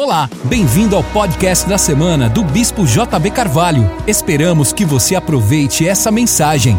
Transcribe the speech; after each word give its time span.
Olá, 0.00 0.30
bem-vindo 0.44 0.94
ao 0.94 1.02
podcast 1.02 1.68
da 1.68 1.76
semana 1.76 2.30
do 2.30 2.44
Bispo 2.44 2.84
JB 2.86 3.32
Carvalho. 3.32 3.82
Esperamos 4.06 4.72
que 4.72 4.84
você 4.84 5.16
aproveite 5.16 5.88
essa 5.88 6.12
mensagem. 6.12 6.76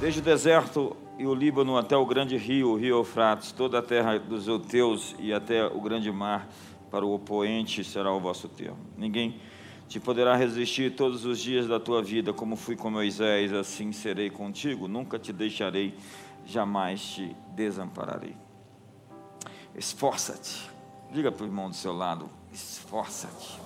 Desde 0.00 0.18
o 0.18 0.22
deserto 0.24 0.96
e 1.16 1.24
o 1.24 1.32
Líbano 1.32 1.78
até 1.78 1.96
o 1.96 2.04
grande 2.04 2.36
rio, 2.36 2.70
o 2.70 2.76
rio 2.76 2.96
Eufrates, 2.96 3.52
toda 3.52 3.78
a 3.78 3.82
terra 3.82 4.18
dos 4.18 4.48
Euteus 4.48 5.14
e 5.16 5.32
até 5.32 5.64
o 5.64 5.80
grande 5.80 6.10
mar, 6.10 6.48
para 6.90 7.06
o 7.06 7.14
opoente 7.14 7.84
será 7.84 8.12
o 8.12 8.18
vosso 8.18 8.48
termo. 8.48 8.78
Ninguém 8.98 9.36
te 9.88 10.00
poderá 10.00 10.34
resistir 10.34 10.94
todos 10.96 11.24
os 11.24 11.38
dias 11.38 11.66
da 11.68 11.78
tua 11.78 12.02
vida, 12.02 12.32
como 12.32 12.56
fui 12.56 12.74
com 12.74 12.90
Moisés, 12.90 13.52
assim 13.52 13.92
serei 13.92 14.30
contigo, 14.30 14.88
nunca 14.88 15.18
te 15.18 15.32
deixarei, 15.32 15.94
jamais 16.44 17.00
te 17.00 17.36
desampararei. 17.54 18.36
Esforça-te, 19.74 20.70
diga 21.12 21.30
para 21.30 21.44
o 21.44 21.46
irmão 21.46 21.68
do 21.68 21.76
seu 21.76 21.92
lado: 21.92 22.28
esforça-te. 22.52 23.60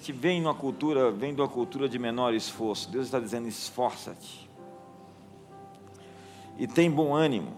Se 0.00 0.12
vem 0.12 0.40
numa 0.40 0.54
cultura, 0.54 1.10
vem 1.10 1.34
de 1.34 1.40
uma 1.40 1.48
cultura 1.48 1.88
de 1.88 1.98
menor 1.98 2.34
esforço, 2.34 2.90
Deus 2.90 3.06
está 3.06 3.18
dizendo: 3.18 3.48
esforça-te. 3.48 4.48
E 6.58 6.66
tem 6.66 6.90
bom 6.90 7.14
ânimo. 7.14 7.56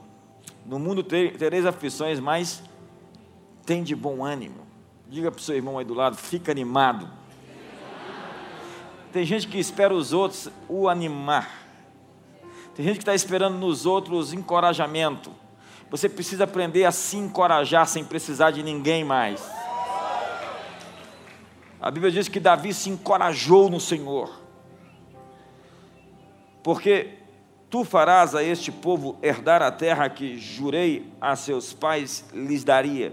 No 0.64 0.78
mundo 0.78 1.02
tereis 1.02 1.66
aflições, 1.66 2.18
mas 2.18 2.62
tem 3.64 3.82
de 3.82 3.94
bom 3.94 4.24
ânimo. 4.24 4.65
Diga 5.08 5.30
para 5.30 5.38
o 5.38 5.42
seu 5.42 5.54
irmão 5.54 5.78
aí 5.78 5.84
do 5.84 5.94
lado, 5.94 6.16
fica 6.16 6.50
animado. 6.50 7.08
Tem 9.12 9.24
gente 9.24 9.46
que 9.46 9.58
espera 9.58 9.94
os 9.94 10.12
outros 10.12 10.50
o 10.68 10.88
animar. 10.88 11.48
Tem 12.74 12.84
gente 12.84 12.96
que 12.96 13.02
está 13.02 13.14
esperando 13.14 13.56
nos 13.56 13.86
outros 13.86 14.32
encorajamento. 14.32 15.30
Você 15.90 16.08
precisa 16.08 16.44
aprender 16.44 16.84
a 16.84 16.90
se 16.90 17.16
encorajar 17.16 17.86
sem 17.86 18.04
precisar 18.04 18.50
de 18.50 18.62
ninguém 18.62 19.04
mais. 19.04 19.48
A 21.80 21.90
Bíblia 21.90 22.10
diz 22.10 22.26
que 22.26 22.40
Davi 22.40 22.74
se 22.74 22.90
encorajou 22.90 23.70
no 23.70 23.78
Senhor. 23.78 24.40
Porque 26.62 27.14
tu 27.70 27.84
farás 27.84 28.34
a 28.34 28.42
este 28.42 28.72
povo 28.72 29.16
herdar 29.22 29.62
a 29.62 29.70
terra 29.70 30.08
que 30.10 30.36
jurei 30.36 31.12
a 31.20 31.36
seus 31.36 31.72
pais 31.72 32.24
lhes 32.34 32.64
daria. 32.64 33.12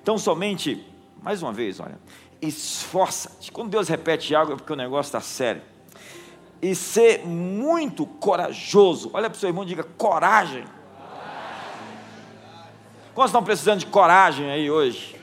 Então 0.00 0.16
somente 0.16 0.91
mais 1.22 1.40
uma 1.42 1.52
vez, 1.52 1.78
olha. 1.78 1.98
Esforça-te. 2.40 3.52
Quando 3.52 3.70
Deus 3.70 3.88
repete 3.88 4.34
algo 4.34 4.52
é 4.52 4.56
porque 4.56 4.72
o 4.72 4.76
negócio 4.76 5.08
está 5.08 5.20
sério. 5.20 5.62
E 6.60 6.74
ser 6.74 7.24
muito 7.24 8.04
corajoso. 8.04 9.10
Olha 9.14 9.30
para 9.30 9.36
o 9.36 9.40
seu 9.40 9.48
irmão 9.48 9.62
e 9.62 9.66
diga: 9.68 9.84
coragem. 9.84 10.64
Quantos 13.14 13.30
estão 13.30 13.44
precisando 13.44 13.80
de 13.80 13.86
coragem 13.86 14.50
aí 14.50 14.70
hoje? 14.70 15.16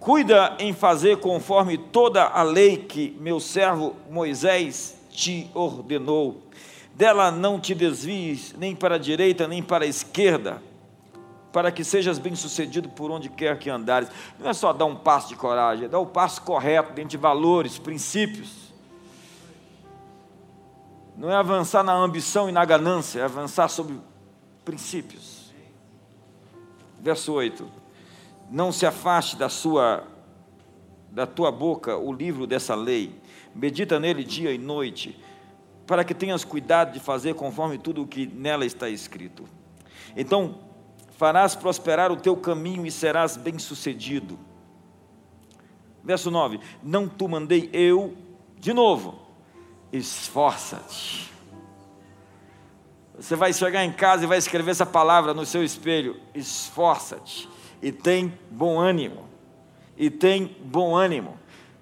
Cuida 0.00 0.56
em 0.58 0.72
fazer 0.72 1.18
conforme 1.18 1.76
toda 1.76 2.24
a 2.24 2.42
lei 2.42 2.76
que 2.76 3.16
meu 3.20 3.40
servo 3.40 3.96
Moisés 4.10 4.96
te 5.10 5.50
ordenou. 5.54 6.42
Dela 6.94 7.30
não 7.30 7.58
te 7.58 7.74
desvies 7.74 8.54
nem 8.56 8.74
para 8.76 8.94
a 8.94 8.98
direita 8.98 9.48
nem 9.48 9.62
para 9.62 9.84
a 9.84 9.88
esquerda 9.88 10.62
para 11.54 11.70
que 11.70 11.84
sejas 11.84 12.18
bem-sucedido 12.18 12.88
por 12.88 13.12
onde 13.12 13.28
quer 13.28 13.56
que 13.60 13.70
andares. 13.70 14.08
Não 14.40 14.50
é 14.50 14.52
só 14.52 14.72
dar 14.72 14.86
um 14.86 14.96
passo 14.96 15.28
de 15.28 15.36
coragem, 15.36 15.84
é 15.84 15.88
dar 15.88 16.00
o 16.00 16.06
passo 16.06 16.42
correto 16.42 16.92
dentro 16.92 17.10
de 17.10 17.16
valores, 17.16 17.78
princípios. 17.78 18.74
Não 21.16 21.30
é 21.30 21.36
avançar 21.36 21.84
na 21.84 21.94
ambição 21.94 22.48
e 22.48 22.52
na 22.52 22.64
ganância, 22.64 23.20
é 23.20 23.22
avançar 23.22 23.68
sobre 23.68 24.00
princípios. 24.64 25.54
Verso 27.00 27.32
8. 27.32 27.70
Não 28.50 28.72
se 28.72 28.84
afaste 28.84 29.36
da 29.36 29.48
sua 29.48 30.02
da 31.08 31.24
tua 31.24 31.52
boca 31.52 31.96
o 31.96 32.12
livro 32.12 32.48
dessa 32.48 32.74
lei. 32.74 33.14
Medita 33.54 34.00
nele 34.00 34.24
dia 34.24 34.52
e 34.52 34.58
noite, 34.58 35.16
para 35.86 36.02
que 36.02 36.14
tenhas 36.14 36.44
cuidado 36.44 36.92
de 36.92 36.98
fazer 36.98 37.36
conforme 37.36 37.78
tudo 37.78 38.02
o 38.02 38.08
que 38.08 38.26
nela 38.26 38.66
está 38.66 38.88
escrito. 38.88 39.44
Então, 40.16 40.63
farás 41.16 41.54
prosperar 41.54 42.10
o 42.12 42.16
teu 42.16 42.36
caminho 42.36 42.86
e 42.86 42.90
serás 42.90 43.36
bem-sucedido. 43.36 44.38
Verso 46.02 46.30
9: 46.30 46.60
Não 46.82 47.08
tu 47.08 47.28
mandei 47.28 47.70
eu, 47.72 48.14
de 48.58 48.72
novo, 48.72 49.18
esforça-te. 49.92 51.32
Você 53.16 53.36
vai 53.36 53.52
chegar 53.52 53.84
em 53.84 53.92
casa 53.92 54.24
e 54.24 54.26
vai 54.26 54.38
escrever 54.38 54.72
essa 54.72 54.84
palavra 54.84 55.32
no 55.32 55.46
seu 55.46 55.64
espelho: 55.64 56.20
esforça-te, 56.34 57.48
e 57.80 57.92
tem 57.92 58.38
bom 58.50 58.78
ânimo, 58.78 59.24
e 59.96 60.10
tem 60.10 60.56
bom 60.64 60.94
ânimo. 60.94 61.38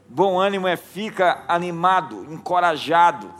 Bom 0.08 0.38
ânimo 0.38 0.68
é 0.68 0.76
fica 0.76 1.42
animado, 1.48 2.30
encorajado. 2.30 3.32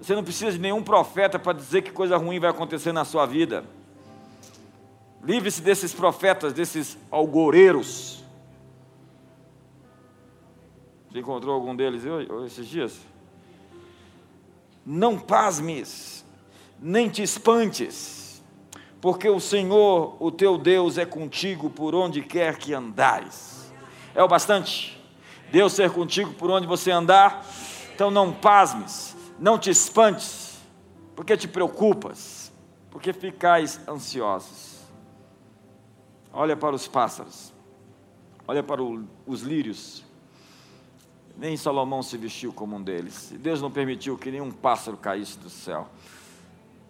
Você 0.00 0.14
não 0.14 0.24
precisa 0.24 0.52
de 0.52 0.58
nenhum 0.58 0.82
profeta 0.82 1.38
para 1.38 1.52
dizer 1.52 1.82
que 1.82 1.92
coisa 1.92 2.16
ruim 2.16 2.40
vai 2.40 2.50
acontecer 2.50 2.92
na 2.92 3.04
sua 3.04 3.24
vida. 3.24 3.64
Livre-se 5.22 5.60
desses 5.60 5.92
profetas, 5.92 6.52
desses 6.52 6.96
algoreiros. 7.10 8.24
Você 11.10 11.18
encontrou 11.18 11.54
algum 11.54 11.74
deles 11.74 12.02
esses 12.46 12.66
dias? 12.66 13.00
Não 14.84 15.18
pasmes, 15.18 16.24
nem 16.80 17.08
te 17.08 17.22
espantes, 17.22 18.42
porque 19.00 19.28
o 19.28 19.40
Senhor, 19.40 20.16
o 20.20 20.30
teu 20.30 20.56
Deus, 20.56 20.98
é 20.98 21.04
contigo 21.04 21.68
por 21.68 21.94
onde 21.94 22.22
quer 22.22 22.56
que 22.56 22.72
andares. 22.72 23.72
É 24.14 24.22
o 24.22 24.28
bastante? 24.28 24.98
Deus 25.50 25.72
ser 25.72 25.90
contigo 25.90 26.32
por 26.34 26.50
onde 26.50 26.66
você 26.66 26.90
andar, 26.90 27.44
então 27.94 28.10
não 28.10 28.32
pasmes, 28.32 29.16
não 29.38 29.58
te 29.58 29.70
espantes, 29.70 30.58
porque 31.16 31.36
te 31.36 31.48
preocupas, 31.48 32.52
porque 32.90 33.12
ficais 33.12 33.80
ansiosos. 33.88 34.67
Olha 36.32 36.56
para 36.56 36.74
os 36.74 36.86
pássaros, 36.86 37.52
olha 38.46 38.62
para 38.62 38.82
o, 38.82 39.04
os 39.26 39.42
lírios. 39.42 40.04
Nem 41.36 41.56
Salomão 41.56 42.02
se 42.02 42.16
vestiu 42.16 42.52
como 42.52 42.76
um 42.76 42.82
deles. 42.82 43.32
Deus 43.38 43.62
não 43.62 43.70
permitiu 43.70 44.18
que 44.18 44.30
nenhum 44.30 44.50
pássaro 44.50 44.96
caísse 44.96 45.38
do 45.38 45.48
céu, 45.48 45.88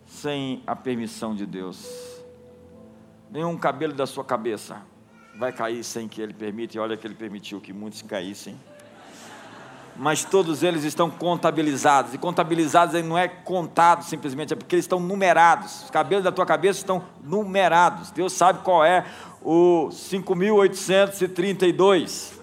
sem 0.06 0.62
a 0.66 0.74
permissão 0.74 1.34
de 1.34 1.44
Deus. 1.44 1.86
Nenhum 3.30 3.56
cabelo 3.58 3.92
da 3.92 4.06
sua 4.06 4.24
cabeça 4.24 4.82
vai 5.36 5.52
cair 5.52 5.84
sem 5.84 6.08
que 6.08 6.20
Ele 6.20 6.32
permita, 6.32 6.76
e 6.76 6.80
olha 6.80 6.96
que 6.96 7.06
Ele 7.06 7.14
permitiu 7.14 7.60
que 7.60 7.72
muitos 7.72 8.02
caíssem 8.02 8.58
mas 9.98 10.24
todos 10.24 10.62
eles 10.62 10.84
estão 10.84 11.10
contabilizados. 11.10 12.14
E 12.14 12.18
contabilizados 12.18 12.94
não 13.04 13.18
é 13.18 13.26
contado 13.26 14.04
simplesmente, 14.04 14.52
é 14.52 14.56
porque 14.56 14.76
eles 14.76 14.84
estão 14.84 15.00
numerados. 15.00 15.82
Os 15.84 15.90
cabelos 15.90 16.22
da 16.22 16.30
tua 16.30 16.46
cabeça 16.46 16.78
estão 16.78 17.02
numerados. 17.22 18.12
Deus 18.12 18.32
sabe 18.32 18.60
qual 18.60 18.84
é 18.84 19.04
o 19.42 19.88
5.832. 19.90 22.38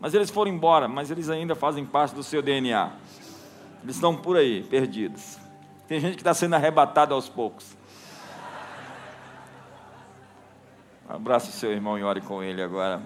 Mas 0.00 0.12
eles 0.12 0.30
foram 0.30 0.50
embora, 0.50 0.88
mas 0.88 1.12
eles 1.12 1.30
ainda 1.30 1.54
fazem 1.54 1.86
parte 1.86 2.12
do 2.12 2.24
seu 2.24 2.42
DNA. 2.42 2.90
Eles 3.84 3.94
estão 3.94 4.16
por 4.16 4.36
aí, 4.36 4.64
perdidos. 4.64 5.38
Tem 5.86 6.00
gente 6.00 6.14
que 6.14 6.20
está 6.20 6.34
sendo 6.34 6.54
arrebatada 6.54 7.14
aos 7.14 7.28
poucos. 7.28 7.76
Abraça 11.08 11.50
o 11.50 11.52
seu 11.52 11.70
irmão 11.70 11.96
e 11.96 12.02
ore 12.02 12.20
com 12.20 12.42
ele 12.42 12.60
agora. 12.60 13.00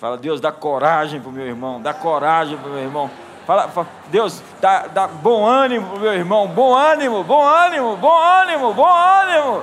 Fala, 0.00 0.16
Deus, 0.16 0.40
dá 0.40 0.50
coragem 0.50 1.20
para 1.20 1.28
o 1.28 1.32
meu 1.32 1.46
irmão, 1.46 1.78
dá 1.78 1.92
coragem 1.92 2.56
para 2.56 2.70
o 2.70 2.72
meu 2.72 2.82
irmão. 2.82 3.10
Fala, 3.46 3.68
fala 3.68 3.86
Deus, 4.10 4.42
dá, 4.58 4.86
dá 4.86 5.06
bom 5.06 5.44
ânimo 5.44 5.88
para 5.88 5.96
o 5.98 6.00
meu 6.00 6.14
irmão, 6.14 6.48
bom 6.48 6.74
ânimo, 6.74 7.22
bom 7.22 7.44
ânimo, 7.44 7.98
bom 7.98 8.18
ânimo, 8.18 8.72
bom 8.72 8.88
ânimo. 8.88 9.62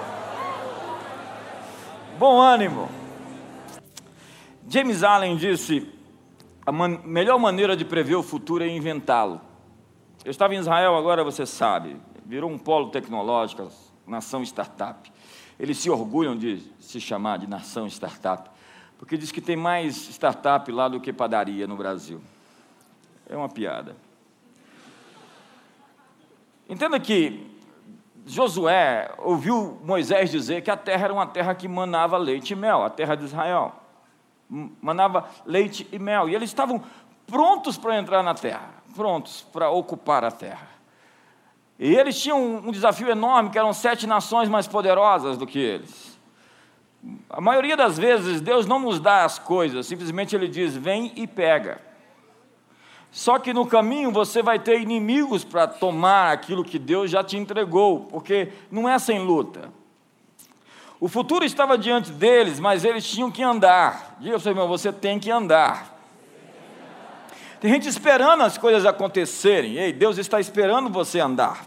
Bom 2.19 2.39
ânimo. 2.39 2.87
James 4.69 5.01
Allen 5.01 5.37
disse: 5.37 5.91
a 6.63 6.71
man 6.71 6.99
melhor 7.03 7.39
maneira 7.39 7.75
de 7.75 7.83
prever 7.83 8.15
o 8.15 8.21
futuro 8.21 8.63
é 8.63 8.67
inventá-lo. 8.67 9.41
Eu 10.23 10.29
estava 10.29 10.53
em 10.53 10.59
Israel 10.59 10.95
agora, 10.95 11.23
você 11.23 11.47
sabe, 11.47 11.99
virou 12.23 12.51
um 12.51 12.59
polo 12.59 12.91
tecnológico, 12.91 13.71
nação 14.05 14.43
startup. 14.43 15.11
Eles 15.59 15.79
se 15.79 15.89
orgulham 15.89 16.37
de 16.37 16.61
se 16.79 17.01
chamar 17.01 17.39
de 17.39 17.47
nação 17.47 17.87
startup 17.87 18.51
porque 18.97 19.17
diz 19.17 19.31
que 19.31 19.41
tem 19.41 19.55
mais 19.55 19.95
startup 20.09 20.71
lá 20.71 20.87
do 20.87 20.99
que 20.99 21.13
padaria 21.13 21.67
no 21.67 21.77
Brasil. 21.77 22.21
É 23.29 23.35
uma 23.35 23.49
piada. 23.49 23.95
Entenda 26.69 26.99
que 26.99 27.49
Josué 28.25 29.09
ouviu 29.19 29.79
Moisés 29.83 30.29
dizer 30.29 30.61
que 30.61 30.71
a 30.71 30.75
terra 30.75 31.05
era 31.05 31.13
uma 31.13 31.27
terra 31.27 31.55
que 31.55 31.67
manava 31.67 32.17
leite 32.17 32.51
e 32.51 32.55
mel, 32.55 32.83
a 32.83 32.89
terra 32.89 33.15
de 33.15 33.25
Israel. 33.25 33.73
Manava 34.81 35.29
leite 35.45 35.87
e 35.91 35.99
mel. 35.99 36.27
E 36.27 36.35
eles 36.35 36.49
estavam 36.49 36.83
prontos 37.25 37.77
para 37.77 37.97
entrar 37.97 38.23
na 38.23 38.33
terra, 38.33 38.69
prontos 38.95 39.45
para 39.53 39.69
ocupar 39.69 40.23
a 40.23 40.31
terra. 40.31 40.67
E 41.79 41.95
eles 41.95 42.19
tinham 42.19 42.57
um 42.57 42.71
desafio 42.71 43.09
enorme, 43.09 43.49
que 43.49 43.57
eram 43.57 43.71
sete 43.71 44.07
nações 44.07 44.49
mais 44.49 44.67
poderosas 44.67 45.37
do 45.37 45.45
que 45.45 45.59
eles. 45.59 46.16
A 47.29 47.41
maioria 47.41 47.77
das 47.77 47.97
vezes, 47.97 48.41
Deus 48.41 48.65
não 48.65 48.79
nos 48.79 48.99
dá 48.99 49.23
as 49.23 49.37
coisas, 49.37 49.85
simplesmente 49.85 50.35
Ele 50.35 50.47
diz: 50.47 50.75
vem 50.75 51.11
e 51.15 51.27
pega. 51.27 51.81
Só 53.11 53.39
que 53.39 53.53
no 53.53 53.65
caminho 53.65 54.11
você 54.11 54.43
vai 54.43 54.59
ter 54.59 54.79
inimigos 54.79 55.43
para 55.43 55.67
tomar 55.67 56.31
aquilo 56.31 56.63
que 56.63 56.77
Deus 56.77 57.09
já 57.09 57.23
te 57.23 57.37
entregou, 57.37 58.01
porque 58.01 58.51
não 58.69 58.87
é 58.87 58.99
sem 58.99 59.19
luta. 59.19 59.71
O 60.99 61.07
futuro 61.07 61.45
estava 61.45 61.77
diante 61.77 62.11
deles, 62.11 62.59
mas 62.59 62.83
eles 62.83 63.05
tinham 63.05 63.31
que 63.31 63.43
andar. 63.43 64.17
Diga 64.19 64.31
para 64.31 64.37
o 64.37 64.41
seu 64.41 64.51
irmão: 64.51 64.67
você 64.67 64.91
tem 64.91 65.19
que 65.19 65.31
andar. 65.31 65.95
Tem 67.59 67.71
gente 67.71 67.87
esperando 67.87 68.43
as 68.43 68.57
coisas 68.57 68.85
acontecerem. 68.85 69.77
Ei, 69.77 69.91
Deus 69.91 70.17
está 70.17 70.39
esperando 70.39 70.89
você 70.89 71.19
andar. 71.19 71.65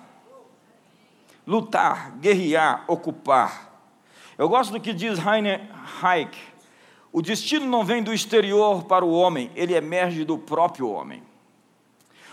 Lutar, 1.47 2.13
guerrear, 2.21 2.85
ocupar. 2.87 3.70
Eu 4.41 4.49
gosto 4.49 4.73
do 4.73 4.81
que 4.81 4.95
diz 4.95 5.19
Heine 5.19 5.69
Hayek. 6.01 6.35
O 7.13 7.21
destino 7.21 7.67
não 7.67 7.85
vem 7.85 8.03
do 8.03 8.11
exterior 8.11 8.85
para 8.85 9.05
o 9.05 9.13
homem, 9.13 9.51
ele 9.55 9.75
emerge 9.75 10.25
do 10.25 10.39
próprio 10.39 10.89
homem. 10.89 11.23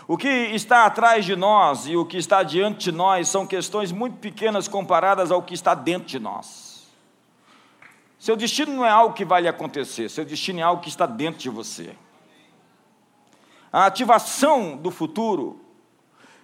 O 0.06 0.16
que 0.16 0.26
está 0.26 0.86
atrás 0.86 1.26
de 1.26 1.36
nós 1.36 1.86
e 1.86 1.98
o 1.98 2.06
que 2.06 2.16
está 2.16 2.42
diante 2.42 2.84
de 2.84 2.92
nós 2.92 3.28
são 3.28 3.46
questões 3.46 3.92
muito 3.92 4.16
pequenas 4.16 4.66
comparadas 4.66 5.30
ao 5.30 5.42
que 5.42 5.52
está 5.52 5.74
dentro 5.74 6.08
de 6.08 6.18
nós. 6.18 6.88
Seu 8.18 8.36
destino 8.36 8.72
não 8.72 8.86
é 8.86 8.90
algo 8.90 9.14
que 9.14 9.26
vai 9.26 9.42
lhe 9.42 9.48
acontecer, 9.48 10.08
seu 10.08 10.24
destino 10.24 10.60
é 10.60 10.62
algo 10.62 10.80
que 10.80 10.88
está 10.88 11.04
dentro 11.04 11.40
de 11.40 11.50
você. 11.50 11.94
A 13.70 13.84
ativação 13.84 14.78
do 14.78 14.90
futuro 14.90 15.60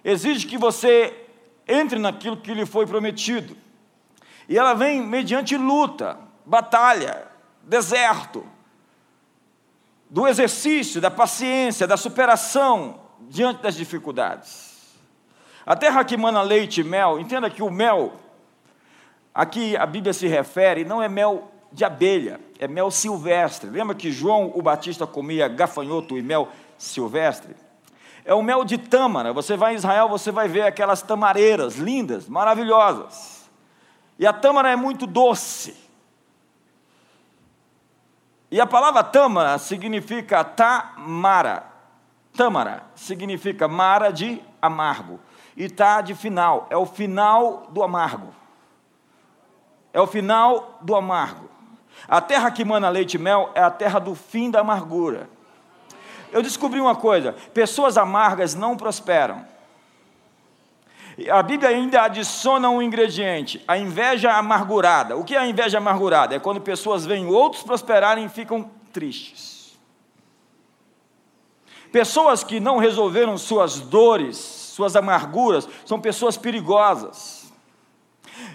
exige 0.05 0.47
que 0.47 0.59
você 0.59 1.27
entre 1.67 1.99
naquilo 1.99 2.37
que 2.37 2.53
lhe 2.53 2.67
foi 2.67 2.87
prometido. 2.87 3.64
E 4.49 4.59
ela 4.59 4.75
vem 4.75 5.01
mediante 5.01 5.57
luta, 5.57 6.19
batalha, 6.45 7.27
deserto, 7.63 8.47
do 10.09 10.29
exercício, 10.29 11.01
da 11.01 11.11
paciência, 11.11 11.87
da 11.87 11.97
superação 11.97 13.01
diante 13.21 13.63
das 13.63 13.75
dificuldades. 13.75 14.95
A 15.67 15.75
terra 15.75 16.05
que 16.05 16.17
mana 16.17 16.43
leite 16.43 16.83
e 16.83 16.85
mel, 16.85 17.19
entenda 17.19 17.49
que 17.49 17.63
o 17.63 17.71
mel, 17.71 18.13
aqui 19.35 19.77
a 19.77 19.87
Bíblia 19.87 20.13
se 20.13 20.27
refere, 20.29 20.85
não 20.85 21.03
é 21.03 21.09
mel 21.09 21.51
de 21.73 21.85
abelha, 21.85 22.39
é 22.59 22.69
mel 22.69 22.91
silvestre. 22.91 23.71
Lembra 23.71 23.97
que 23.97 24.13
João 24.13 24.53
o 24.55 24.63
Batista 24.63 25.07
comia 25.07 25.49
gafanhoto 25.49 26.17
e 26.17 26.23
mel 26.23 26.49
silvestre. 26.79 27.57
É 28.25 28.35
o 28.35 28.43
mel 28.43 28.65
de 28.65 28.79
tâmara. 28.79 29.33
Você 29.33 29.57
vai 29.57 29.73
em 29.73 29.77
Israel, 29.77 30.09
você 30.09 30.31
vai 30.31 30.49
ver 30.49 30.63
aquelas 30.63 31.03
tamareiras 31.03 31.77
lindas, 31.77 32.29
maravilhosas. 32.29 33.34
E 34.19 34.27
a 34.27 34.33
tâmara 34.33 34.71
é 34.71 34.77
muito 34.77 35.07
doce. 35.07 35.77
E 38.51 38.61
a 38.61 38.67
palavra 38.67 39.03
tâmara 39.03 39.59
significa 39.59 40.45
tamara. 40.45 41.65
Tâmara 42.37 42.85
significa 42.95 43.67
mara 43.67 44.13
de 44.13 44.41
amargo. 44.61 45.19
E 45.57 45.69
tá 45.69 46.01
de 46.01 46.15
final, 46.15 46.67
é 46.71 46.77
o 46.77 46.87
final 46.87 47.67
do 47.71 47.83
amargo. 47.83 48.35
É 49.93 50.01
o 50.01 50.07
final 50.07 50.79
do 50.81 50.95
amargo. 50.95 51.49
A 52.09 52.21
terra 52.21 52.51
que 52.51 52.65
mana 52.65 52.89
leite 52.89 53.15
e 53.15 53.19
mel 53.19 53.51
é 53.55 53.63
a 53.63 53.71
terra 53.71 53.99
do 53.99 54.15
fim 54.15 54.51
da 54.51 54.61
amargura. 54.61 55.29
Eu 56.33 56.43
descobri 56.43 56.81
uma 56.81 56.97
coisa: 56.97 57.33
pessoas 57.55 57.97
amargas 57.97 58.55
não 58.55 58.77
prosperam. 58.77 59.47
A 61.31 61.43
Bíblia 61.43 61.71
ainda 61.71 62.03
adiciona 62.03 62.69
um 62.69 62.83
ingrediente: 62.83 63.63
a 63.69 63.79
inveja 63.79 64.33
amargurada. 64.33 65.17
O 65.17 65.25
que 65.25 65.35
é 65.35 65.39
a 65.39 65.47
inveja 65.47 65.79
amargurada? 65.79 66.35
É 66.35 66.39
quando 66.41 66.61
pessoas 66.61 67.07
veem 67.07 67.27
outros 67.27 67.63
prosperarem 67.63 68.25
e 68.25 68.29
ficam 68.29 68.71
tristes. 68.93 69.79
Pessoas 71.93 72.43
que 72.43 72.59
não 72.59 72.79
resolveram 72.79 73.39
suas 73.39 73.79
dores, 73.79 74.37
suas 74.37 74.97
amarguras, 74.97 75.69
são 75.85 76.01
pessoas 76.01 76.37
perigosas. 76.37 77.53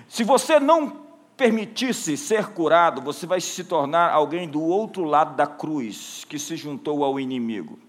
Se 0.10 0.26
você 0.26 0.60
não 0.60 1.08
permitisse 1.38 2.18
ser 2.18 2.48
curado, 2.48 3.02
você 3.02 3.26
vai 3.26 3.40
se 3.40 3.64
tornar 3.64 4.12
alguém 4.12 4.50
do 4.50 4.62
outro 4.62 5.06
lado 5.06 5.38
da 5.38 5.48
cruz, 5.48 6.26
que 6.28 6.38
se 6.38 6.58
juntou 6.58 7.02
ao 7.02 7.18
inimigo. 7.18 7.80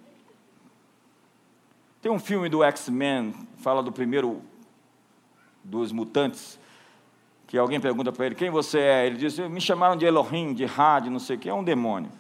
Tem 2.01 2.13
um 2.13 2.21
filme 2.21 2.49
do 2.49 2.63
X-Men, 2.63 3.35
fala 3.57 3.83
do 3.83 3.91
primeiro 3.91 4.41
dos 5.63 5.93
mutantes, 5.93 6.59
que 7.47 7.59
alguém 7.59 7.81
pergunta 7.81 8.13
para 8.13 8.27
ele, 8.27 8.35
quem 8.35 8.51
você 8.51 8.79
é? 8.79 9.07
Ele 9.07 9.17
diz, 9.17 9.39
me 9.39 9.61
chamaram 9.61 9.97
de 9.97 10.05
Elohim, 10.05 10.55
de 10.55 10.65
Ra, 10.65 11.01
de 11.01 11.11
não 11.11 11.19
sei 11.19 11.37
o 11.37 11.39
que, 11.39 11.49
é 11.49 11.55
um 11.55 11.65
demônio. 11.65 12.11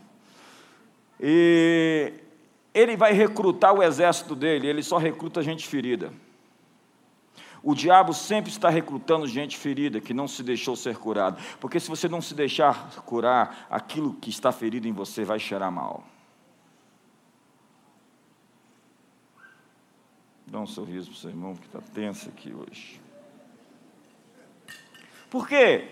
E 1.20 2.12
ele 2.75 2.96
vai 2.96 3.12
recrutar 3.12 3.75
o 3.75 3.82
exército 3.82 4.34
dele, 4.34 4.66
ele 4.66 4.82
só 4.82 4.98
recruta 4.98 5.42
gente 5.42 5.66
ferida. 5.66 6.12
O 7.62 7.75
diabo 7.75 8.14
sempre 8.14 8.50
está 8.50 8.70
recrutando 8.70 9.26
gente 9.26 9.56
ferida 9.56 10.00
que 10.00 10.14
não 10.14 10.26
se 10.26 10.42
deixou 10.42 10.75
ser 10.75 10.96
curada. 10.96 11.38
Porque 11.60 11.78
se 11.78 11.90
você 11.90 12.08
não 12.08 12.22
se 12.22 12.34
deixar 12.34 12.90
curar, 13.04 13.66
aquilo 13.70 14.14
que 14.14 14.31
está 14.31 14.50
ferido 14.50 14.88
em 14.88 14.92
você 14.92 15.25
vai 15.25 15.38
cheirar 15.38 15.70
mal. 15.70 16.02
Dá 20.46 20.58
um 20.58 20.66
sorriso 20.66 21.10
para 21.10 21.16
o 21.16 21.19
seu 21.19 21.31
irmão 21.31 21.54
que 21.54 21.66
está 21.66 21.81
tenso 21.81 22.28
aqui 22.31 22.52
hoje. 22.52 23.00
Por 25.30 25.46
quê? 25.46 25.88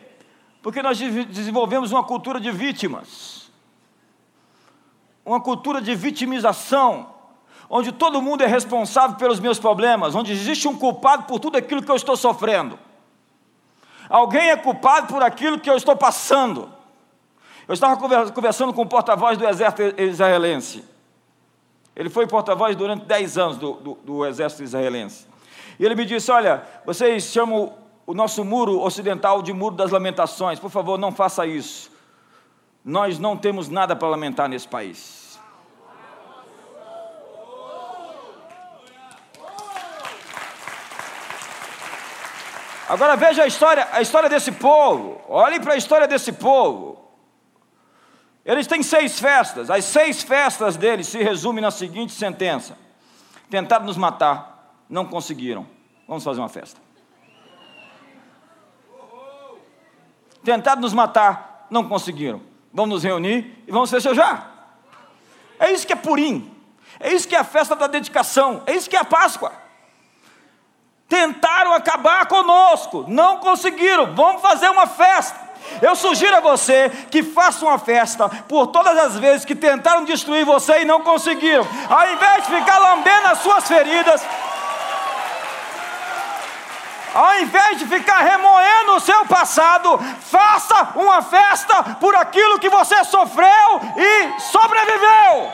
Porque 0.63 0.83
nós 0.83 0.99
desenvolvemos 0.99 1.93
uma 1.93 2.03
cultura 2.03 2.41
de 2.41 2.51
vítimas, 2.51 3.51
uma 5.25 5.41
cultura 5.41 5.81
de 5.81 5.95
vitimização, 5.95 7.15
onde 7.71 7.93
todo 7.93 8.21
mundo 8.21 8.43
é 8.43 8.47
responsável 8.47 9.17
pelos 9.17 9.39
meus 9.39 9.59
problemas, 9.59 10.15
onde 10.15 10.33
existe 10.33 10.67
um 10.67 10.77
culpado 10.77 11.25
por 11.25 11.39
tudo 11.39 11.57
aquilo 11.57 11.83
que 11.83 11.91
eu 11.91 11.97
estou 11.97 12.17
sofrendo. 12.17 12.79
Alguém 14.09 14.51
é 14.51 14.57
culpado 14.57 15.07
por 15.07 15.23
aquilo 15.23 15.61
que 15.61 15.71
eu 15.71 15.77
estou 15.77 15.95
passando. 15.95 16.69
Eu 17.69 17.75
estava 17.75 17.97
conversando 18.33 18.73
com 18.73 18.83
o 18.83 18.87
porta-voz 18.87 19.37
do 19.37 19.47
exército 19.47 20.01
israelense. 20.01 20.83
Ele 21.95 22.09
foi 22.09 22.27
porta-voz 22.27 22.75
durante 22.75 23.05
10 23.05 23.39
anos 23.39 23.57
do, 23.59 23.73
do, 23.75 23.95
do, 24.03 24.27
exército 24.27 24.63
israelense. 24.63 25.27
E 25.79 25.85
ele 25.85 25.95
me 25.95 26.07
disse: 26.07 26.31
Olha, 26.31 26.63
vocês 26.87 27.25
chamam 27.25 27.73
o 28.09 28.15
nosso 28.15 28.43
muro 28.43 28.81
ocidental 28.81 29.43
de 29.43 29.53
muro 29.53 29.77
das 29.77 29.91
lamentações. 29.91 30.59
Por 30.59 30.71
favor, 30.71 30.97
não 30.97 31.13
faça 31.13 31.45
isso. 31.45 31.93
Nós 32.83 33.19
não 33.19 33.37
temos 33.37 33.69
nada 33.69 33.95
para 33.95 34.09
lamentar 34.09 34.49
nesse 34.49 34.67
país. 34.67 35.39
Agora 42.89 43.15
veja 43.15 43.43
a 43.43 43.47
história, 43.47 43.87
a 43.93 44.01
história 44.01 44.31
desse 44.31 44.53
povo. 44.53 45.21
Olhe 45.29 45.61
para 45.61 45.75
a 45.75 45.77
história 45.77 46.09
desse 46.09 46.33
povo. 46.33 46.99
Eles 48.43 48.67
têm 48.67 48.83
seis 48.83 49.21
festas. 49.21 49.69
As 49.69 49.85
seis 49.85 50.23
festas 50.23 50.79
deles 50.79 51.09
se 51.09 51.23
resumem 51.23 51.61
na 51.61 51.71
seguinte 51.71 52.15
sentença: 52.15 52.75
tentaram 53.51 53.85
nos 53.85 53.99
matar, 53.99 54.81
não 54.89 55.05
conseguiram. 55.05 55.67
Vamos 56.09 56.25
fazer 56.25 56.41
uma 56.41 56.49
festa. 56.49 56.88
Tentaram 60.49 60.81
nos 60.81 60.95
matar, 60.95 61.67
não 61.69 61.87
conseguiram. 61.87 62.41
Vamos 62.73 62.95
nos 62.95 63.05
reunir 63.05 63.63
e 63.67 63.71
vamos 63.71 63.91
festejar. 63.91 64.51
É 65.61 65.71
isso 65.71 65.87
que 65.87 65.93
é 65.93 65.97
Purim. 65.97 66.51
É 66.99 67.13
isso 67.13 67.29
que 67.29 67.37
é 67.37 67.39
a 67.39 67.45
festa 67.45 67.77
da 67.77 67.87
dedicação. 67.87 68.63
É 68.65 68.75
isso 68.75 68.89
que 68.89 68.97
é 68.97 68.99
a 68.99 69.05
Páscoa. 69.05 69.53
Tentaram 71.07 71.75
acabar 71.75 72.25
conosco, 72.29 73.05
não 73.09 73.37
conseguiram. 73.41 74.15
Vamos 74.15 74.41
fazer 74.41 74.71
uma 74.71 74.87
festa. 74.87 75.39
Eu 75.83 75.95
sugiro 75.95 76.35
a 76.35 76.41
você 76.41 76.89
que 77.11 77.23
faça 77.23 77.67
uma 77.67 77.79
festa 77.79 78.27
por 78.49 78.69
todas 78.69 78.97
as 78.97 79.19
vezes 79.19 79.45
que 79.45 79.55
tentaram 79.55 80.07
destruir 80.07 80.47
você 80.47 80.81
e 80.81 80.87
não 80.87 81.03
conseguiram. 81.03 81.67
Ao 81.91 82.11
invés 82.11 82.47
de 82.47 82.57
ficar 82.57 82.79
lambendo 82.79 83.27
as 83.27 83.41
suas 83.41 83.69
feridas, 83.69 84.23
ao 87.15 87.41
invés 87.41 87.79
de 87.79 87.87
ficar 87.87 88.21
remoendo 88.21 88.93
o 88.93 89.01
seu 89.01 89.27
passado, 89.27 89.99
faça 90.21 90.93
uma 90.97 91.23
festa 91.23 91.95
por 91.97 92.15
aquilo 92.15 92.59
que 92.59 92.69
você 92.69 93.05
sofreu 93.05 93.81
e 93.97 94.41
sobreviveu. 94.41 95.53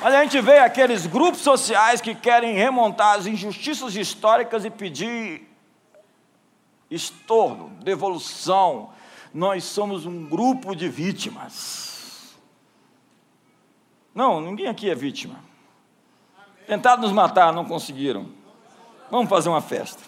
Mas 0.00 0.14
a 0.14 0.22
gente 0.22 0.40
vê 0.40 0.58
aqueles 0.58 1.06
grupos 1.06 1.42
sociais 1.42 2.00
que 2.00 2.12
querem 2.12 2.54
remontar 2.54 3.18
as 3.18 3.26
injustiças 3.26 3.94
históricas 3.94 4.64
e 4.64 4.70
pedir 4.70 5.48
estorno, 6.90 7.70
devolução. 7.84 8.90
Nós 9.32 9.62
somos 9.62 10.04
um 10.04 10.26
grupo 10.26 10.74
de 10.74 10.88
vítimas. 10.88 12.34
Não, 14.12 14.40
ninguém 14.40 14.66
aqui 14.66 14.90
é 14.90 14.94
vítima. 14.94 15.51
Tentaram 16.72 17.02
nos 17.02 17.12
matar, 17.12 17.52
não 17.52 17.66
conseguiram. 17.66 18.28
Vamos 19.10 19.28
fazer 19.28 19.50
uma 19.50 19.60
festa. 19.60 20.02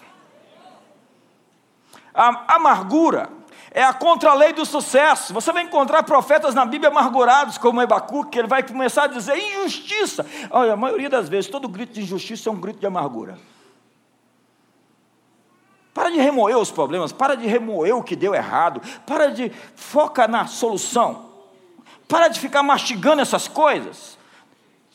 A 2.11 2.55
amargura 2.55 3.29
é 3.69 3.83
a 3.83 3.93
contralei 3.93 4.51
do 4.51 4.65
sucesso. 4.65 5.31
Você 5.31 5.53
vai 5.53 5.61
encontrar 5.61 6.01
profetas 6.01 6.55
na 6.55 6.65
Bíblia 6.65 6.89
amargurados, 6.89 7.59
como 7.59 7.83
Ebacuque, 7.83 8.31
que 8.31 8.39
ele 8.39 8.47
vai 8.47 8.63
começar 8.63 9.03
a 9.03 9.07
dizer 9.07 9.37
injustiça. 9.37 10.25
Olha, 10.49 10.73
a 10.73 10.75
maioria 10.75 11.07
das 11.07 11.29
vezes, 11.29 11.51
todo 11.51 11.69
grito 11.69 11.93
de 11.93 12.01
injustiça 12.01 12.49
é 12.49 12.51
um 12.51 12.59
grito 12.59 12.79
de 12.79 12.87
amargura. 12.87 13.37
Para 15.93 16.09
de 16.09 16.17
remoer 16.17 16.57
os 16.57 16.71
problemas, 16.71 17.11
para 17.11 17.37
de 17.37 17.45
remoer 17.45 17.95
o 17.95 18.01
que 18.01 18.15
deu 18.15 18.33
errado, 18.33 18.81
para 19.05 19.27
de 19.27 19.51
foca 19.75 20.27
na 20.27 20.47
solução. 20.47 21.29
Para 22.07 22.27
de 22.27 22.39
ficar 22.39 22.63
mastigando 22.63 23.21
essas 23.21 23.47
coisas. 23.47 24.14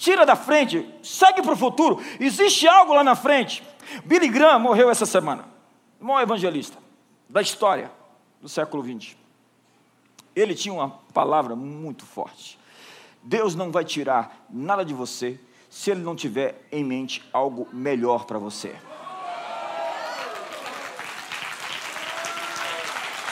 Tira 0.00 0.24
da 0.24 0.34
frente, 0.34 0.88
segue 1.02 1.42
para 1.42 1.52
o 1.52 1.56
futuro. 1.56 2.02
Existe 2.18 2.66
algo 2.66 2.94
lá 2.94 3.04
na 3.04 3.14
frente. 3.14 3.62
Billy 4.02 4.28
Graham 4.28 4.58
morreu 4.58 4.88
essa 4.88 5.04
semana. 5.04 5.44
O 6.00 6.06
maior 6.06 6.22
evangelista 6.22 6.78
da 7.28 7.42
história 7.42 7.92
do 8.40 8.48
século 8.48 8.82
XX. 8.82 9.14
Ele 10.34 10.54
tinha 10.54 10.72
uma 10.72 10.88
palavra 11.12 11.54
muito 11.54 12.06
forte. 12.06 12.58
Deus 13.22 13.54
não 13.54 13.70
vai 13.70 13.84
tirar 13.84 14.42
nada 14.48 14.86
de 14.86 14.94
você 14.94 15.38
se 15.68 15.90
Ele 15.90 16.00
não 16.00 16.16
tiver 16.16 16.66
em 16.72 16.82
mente 16.82 17.22
algo 17.30 17.68
melhor 17.70 18.24
para 18.24 18.38
você. 18.38 18.74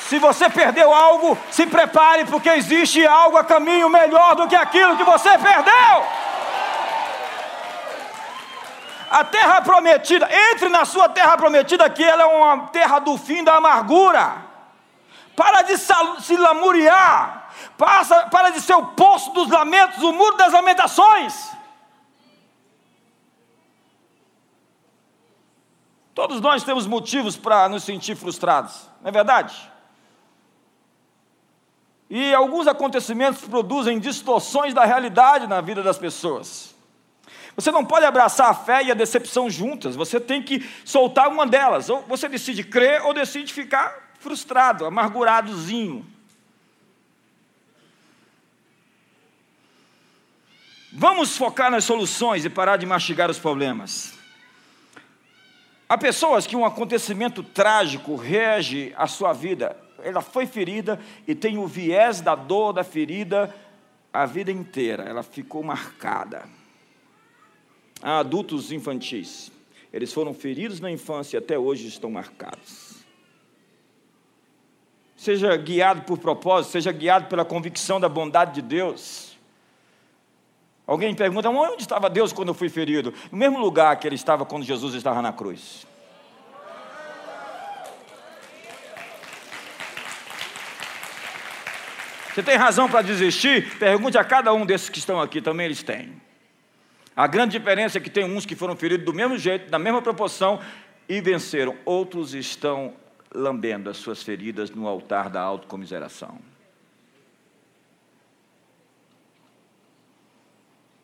Se 0.07 0.19
você 0.19 0.51
perdeu 0.51 0.93
algo, 0.93 1.39
se 1.51 1.67
prepare, 1.67 2.27
porque 2.27 2.51
existe 2.51 3.07
algo 3.07 3.39
a 3.39 3.45
caminho 3.45 3.89
melhor 3.89 4.37
do 4.37 4.47
que 4.47 4.55
aquilo 4.55 4.99
que 4.99 5.05
você 5.05 5.31
perdeu. 5.39 6.28
A 9.19 9.25
terra 9.25 9.61
prometida, 9.63 10.29
entre 10.53 10.69
na 10.69 10.85
sua 10.85 11.09
terra 11.09 11.37
prometida, 11.37 11.91
que 11.91 12.05
ela 12.05 12.23
é 12.23 12.27
uma 12.27 12.69
terra 12.69 13.01
do 13.01 13.19
fim 13.19 13.43
da 13.43 13.57
amargura. 13.57 14.47
Para 15.35 15.63
de 15.63 15.77
se 15.77 16.37
lamuriar, 16.37 17.51
passa, 17.77 18.27
para 18.27 18.51
de 18.51 18.61
ser 18.61 18.75
o 18.75 18.87
poço 18.87 19.33
dos 19.33 19.49
lamentos, 19.49 20.05
o 20.05 20.13
muro 20.13 20.37
das 20.37 20.53
lamentações. 20.53 21.51
Todos 26.15 26.41
nós 26.41 26.63
temos 26.63 26.87
motivos 26.87 27.37
para 27.37 27.69
nos 27.69 27.83
sentir 27.83 28.15
frustrados, 28.15 28.89
não 29.01 29.09
é 29.09 29.13
verdade? 29.13 29.69
E 32.09 32.33
alguns 32.35 32.69
acontecimentos 32.69 33.43
produzem 33.43 33.99
distorções 33.99 34.73
da 34.73 34.85
realidade 34.85 35.49
na 35.49 35.61
vida 35.61 35.83
das 35.83 35.99
pessoas. 35.99 36.78
Você 37.59 37.73
não 37.73 37.85
pode 37.85 38.07
abraçar 38.07 38.49
a 38.51 38.55
fé 38.55 38.85
e 38.85 38.91
a 38.93 38.95
decepção 38.95 39.51
juntas, 39.51 39.97
você 39.97 40.21
tem 40.21 40.41
que 40.41 40.65
soltar 40.85 41.29
uma 41.29 41.45
delas. 41.45 41.91
Ou 41.91 42.03
você 42.03 42.29
decide 42.29 42.63
crer 42.63 43.05
ou 43.05 43.13
decide 43.13 43.53
ficar 43.53 44.15
frustrado, 44.21 44.87
amarguradozinho. 44.87 46.07
Vamos 50.93 51.37
focar 51.37 51.69
nas 51.69 51.83
soluções 51.83 52.45
e 52.45 52.49
parar 52.49 52.77
de 52.77 52.87
mastigar 52.87 53.29
os 53.29 53.41
problemas. 53.41 54.15
Há 55.89 55.99
pessoas 55.99 56.47
que 56.47 56.55
um 56.55 56.65
acontecimento 56.65 57.43
trágico 57.43 58.15
rege 58.15 58.95
a 58.97 59.09
sua 59.09 59.33
vida. 59.33 59.77
Ela 60.05 60.21
foi 60.21 60.47
ferida 60.47 61.01
e 61.27 61.35
tem 61.35 61.59
o 61.59 61.67
viés 61.67 62.21
da 62.21 62.37
dor 62.37 62.73
da 62.73 62.85
ferida 62.85 63.53
a 64.13 64.25
vida 64.27 64.53
inteira. 64.53 65.03
Ela 65.03 65.25
ficou 65.25 65.65
marcada 65.65 66.57
a 68.03 68.19
adultos 68.19 68.73
infantis. 68.73 69.51
Eles 69.93 70.13
foram 70.13 70.35
feridos 70.35 70.81
na 70.81 70.91
infância 70.91 71.37
e 71.37 71.39
até 71.39 71.59
hoje 71.59 71.87
estão 71.89 72.11
marcados. 72.11 72.99
Seja 75.17 75.57
guiado 75.57 76.03
por 76.03 76.19
propósito, 76.19 76.73
seja 76.73 76.93
guiado 76.93 77.27
pela 77.27 77.45
convicção 77.45 77.99
da 77.99 78.09
bondade 78.09 78.55
de 78.55 78.63
Deus. 78.63 79.37
Alguém 80.87 81.15
pergunta: 81.15 81.51
onde 81.51 81.83
estava 81.83 82.09
Deus 82.09 82.33
quando 82.33 82.49
eu 82.49 82.55
fui 82.55 82.69
ferido? 82.69 83.13
No 83.33 83.39
mesmo 83.39 83.59
lugar 83.59 83.99
que 83.99 84.07
ele 84.07 84.15
estava 84.15 84.47
quando 84.47 84.65
Jesus 84.65 84.95
estava 84.95 85.21
na 85.21 85.33
cruz. 85.33 85.87
Você 92.33 92.43
tem 92.45 92.57
razão 92.57 92.89
para 92.89 93.03
desistir? 93.03 93.77
Pergunte 93.79 94.17
a 94.17 94.23
cada 94.23 94.53
um 94.55 94.65
desses 94.65 94.89
que 94.89 95.01
estão 95.01 95.21
aqui, 95.21 95.43
também 95.43 95.67
eles 95.67 95.83
têm. 95.83 96.28
A 97.19 97.27
grande 97.27 97.59
diferença 97.59 97.99
é 97.99 98.01
que 98.01 98.09
tem 98.09 98.23
uns 98.23 98.47
que 98.47 98.55
foram 98.55 98.77
feridos 98.77 99.05
do 99.05 99.13
mesmo 99.13 99.37
jeito, 99.37 99.69
da 99.69 99.77
mesma 99.77 100.01
proporção 100.01 100.61
e 101.09 101.21
venceram. 101.21 101.75
Outros 101.85 102.33
estão 102.33 102.93
lambendo 103.35 103.91
as 103.91 103.97
suas 103.97 104.23
feridas 104.23 104.71
no 104.71 104.87
altar 104.87 105.29
da 105.29 105.41
autocomiseração. 105.41 106.39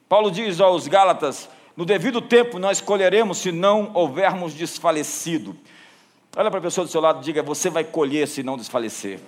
Paulo 0.09 0.31
diz 0.31 0.61
aos 0.61 0.87
Gálatas: 0.87 1.51
no 1.77 1.85
devido 1.85 2.21
tempo 2.21 2.61
nós 2.61 2.81
colheremos 2.81 3.39
se 3.39 3.51
não 3.51 3.91
houvermos 3.93 4.55
desfalecido. 4.55 5.59
Olha 6.37 6.49
para 6.49 6.61
a 6.61 6.63
pessoa 6.63 6.85
do 6.85 6.93
seu 6.93 7.01
lado 7.01 7.23
e 7.23 7.25
diga: 7.25 7.43
você 7.43 7.69
vai 7.69 7.83
colher 7.83 8.29
se 8.29 8.45
não 8.45 8.57
desfalecer. 8.57 9.19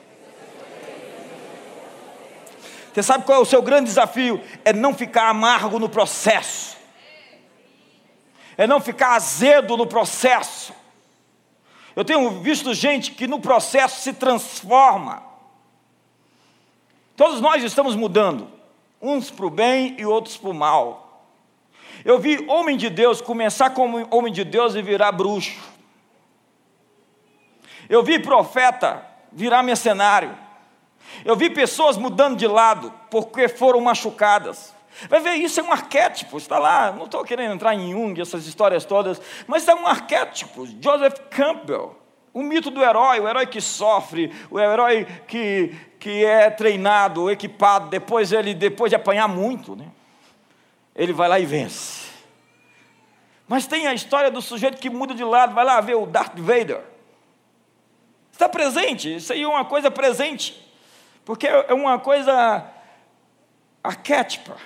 Você 2.95 3.02
sabe 3.02 3.25
qual 3.25 3.40
é 3.40 3.43
o 3.43 3.45
seu 3.45 3.61
grande 3.61 3.87
desafio? 3.87 4.40
É 4.64 4.73
não 4.73 4.95
ficar 4.95 5.28
amargo 5.28 5.81
no 5.81 5.88
processo 5.88 6.75
é 8.56 8.66
não 8.66 8.80
ficar 8.80 9.14
azedo 9.14 9.76
no 9.76 9.86
processo. 9.86 10.72
Eu 11.94 12.04
tenho 12.04 12.42
visto 12.42 12.75
gente 12.75 13.12
que 13.12 13.26
no 13.26 13.40
processo 13.40 14.00
se 14.00 14.12
transforma. 14.12 15.22
Todos 17.16 17.40
nós 17.40 17.64
estamos 17.64 17.96
mudando, 17.96 18.50
uns 19.00 19.30
para 19.30 19.46
o 19.46 19.50
bem 19.50 19.96
e 19.98 20.04
outros 20.04 20.36
para 20.36 20.50
o 20.50 20.54
mal. 20.54 21.25
Eu 22.04 22.18
vi 22.18 22.44
homem 22.48 22.76
de 22.76 22.90
Deus 22.90 23.22
começar 23.22 23.70
como 23.70 24.06
homem 24.14 24.32
de 24.32 24.44
Deus 24.44 24.75
e 24.75 24.82
virar 24.82 25.12
bruxo. 25.12 25.58
Eu 27.88 28.02
vi 28.02 28.18
profeta 28.18 29.04
virar 29.32 29.62
mercenário. 29.62 30.36
Eu 31.25 31.34
vi 31.34 31.48
pessoas 31.48 31.96
mudando 31.96 32.36
de 32.36 32.46
lado 32.46 32.92
porque 33.10 33.48
foram 33.48 33.80
machucadas. 33.80 34.75
Vai 35.08 35.20
ver, 35.20 35.34
isso 35.34 35.60
é 35.60 35.62
um 35.62 35.70
arquétipo, 35.70 36.38
está 36.38 36.58
lá, 36.58 36.90
não 36.90 37.04
estou 37.04 37.22
querendo 37.22 37.52
entrar 37.52 37.74
em 37.74 37.92
Jung, 37.92 38.18
essas 38.18 38.46
histórias 38.46 38.84
todas, 38.84 39.20
mas 39.46 39.68
é 39.68 39.74
um 39.74 39.86
arquétipo. 39.86 40.66
Joseph 40.80 41.18
Campbell, 41.30 41.94
o 42.32 42.42
mito 42.42 42.70
do 42.70 42.82
herói, 42.82 43.20
o 43.20 43.28
herói 43.28 43.46
que 43.46 43.60
sofre, 43.60 44.34
o 44.50 44.58
herói 44.58 45.06
que, 45.28 45.74
que 46.00 46.24
é 46.24 46.48
treinado, 46.48 47.30
equipado, 47.30 47.88
depois 47.90 48.32
ele, 48.32 48.54
depois 48.54 48.90
de 48.90 48.96
apanhar 48.96 49.28
muito, 49.28 49.76
né? 49.76 49.86
ele 50.94 51.12
vai 51.12 51.28
lá 51.28 51.38
e 51.38 51.44
vence. 51.44 52.06
Mas 53.46 53.66
tem 53.66 53.86
a 53.86 53.92
história 53.92 54.30
do 54.30 54.40
sujeito 54.40 54.78
que 54.78 54.88
muda 54.88 55.14
de 55.14 55.22
lado, 55.22 55.54
vai 55.54 55.64
lá 55.64 55.78
ver 55.80 55.94
o 55.94 56.06
Darth 56.06 56.38
Vader. 56.38 56.80
Está 58.32 58.48
presente, 58.48 59.14
isso 59.16 59.32
aí 59.32 59.42
é 59.42 59.48
uma 59.48 59.64
coisa 59.64 59.90
presente, 59.90 60.66
porque 61.22 61.46
é 61.46 61.72
uma 61.74 61.98
coisa 61.98 62.66
arquétipa 63.84 64.56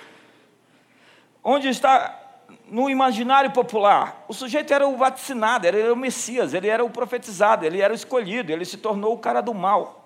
onde 1.43 1.67
está 1.67 2.19
no 2.67 2.89
imaginário 2.89 3.51
popular, 3.51 4.25
o 4.27 4.33
sujeito 4.33 4.73
era 4.73 4.87
o 4.87 4.95
vacinado, 4.95 5.67
ele 5.67 5.81
era 5.81 5.93
o 5.93 5.97
Messias, 5.97 6.53
ele 6.53 6.67
era 6.67 6.83
o 6.83 6.89
profetizado, 6.89 7.65
ele 7.65 7.81
era 7.81 7.93
o 7.93 7.95
escolhido, 7.95 8.51
ele 8.51 8.65
se 8.65 8.77
tornou 8.77 9.13
o 9.13 9.19
cara 9.19 9.41
do 9.41 9.53
mal. 9.53 10.05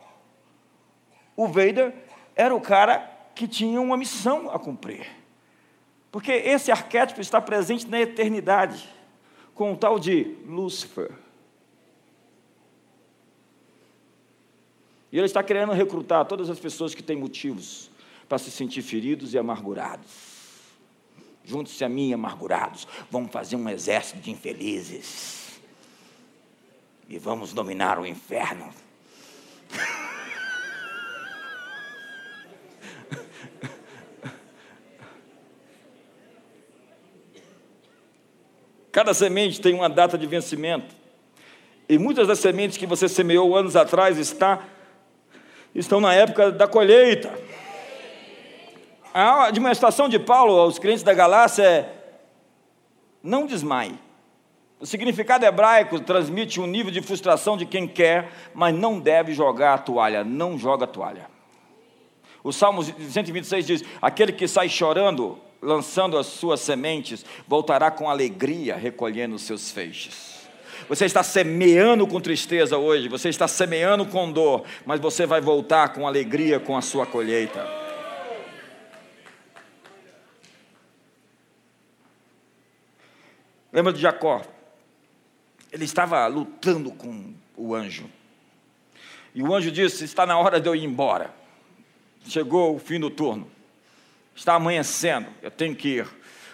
O 1.35 1.47
Vader 1.47 1.93
era 2.35 2.55
o 2.55 2.61
cara 2.61 3.11
que 3.35 3.47
tinha 3.47 3.79
uma 3.79 3.97
missão 3.97 4.49
a 4.49 4.57
cumprir. 4.57 5.07
Porque 6.11 6.31
esse 6.31 6.71
arquétipo 6.71 7.19
está 7.19 7.41
presente 7.41 7.87
na 7.87 7.99
eternidade, 7.99 8.89
com 9.53 9.73
o 9.73 9.77
tal 9.77 9.99
de 9.99 10.35
Lúcifer. 10.45 11.11
E 15.11 15.17
ele 15.17 15.25
está 15.25 15.43
querendo 15.43 15.71
recrutar 15.71 16.25
todas 16.25 16.49
as 16.49 16.59
pessoas 16.59 16.95
que 16.95 17.03
têm 17.03 17.15
motivos 17.15 17.89
para 18.27 18.37
se 18.37 18.49
sentir 18.49 18.81
feridos 18.81 19.33
e 19.33 19.37
amargurados. 19.37 20.34
Junte-se 21.45 21.83
a 21.85 21.89
mim, 21.89 22.11
amargurados. 22.11 22.87
Vamos 23.11 23.31
fazer 23.31 23.55
um 23.55 23.69
exército 23.69 24.19
de 24.19 24.31
infelizes. 24.31 25.59
E 27.07 27.19
vamos 27.19 27.53
dominar 27.53 27.99
o 27.99 28.05
inferno. 28.05 28.73
Cada 38.91 39.13
semente 39.13 39.61
tem 39.61 39.73
uma 39.73 39.89
data 39.89 40.17
de 40.17 40.25
vencimento. 40.25 40.95
E 41.87 41.99
muitas 41.99 42.27
das 42.27 42.39
sementes 42.39 42.77
que 42.77 42.87
você 42.87 43.07
semeou 43.07 43.55
anos 43.55 43.75
atrás 43.75 44.17
está, 44.17 44.65
estão 45.75 45.99
na 45.99 46.13
época 46.13 46.51
da 46.51 46.67
colheita. 46.67 47.44
A 49.17 49.45
administração 49.45 50.09
de 50.09 50.19
Paulo 50.19 50.59
aos 50.59 50.77
crentes 50.77 51.01
da 51.01 51.13
Galácia 51.13 51.63
é: 51.63 51.89
não 53.23 53.45
desmaie. 53.45 53.97
O 54.77 54.85
significado 54.85 55.45
hebraico 55.45 56.01
transmite 56.01 56.59
um 56.59 56.67
nível 56.67 56.91
de 56.91 57.01
frustração 57.01 57.55
de 57.55 57.65
quem 57.65 57.87
quer, 57.87 58.29
mas 58.53 58.75
não 58.75 58.99
deve 58.99 59.31
jogar 59.31 59.75
a 59.75 59.77
toalha, 59.77 60.25
não 60.25 60.59
joga 60.59 60.83
a 60.83 60.87
toalha. 60.87 61.27
O 62.43 62.51
Salmo 62.51 62.83
126 62.83 63.65
diz: 63.65 63.83
Aquele 64.01 64.33
que 64.33 64.49
sai 64.49 64.67
chorando, 64.67 65.39
lançando 65.61 66.17
as 66.17 66.25
suas 66.25 66.59
sementes, 66.59 67.25
voltará 67.47 67.89
com 67.89 68.09
alegria, 68.09 68.75
recolhendo 68.75 69.35
os 69.35 69.43
seus 69.43 69.71
feixes. 69.71 70.45
Você 70.89 71.05
está 71.05 71.23
semeando 71.23 72.05
com 72.05 72.19
tristeza 72.19 72.77
hoje, 72.77 73.07
você 73.07 73.29
está 73.29 73.47
semeando 73.47 74.05
com 74.07 74.29
dor, 74.29 74.65
mas 74.85 74.99
você 74.99 75.25
vai 75.25 75.39
voltar 75.39 75.93
com 75.93 76.05
alegria 76.05 76.59
com 76.59 76.75
a 76.75 76.81
sua 76.81 77.05
colheita. 77.05 77.84
Lembra 83.75 83.91
de 83.91 83.99
Jacó? 83.99 84.41
Ele 85.69 85.83
estava 85.83 86.25
lutando 86.27 86.91
com 86.91 87.33
o 87.57 87.75
anjo. 87.75 88.09
E 89.33 89.43
o 89.43 89.53
anjo 89.53 89.69
disse: 89.69 90.05
Está 90.05 90.25
na 90.25 90.39
hora 90.39 90.61
de 90.61 90.69
eu 90.69 90.73
ir 90.73 90.85
embora. 90.85 91.35
Chegou 92.25 92.73
o 92.73 92.79
fim 92.79 93.01
do 93.01 93.09
turno. 93.09 93.51
Está 94.33 94.53
amanhecendo, 94.53 95.27
eu 95.41 95.51
tenho 95.51 95.75
que 95.75 95.89
ir. 95.89 96.07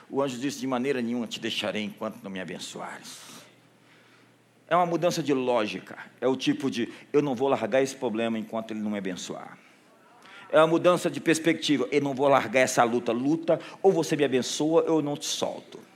O 0.09 0.19
anjo 0.19 0.39
disse: 0.39 0.59
De 0.59 0.65
maneira 0.65 0.99
nenhuma 0.99 1.27
te 1.27 1.39
deixarei 1.39 1.83
enquanto 1.83 2.23
não 2.23 2.31
me 2.31 2.41
abençoares. 2.41 3.19
É 4.67 4.75
uma 4.75 4.87
mudança 4.87 5.21
de 5.21 5.31
lógica. 5.31 5.99
É 6.19 6.27
o 6.27 6.35
tipo 6.35 6.71
de: 6.71 6.91
Eu 7.13 7.21
não 7.21 7.35
vou 7.35 7.47
largar 7.49 7.83
esse 7.83 7.95
problema 7.95 8.39
enquanto 8.39 8.71
ele 8.71 8.79
não 8.79 8.89
me 8.89 8.97
abençoar. 8.97 9.59
É 10.51 10.57
uma 10.57 10.65
mudança 10.65 11.07
de 11.07 11.21
perspectiva. 11.21 11.87
Eu 11.91 12.01
não 12.01 12.15
vou 12.15 12.27
largar 12.27 12.61
essa 12.61 12.83
luta. 12.83 13.11
Luta, 13.11 13.59
ou 13.79 13.91
você 13.91 14.15
me 14.15 14.23
abençoa, 14.23 14.81
ou 14.89 14.97
eu 14.97 15.01
não 15.03 15.15
te 15.15 15.27
solto. 15.27 15.90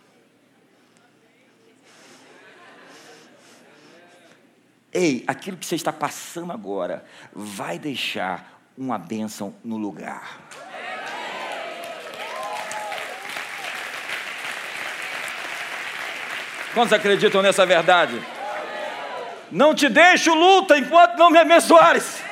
Ei, 4.95 5.25
aquilo 5.27 5.57
que 5.57 5.65
você 5.65 5.75
está 5.75 5.91
passando 5.91 6.53
agora 6.53 7.03
vai 7.33 7.77
deixar 7.77 8.61
uma 8.77 8.97
bênção 8.97 9.53
no 9.61 9.75
lugar. 9.75 10.39
Quantos 16.73 16.93
acreditam 16.93 17.41
nessa 17.41 17.65
verdade? 17.65 18.25
Não 19.51 19.75
te 19.75 19.89
deixo 19.89 20.33
luta 20.33 20.77
enquanto 20.77 21.17
não 21.17 21.29
me 21.29 21.39
abençoares. 21.39 22.23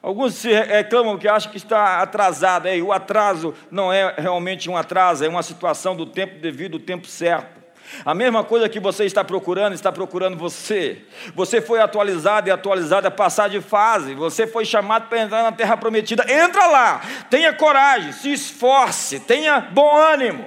Alguns 0.00 0.36
se 0.36 0.50
reclamam 0.50 1.18
que 1.18 1.28
acham 1.28 1.52
que 1.52 1.58
está 1.58 2.00
atrasado. 2.00 2.66
Ei, 2.66 2.80
o 2.80 2.94
atraso 2.94 3.54
não 3.70 3.92
é 3.92 4.14
realmente 4.16 4.70
um 4.70 4.76
atraso, 4.76 5.22
é 5.22 5.28
uma 5.28 5.42
situação 5.42 5.94
do 5.94 6.06
tempo 6.06 6.40
devido 6.40 6.78
ao 6.78 6.80
tempo 6.80 7.06
certo. 7.06 7.67
A 8.04 8.14
mesma 8.14 8.44
coisa 8.44 8.68
que 8.68 8.80
você 8.80 9.04
está 9.04 9.24
procurando, 9.24 9.74
está 9.74 9.90
procurando 9.90 10.36
você. 10.36 11.04
Você 11.34 11.60
foi 11.60 11.80
atualizado 11.80 12.48
e 12.48 12.50
atualizado 12.50 13.06
a 13.06 13.10
passar 13.10 13.48
de 13.48 13.60
fase. 13.60 14.14
Você 14.14 14.46
foi 14.46 14.64
chamado 14.64 15.08
para 15.08 15.20
entrar 15.20 15.42
na 15.42 15.52
terra 15.52 15.76
prometida. 15.76 16.24
Entra 16.30 16.66
lá, 16.66 17.00
tenha 17.28 17.52
coragem, 17.52 18.12
se 18.12 18.32
esforce, 18.32 19.20
tenha 19.20 19.60
bom 19.60 19.96
ânimo. 19.96 20.46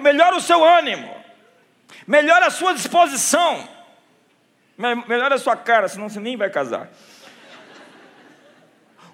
Melhora 0.00 0.36
o 0.36 0.40
seu 0.40 0.64
ânimo, 0.64 1.12
melhora 2.06 2.46
a 2.46 2.50
sua 2.50 2.72
disposição, 2.72 3.68
melhora 5.08 5.34
a 5.34 5.38
sua 5.38 5.56
cara, 5.56 5.88
senão 5.88 6.08
você 6.08 6.20
nem 6.20 6.36
vai 6.36 6.48
casar. 6.50 6.88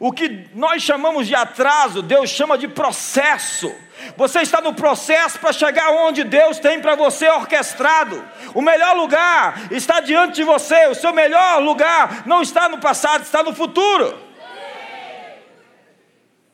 O 0.01 0.11
que 0.11 0.49
nós 0.55 0.83
chamamos 0.83 1.27
de 1.27 1.35
atraso, 1.35 2.01
Deus 2.01 2.31
chama 2.31 2.57
de 2.57 2.67
processo. 2.67 3.71
Você 4.17 4.41
está 4.41 4.63
no 4.63 4.73
processo 4.73 5.39
para 5.39 5.53
chegar 5.53 5.91
onde 5.91 6.25
Deus 6.25 6.59
tem 6.59 6.81
para 6.81 6.95
você 6.95 7.29
orquestrado. 7.29 8.27
O 8.55 8.63
melhor 8.63 8.97
lugar 8.97 9.71
está 9.71 10.01
diante 10.01 10.37
de 10.37 10.43
você. 10.43 10.87
O 10.87 10.95
seu 10.95 11.13
melhor 11.13 11.63
lugar 11.63 12.27
não 12.27 12.41
está 12.41 12.67
no 12.67 12.79
passado, 12.79 13.25
está 13.25 13.43
no 13.43 13.55
futuro. 13.55 14.19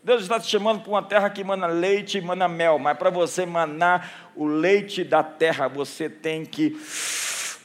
Deus 0.02 0.22
está 0.22 0.40
te 0.40 0.48
chamando 0.48 0.80
para 0.80 0.90
uma 0.90 1.02
terra 1.04 1.30
que 1.30 1.44
mana 1.44 1.68
leite 1.68 2.18
e 2.18 2.20
mana 2.20 2.48
mel, 2.48 2.80
mas 2.80 2.98
para 2.98 3.10
você 3.10 3.46
manar 3.46 4.32
o 4.34 4.44
leite 4.44 5.04
da 5.04 5.22
terra, 5.22 5.68
você 5.68 6.10
tem 6.10 6.44
que 6.44 6.76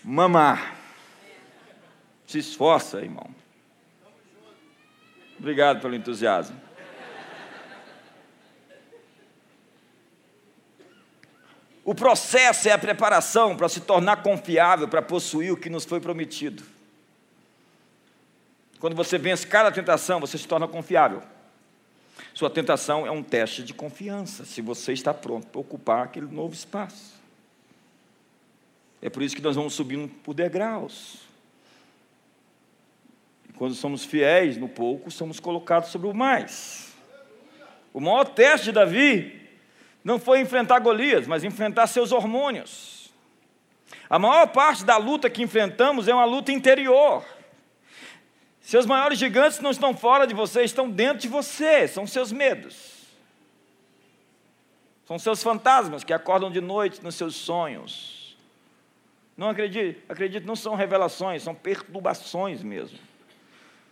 mamar. 0.04 0.76
Se 2.28 2.38
esforça, 2.38 3.00
irmão. 3.00 3.40
Obrigado 5.41 5.82
pelo 5.82 5.95
entusiasmo. 5.95 6.56
O 11.84 11.95
processo 11.95 12.69
é 12.69 12.71
a 12.71 12.77
preparação 12.77 13.58
para 13.58 13.67
se 13.67 13.82
tornar 13.82 14.21
confiável, 14.21 14.88
para 14.88 15.01
possuir 15.01 15.51
o 15.51 15.58
que 15.58 15.67
nos 15.67 15.84
foi 15.84 15.99
prometido. 15.99 16.62
Quando 18.80 18.95
você 18.95 19.17
vence 19.17 19.47
cada 19.47 19.71
tentação, 19.71 20.19
você 20.19 20.38
se 20.38 20.47
torna 20.47 20.67
confiável. 20.67 21.23
Sua 22.36 22.51
tentação 22.51 23.08
é 23.08 23.10
um 23.10 23.23
teste 23.23 23.63
de 23.63 23.73
confiança, 23.73 24.45
se 24.45 24.62
você 24.62 24.93
está 24.93 25.12
pronto 25.12 25.47
para 25.47 25.60
ocupar 25.60 26.04
aquele 26.06 26.27
novo 26.27 26.54
espaço. 26.54 27.19
É 29.01 29.10
por 29.10 29.23
isso 29.23 29.36
que 29.36 29.41
nós 29.41 29.56
vamos 29.56 29.73
subindo 29.73 30.08
por 30.08 30.36
degraus. 30.36 31.31
Quando 33.62 33.76
somos 33.76 34.04
fiéis 34.04 34.58
no 34.58 34.67
pouco, 34.67 35.12
somos 35.12 35.39
colocados 35.39 35.89
sobre 35.89 36.08
o 36.08 36.15
mais. 36.15 36.95
O 37.93 38.00
maior 38.00 38.26
teste 38.26 38.65
de 38.65 38.71
Davi 38.71 39.39
não 40.04 40.17
foi 40.17 40.39
enfrentar 40.39 40.80
Golias, 40.80 41.28
mas 41.28 41.43
enfrentar 41.43 41.86
seus 41.86 42.12
hormônios. 42.12 43.13
A 44.10 44.17
maior 44.17 44.47
parte 44.47 44.84
da 44.84 44.97
luta 44.97 45.30
que 45.30 45.43
enfrentamos 45.43 46.08
é 46.08 46.13
uma 46.15 46.26
luta 46.26 46.52
interior. 46.52 47.24
Seus 48.62 48.88
maiores 48.88 49.19
gigantes 49.19 49.60
não 49.60 49.69
estão 49.69 49.95
fora 49.95 50.26
de 50.26 50.34
você, 50.34 50.63
estão 50.63 50.89
dentro 50.89 51.19
de 51.19 51.28
você, 51.28 51.88
são 51.88 52.08
seus 52.08 52.32
medos. 52.32 53.06
São 55.06 55.19
seus 55.19 55.43
fantasmas 55.43 56.04
que 56.04 56.13
acordam 56.13 56.50
de 56.50 56.62
noite 56.62 57.04
nos 57.04 57.13
seus 57.13 57.36
sonhos. 57.36 58.36
Não 59.38 59.50
acredite, 59.50 60.04
acredite, 60.10 60.47
não 60.47 60.56
são 60.56 60.74
revelações, 60.74 61.43
são 61.43 61.54
perturbações 61.54 62.63
mesmo. 62.63 63.11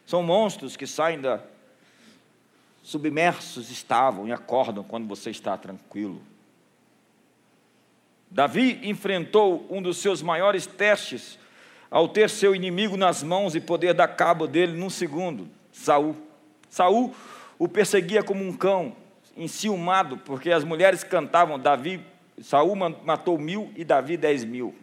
São 0.09 0.23
monstros 0.23 0.75
que 0.75 0.87
saem 0.87 1.21
da. 1.21 1.39
submersos 2.81 3.69
estavam 3.69 4.27
e 4.27 4.31
acordam 4.31 4.83
quando 4.83 5.07
você 5.07 5.29
está 5.29 5.55
tranquilo. 5.55 6.19
Davi 8.27 8.79
enfrentou 8.81 9.67
um 9.69 9.79
dos 9.79 9.97
seus 9.97 10.23
maiores 10.23 10.65
testes 10.65 11.37
ao 11.91 12.07
ter 12.07 12.27
seu 12.27 12.55
inimigo 12.55 12.97
nas 12.97 13.21
mãos 13.21 13.53
e 13.53 13.61
poder 13.61 13.93
dar 13.93 14.07
cabo 14.07 14.47
dele 14.47 14.75
num 14.75 14.89
segundo, 14.89 15.47
Saul. 15.71 16.15
Saul 16.71 17.13
o 17.59 17.67
perseguia 17.67 18.23
como 18.23 18.43
um 18.43 18.57
cão, 18.57 18.95
enciumado, 19.37 20.17
porque 20.17 20.49
as 20.49 20.63
mulheres 20.63 21.03
cantavam 21.03 21.59
Davi, 21.59 22.03
Saul 22.41 22.75
matou 22.75 23.37
mil 23.37 23.71
e 23.75 23.83
Davi 23.83 24.17
dez 24.17 24.43
mil. 24.43 24.73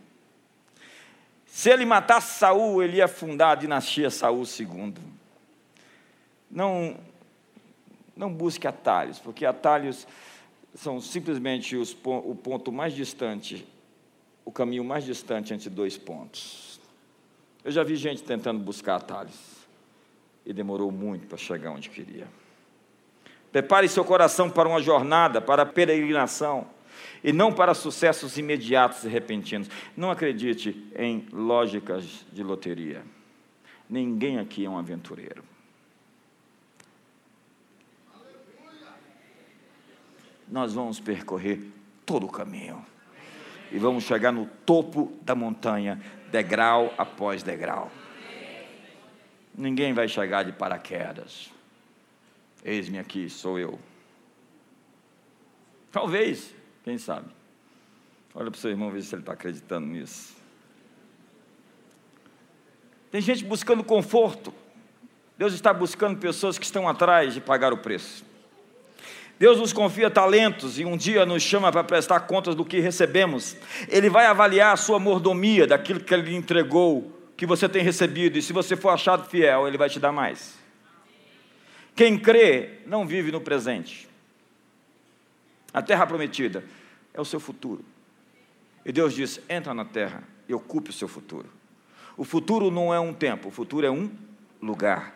Se 1.46 1.68
ele 1.68 1.84
matasse 1.84 2.38
Saul, 2.38 2.80
ele 2.80 2.98
ia 2.98 3.08
fundar 3.08 3.50
a 3.50 3.54
dinastia 3.56 4.08
Saul 4.08 4.44
II. 4.44 5.15
Não, 6.50 6.96
não 8.16 8.32
busque 8.32 8.66
atalhos, 8.66 9.18
porque 9.18 9.44
atalhos 9.44 10.06
são 10.74 11.00
simplesmente 11.00 11.76
os, 11.76 11.96
o 12.04 12.34
ponto 12.34 12.70
mais 12.70 12.94
distante, 12.94 13.66
o 14.44 14.52
caminho 14.52 14.84
mais 14.84 15.04
distante 15.04 15.52
entre 15.52 15.70
dois 15.70 15.96
pontos. 15.96 16.78
Eu 17.64 17.72
já 17.72 17.82
vi 17.82 17.96
gente 17.96 18.22
tentando 18.22 18.60
buscar 18.60 18.96
atalhos 18.96 19.56
e 20.44 20.52
demorou 20.52 20.92
muito 20.92 21.26
para 21.26 21.36
chegar 21.36 21.72
onde 21.72 21.90
queria. 21.90 22.28
Prepare 23.50 23.88
seu 23.88 24.04
coração 24.04 24.50
para 24.50 24.68
uma 24.68 24.80
jornada, 24.80 25.40
para 25.40 25.62
a 25.62 25.66
peregrinação 25.66 26.66
e 27.24 27.32
não 27.32 27.52
para 27.52 27.74
sucessos 27.74 28.36
imediatos 28.36 29.04
e 29.04 29.08
repentinos. 29.08 29.68
Não 29.96 30.10
acredite 30.10 30.90
em 30.96 31.26
lógicas 31.32 32.24
de 32.32 32.42
loteria. 32.42 33.02
Ninguém 33.88 34.38
aqui 34.38 34.64
é 34.64 34.70
um 34.70 34.78
aventureiro. 34.78 35.42
Nós 40.48 40.74
vamos 40.74 41.00
percorrer 41.00 41.60
todo 42.04 42.26
o 42.26 42.30
caminho 42.30 42.84
e 43.72 43.78
vamos 43.78 44.04
chegar 44.04 44.32
no 44.32 44.46
topo 44.64 45.12
da 45.22 45.34
montanha, 45.34 46.00
degrau 46.30 46.94
após 46.96 47.42
degrau. 47.42 47.90
Ninguém 49.54 49.92
vai 49.92 50.06
chegar 50.06 50.44
de 50.44 50.52
paraquedas. 50.52 51.50
Eis-me 52.64 52.98
aqui, 52.98 53.30
sou 53.30 53.58
eu. 53.58 53.78
Talvez 55.90 56.54
quem 56.84 56.98
sabe? 56.98 57.28
Olha 58.34 58.50
para 58.50 58.58
o 58.58 58.60
seu 58.60 58.70
irmão 58.70 58.90
ver 58.90 59.02
se 59.02 59.14
ele 59.14 59.22
está 59.22 59.32
acreditando 59.32 59.86
nisso. 59.86 60.36
Tem 63.10 63.20
gente 63.22 63.44
buscando 63.44 63.82
conforto. 63.82 64.52
Deus 65.38 65.54
está 65.54 65.72
buscando 65.72 66.18
pessoas 66.18 66.58
que 66.58 66.66
estão 66.66 66.86
atrás 66.86 67.32
de 67.32 67.40
pagar 67.40 67.72
o 67.72 67.78
preço. 67.78 68.25
Deus 69.38 69.58
nos 69.58 69.72
confia 69.72 70.10
talentos 70.10 70.78
e 70.78 70.84
um 70.84 70.96
dia 70.96 71.26
nos 71.26 71.42
chama 71.42 71.70
para 71.70 71.84
prestar 71.84 72.20
contas 72.20 72.54
do 72.54 72.64
que 72.64 72.80
recebemos. 72.80 73.56
Ele 73.88 74.08
vai 74.08 74.26
avaliar 74.26 74.72
a 74.72 74.76
sua 74.76 74.98
mordomia 74.98 75.66
daquilo 75.66 76.00
que 76.00 76.14
ele 76.14 76.34
entregou, 76.34 77.12
que 77.36 77.44
você 77.44 77.68
tem 77.68 77.82
recebido, 77.82 78.38
e 78.38 78.42
se 78.42 78.52
você 78.52 78.74
for 78.76 78.88
achado 78.88 79.28
fiel, 79.28 79.68
ele 79.68 79.76
vai 79.76 79.90
te 79.90 80.00
dar 80.00 80.10
mais. 80.10 80.56
Quem 81.94 82.18
crê 82.18 82.78
não 82.86 83.06
vive 83.06 83.30
no 83.30 83.40
presente. 83.40 84.08
A 85.72 85.82
terra 85.82 86.06
prometida 86.06 86.64
é 87.12 87.20
o 87.20 87.24
seu 87.24 87.38
futuro. 87.38 87.84
E 88.84 88.92
Deus 88.92 89.12
diz: 89.12 89.40
entra 89.48 89.74
na 89.74 89.84
terra 89.84 90.22
e 90.48 90.54
ocupe 90.54 90.90
o 90.90 90.92
seu 90.92 91.08
futuro. 91.08 91.48
O 92.16 92.24
futuro 92.24 92.70
não 92.70 92.94
é 92.94 92.98
um 92.98 93.12
tempo, 93.12 93.48
o 93.48 93.50
futuro 93.50 93.86
é 93.86 93.90
um 93.90 94.10
lugar. 94.62 95.14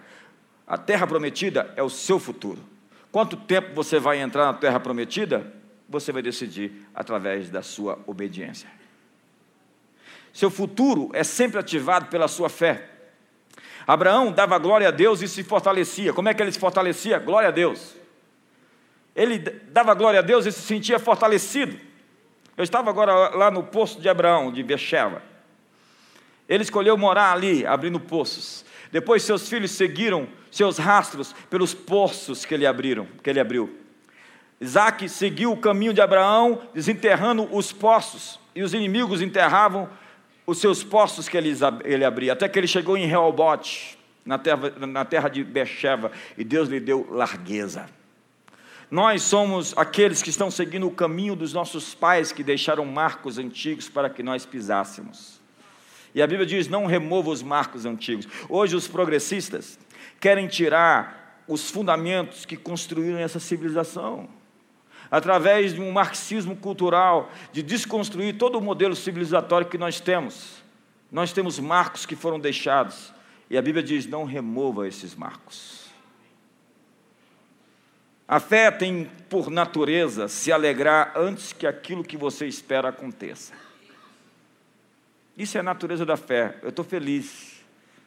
A 0.66 0.76
terra 0.76 1.06
prometida 1.06 1.72
é 1.76 1.82
o 1.82 1.88
seu 1.88 2.18
futuro. 2.18 2.62
Quanto 3.12 3.36
tempo 3.36 3.74
você 3.74 3.98
vai 3.98 4.20
entrar 4.20 4.46
na 4.46 4.54
terra 4.54 4.78
prometida? 4.78 5.52
Você 5.88 6.12
vai 6.12 6.22
decidir 6.22 6.86
através 6.94 7.50
da 7.50 7.62
sua 7.62 7.98
obediência. 8.06 8.68
Seu 10.32 10.50
futuro 10.50 11.10
é 11.12 11.24
sempre 11.24 11.58
ativado 11.58 12.06
pela 12.06 12.28
sua 12.28 12.48
fé. 12.48 12.88
Abraão 13.86 14.30
dava 14.30 14.56
glória 14.58 14.88
a 14.88 14.90
Deus 14.92 15.20
e 15.22 15.26
se 15.26 15.42
fortalecia. 15.42 16.12
Como 16.12 16.28
é 16.28 16.34
que 16.34 16.40
ele 16.40 16.52
se 16.52 16.58
fortalecia? 16.58 17.18
Glória 17.18 17.48
a 17.48 17.52
Deus. 17.52 17.96
Ele 19.16 19.38
dava 19.38 19.92
glória 19.94 20.20
a 20.20 20.22
Deus 20.22 20.46
e 20.46 20.52
se 20.52 20.60
sentia 20.60 20.98
fortalecido. 21.00 21.76
Eu 22.56 22.62
estava 22.62 22.90
agora 22.90 23.34
lá 23.34 23.50
no 23.50 23.64
poço 23.64 24.00
de 24.00 24.08
Abraão, 24.08 24.52
de 24.52 24.62
Becheva. 24.62 25.22
Ele 26.48 26.62
escolheu 26.62 26.96
morar 26.96 27.32
ali, 27.32 27.66
abrindo 27.66 27.98
poços. 27.98 28.64
Depois 28.92 29.22
seus 29.22 29.48
filhos 29.48 29.72
seguiram 29.72 30.28
seus 30.50 30.78
rastros 30.78 31.34
pelos 31.48 31.74
poços 31.74 32.44
que 32.44 32.54
ele 32.54 32.66
abriram, 32.66 33.06
que 33.22 33.30
ele 33.30 33.40
abriu. 33.40 33.78
Isaac 34.60 35.08
seguiu 35.08 35.52
o 35.52 35.56
caminho 35.56 35.94
de 35.94 36.00
Abraão, 36.00 36.60
desenterrando 36.74 37.48
os 37.50 37.72
poços, 37.72 38.38
e 38.54 38.62
os 38.62 38.74
inimigos 38.74 39.22
enterravam 39.22 39.88
os 40.46 40.58
seus 40.58 40.82
poços 40.82 41.28
que 41.28 41.36
ele, 41.36 41.56
ele 41.84 42.04
abria, 42.04 42.32
até 42.32 42.48
que 42.48 42.58
ele 42.58 42.66
chegou 42.66 42.96
em 42.96 43.06
Reobote, 43.06 43.98
na 44.24 44.36
terra, 44.36 44.70
na 44.86 45.04
terra 45.04 45.28
de 45.28 45.42
Becheva, 45.42 46.12
e 46.36 46.44
Deus 46.44 46.68
lhe 46.68 46.80
deu 46.80 47.06
largueza. 47.10 47.88
Nós 48.90 49.22
somos 49.22 49.72
aqueles 49.76 50.20
que 50.20 50.30
estão 50.30 50.50
seguindo 50.50 50.86
o 50.86 50.90
caminho 50.90 51.36
dos 51.36 51.52
nossos 51.52 51.94
pais 51.94 52.32
que 52.32 52.42
deixaram 52.42 52.84
marcos 52.84 53.38
antigos 53.38 53.88
para 53.88 54.10
que 54.10 54.22
nós 54.22 54.44
pisássemos. 54.44 55.40
E 56.12 56.20
a 56.20 56.26
Bíblia 56.26 56.44
diz: 56.44 56.66
não 56.66 56.86
remova 56.86 57.30
os 57.30 57.40
marcos 57.40 57.86
antigos. 57.86 58.26
Hoje, 58.48 58.74
os 58.74 58.88
progressistas 58.88 59.78
querem 60.20 60.46
tirar 60.46 61.42
os 61.48 61.70
fundamentos 61.70 62.44
que 62.44 62.56
construíram 62.56 63.18
essa 63.18 63.40
civilização. 63.40 64.28
Através 65.10 65.74
de 65.74 65.80
um 65.80 65.90
marxismo 65.90 66.54
cultural, 66.54 67.32
de 67.52 67.62
desconstruir 67.62 68.38
todo 68.38 68.56
o 68.56 68.60
modelo 68.60 68.94
civilizatório 68.94 69.66
que 69.66 69.78
nós 69.78 69.98
temos. 69.98 70.62
Nós 71.10 71.32
temos 71.32 71.58
marcos 71.58 72.06
que 72.06 72.14
foram 72.14 72.38
deixados. 72.38 73.12
E 73.48 73.58
a 73.58 73.62
Bíblia 73.62 73.82
diz: 73.82 74.06
não 74.06 74.24
remova 74.24 74.86
esses 74.86 75.16
marcos. 75.16 75.90
A 78.28 78.38
fé 78.38 78.70
tem 78.70 79.10
por 79.28 79.50
natureza 79.50 80.28
se 80.28 80.52
alegrar 80.52 81.14
antes 81.16 81.52
que 81.52 81.66
aquilo 81.66 82.04
que 82.04 82.16
você 82.16 82.46
espera 82.46 82.90
aconteça. 82.90 83.52
Isso 85.36 85.56
é 85.56 85.60
a 85.60 85.64
natureza 85.64 86.06
da 86.06 86.16
fé. 86.16 86.56
Eu 86.62 86.68
estou 86.68 86.84
feliz. 86.84 87.60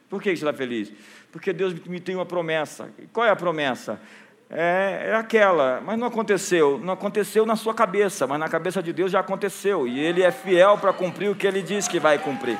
Por 0.08 0.22
que 0.22 0.30
você 0.30 0.46
está 0.46 0.54
feliz? 0.54 0.90
Porque 1.34 1.52
Deus 1.52 1.74
me 1.86 1.98
tem 1.98 2.14
uma 2.14 2.24
promessa. 2.24 2.88
Qual 3.12 3.26
é 3.26 3.30
a 3.30 3.34
promessa? 3.34 4.00
É, 4.48 5.08
é, 5.08 5.14
aquela, 5.16 5.82
mas 5.84 5.98
não 5.98 6.06
aconteceu. 6.06 6.78
Não 6.78 6.94
aconteceu 6.94 7.44
na 7.44 7.56
sua 7.56 7.74
cabeça, 7.74 8.24
mas 8.24 8.38
na 8.38 8.48
cabeça 8.48 8.80
de 8.80 8.92
Deus 8.92 9.10
já 9.10 9.18
aconteceu. 9.18 9.88
E 9.88 9.98
Ele 9.98 10.22
é 10.22 10.30
fiel 10.30 10.78
para 10.78 10.92
cumprir 10.92 11.28
o 11.28 11.34
que 11.34 11.44
Ele 11.44 11.60
diz 11.60 11.88
que 11.88 11.98
vai 11.98 12.20
cumprir. 12.20 12.56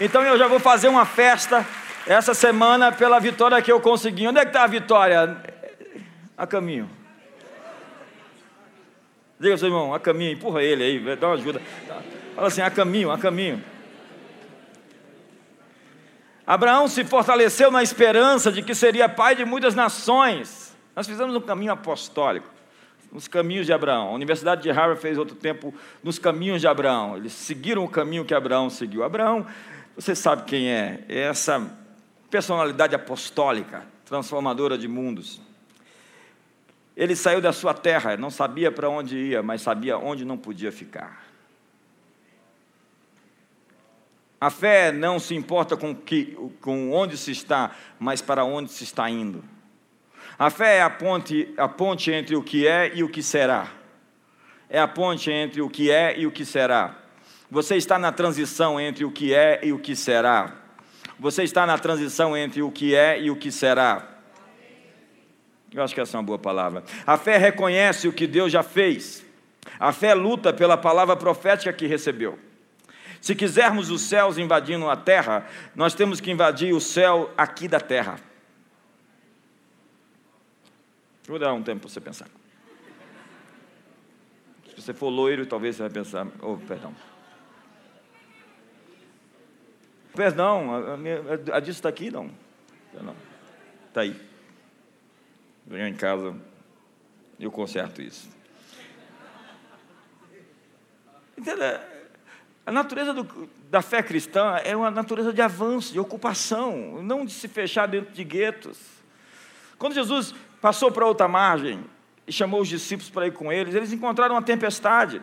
Então 0.00 0.22
eu 0.22 0.38
já 0.38 0.48
vou 0.48 0.58
fazer 0.58 0.88
uma 0.88 1.04
festa 1.04 1.66
essa 2.06 2.32
semana 2.32 2.90
pela 2.90 3.20
vitória 3.20 3.60
que 3.60 3.70
eu 3.70 3.78
consegui. 3.78 4.26
Onde 4.26 4.38
é 4.38 4.42
que 4.44 4.48
está 4.48 4.64
a 4.64 4.68
vitória? 4.68 5.36
A 6.34 6.46
caminho. 6.46 6.88
Diga 9.38 9.52
ao 9.52 9.58
seu 9.58 9.68
irmão, 9.68 9.92
a 9.92 10.00
caminho, 10.00 10.32
empurra 10.32 10.62
ele 10.62 10.82
aí, 10.82 11.16
dá 11.16 11.26
uma 11.26 11.34
ajuda. 11.34 11.60
Fala 12.34 12.48
assim, 12.48 12.62
a 12.62 12.70
caminho, 12.70 13.10
a 13.10 13.18
caminho. 13.18 13.62
Abraão 16.50 16.88
se 16.88 17.04
fortaleceu 17.04 17.70
na 17.70 17.80
esperança 17.80 18.50
de 18.50 18.60
que 18.60 18.74
seria 18.74 19.08
pai 19.08 19.36
de 19.36 19.44
muitas 19.44 19.72
nações. 19.72 20.76
Nós 20.96 21.06
fizemos 21.06 21.32
um 21.36 21.40
caminho 21.40 21.70
apostólico, 21.70 22.48
nos 23.12 23.28
caminhos 23.28 23.66
de 23.66 23.72
Abraão. 23.72 24.08
A 24.08 24.10
Universidade 24.10 24.60
de 24.60 24.68
Harvard 24.68 25.00
fez 25.00 25.16
outro 25.16 25.36
tempo 25.36 25.72
nos 26.02 26.18
caminhos 26.18 26.60
de 26.60 26.66
Abraão. 26.66 27.16
Eles 27.16 27.34
seguiram 27.34 27.84
o 27.84 27.88
caminho 27.88 28.24
que 28.24 28.34
Abraão 28.34 28.68
seguiu. 28.68 29.04
Abraão, 29.04 29.46
você 29.94 30.12
sabe 30.16 30.42
quem 30.42 30.68
é? 30.68 31.04
É 31.08 31.20
essa 31.20 31.70
personalidade 32.28 32.96
apostólica, 32.96 33.84
transformadora 34.04 34.76
de 34.76 34.88
mundos. 34.88 35.40
Ele 36.96 37.14
saiu 37.14 37.40
da 37.40 37.52
sua 37.52 37.74
terra, 37.74 38.16
não 38.16 38.28
sabia 38.28 38.72
para 38.72 38.88
onde 38.88 39.16
ia, 39.16 39.40
mas 39.40 39.62
sabia 39.62 39.96
onde 39.96 40.24
não 40.24 40.36
podia 40.36 40.72
ficar. 40.72 41.29
A 44.40 44.48
fé 44.48 44.90
não 44.90 45.18
se 45.18 45.34
importa 45.34 45.76
com, 45.76 45.94
que, 45.94 46.34
com 46.62 46.92
onde 46.92 47.18
se 47.18 47.30
está, 47.30 47.72
mas 47.98 48.22
para 48.22 48.42
onde 48.42 48.72
se 48.72 48.84
está 48.84 49.10
indo. 49.10 49.44
A 50.38 50.48
fé 50.48 50.78
é 50.78 50.82
a 50.82 50.88
ponte, 50.88 51.52
a 51.58 51.68
ponte 51.68 52.10
entre 52.10 52.34
o 52.34 52.42
que 52.42 52.66
é 52.66 52.90
e 52.94 53.04
o 53.04 53.08
que 53.10 53.22
será. 53.22 53.68
É 54.70 54.80
a 54.80 54.88
ponte 54.88 55.30
entre 55.30 55.60
o 55.60 55.68
que 55.68 55.90
é 55.90 56.18
e 56.18 56.26
o 56.26 56.32
que 56.32 56.46
será. 56.46 56.96
Você 57.50 57.76
está 57.76 57.98
na 57.98 58.10
transição 58.10 58.80
entre 58.80 59.04
o 59.04 59.10
que 59.10 59.34
é 59.34 59.60
e 59.62 59.72
o 59.72 59.78
que 59.78 59.94
será. 59.94 60.56
Você 61.18 61.42
está 61.42 61.66
na 61.66 61.76
transição 61.76 62.34
entre 62.34 62.62
o 62.62 62.70
que 62.70 62.94
é 62.94 63.20
e 63.20 63.30
o 63.30 63.36
que 63.36 63.52
será. 63.52 64.08
Eu 65.70 65.82
acho 65.82 65.94
que 65.94 66.00
essa 66.00 66.16
é 66.16 66.18
uma 66.18 66.24
boa 66.24 66.38
palavra. 66.38 66.82
A 67.06 67.18
fé 67.18 67.36
reconhece 67.36 68.08
o 68.08 68.12
que 68.12 68.26
Deus 68.26 68.50
já 68.50 68.62
fez. 68.62 69.22
A 69.78 69.92
fé 69.92 70.14
luta 70.14 70.50
pela 70.50 70.78
palavra 70.78 71.14
profética 71.14 71.72
que 71.74 71.86
recebeu. 71.86 72.38
Se 73.20 73.34
quisermos 73.34 73.90
os 73.90 74.00
céus 74.02 74.38
invadindo 74.38 74.88
a 74.88 74.96
terra, 74.96 75.46
nós 75.74 75.94
temos 75.94 76.20
que 76.20 76.30
invadir 76.30 76.74
o 76.74 76.80
céu 76.80 77.32
aqui 77.36 77.68
da 77.68 77.78
terra. 77.78 78.18
Vou 81.26 81.38
dar 81.38 81.52
um 81.52 81.62
tempo 81.62 81.82
para 81.82 81.90
você 81.90 82.00
pensar. 82.00 82.28
Se 84.68 84.80
você 84.80 84.94
for 84.94 85.10
loiro, 85.10 85.44
talvez 85.46 85.76
você 85.76 85.82
vai 85.82 85.90
pensar, 85.90 86.26
oh, 86.40 86.56
perdão. 86.56 86.94
Perdão, 90.14 90.74
a, 90.74 91.56
a, 91.56 91.60
disso 91.60 91.78
está 91.78 91.88
aqui, 91.88 92.10
não. 92.10 92.30
Está 93.88 94.00
aí. 94.00 94.20
Venho 95.66 95.86
em 95.86 95.94
casa, 95.94 96.34
eu 97.38 97.50
conserto 97.50 98.00
isso. 98.02 98.28
Entendeu? 101.36 101.99
A 102.66 102.72
natureza 102.72 103.12
do, 103.12 103.48
da 103.70 103.82
fé 103.82 104.02
cristã 104.02 104.56
é 104.64 104.76
uma 104.76 104.90
natureza 104.90 105.32
de 105.32 105.40
avanço, 105.40 105.92
de 105.92 105.98
ocupação, 105.98 107.02
não 107.02 107.24
de 107.24 107.32
se 107.32 107.48
fechar 107.48 107.86
dentro 107.86 108.12
de 108.12 108.22
guetos. 108.22 108.78
Quando 109.78 109.94
Jesus 109.94 110.34
passou 110.60 110.90
para 110.92 111.06
outra 111.06 111.26
margem 111.26 111.82
e 112.26 112.32
chamou 112.32 112.60
os 112.60 112.68
discípulos 112.68 113.10
para 113.10 113.26
ir 113.26 113.32
com 113.32 113.52
eles, 113.52 113.74
eles 113.74 113.92
encontraram 113.92 114.34
uma 114.34 114.42
tempestade. 114.42 115.22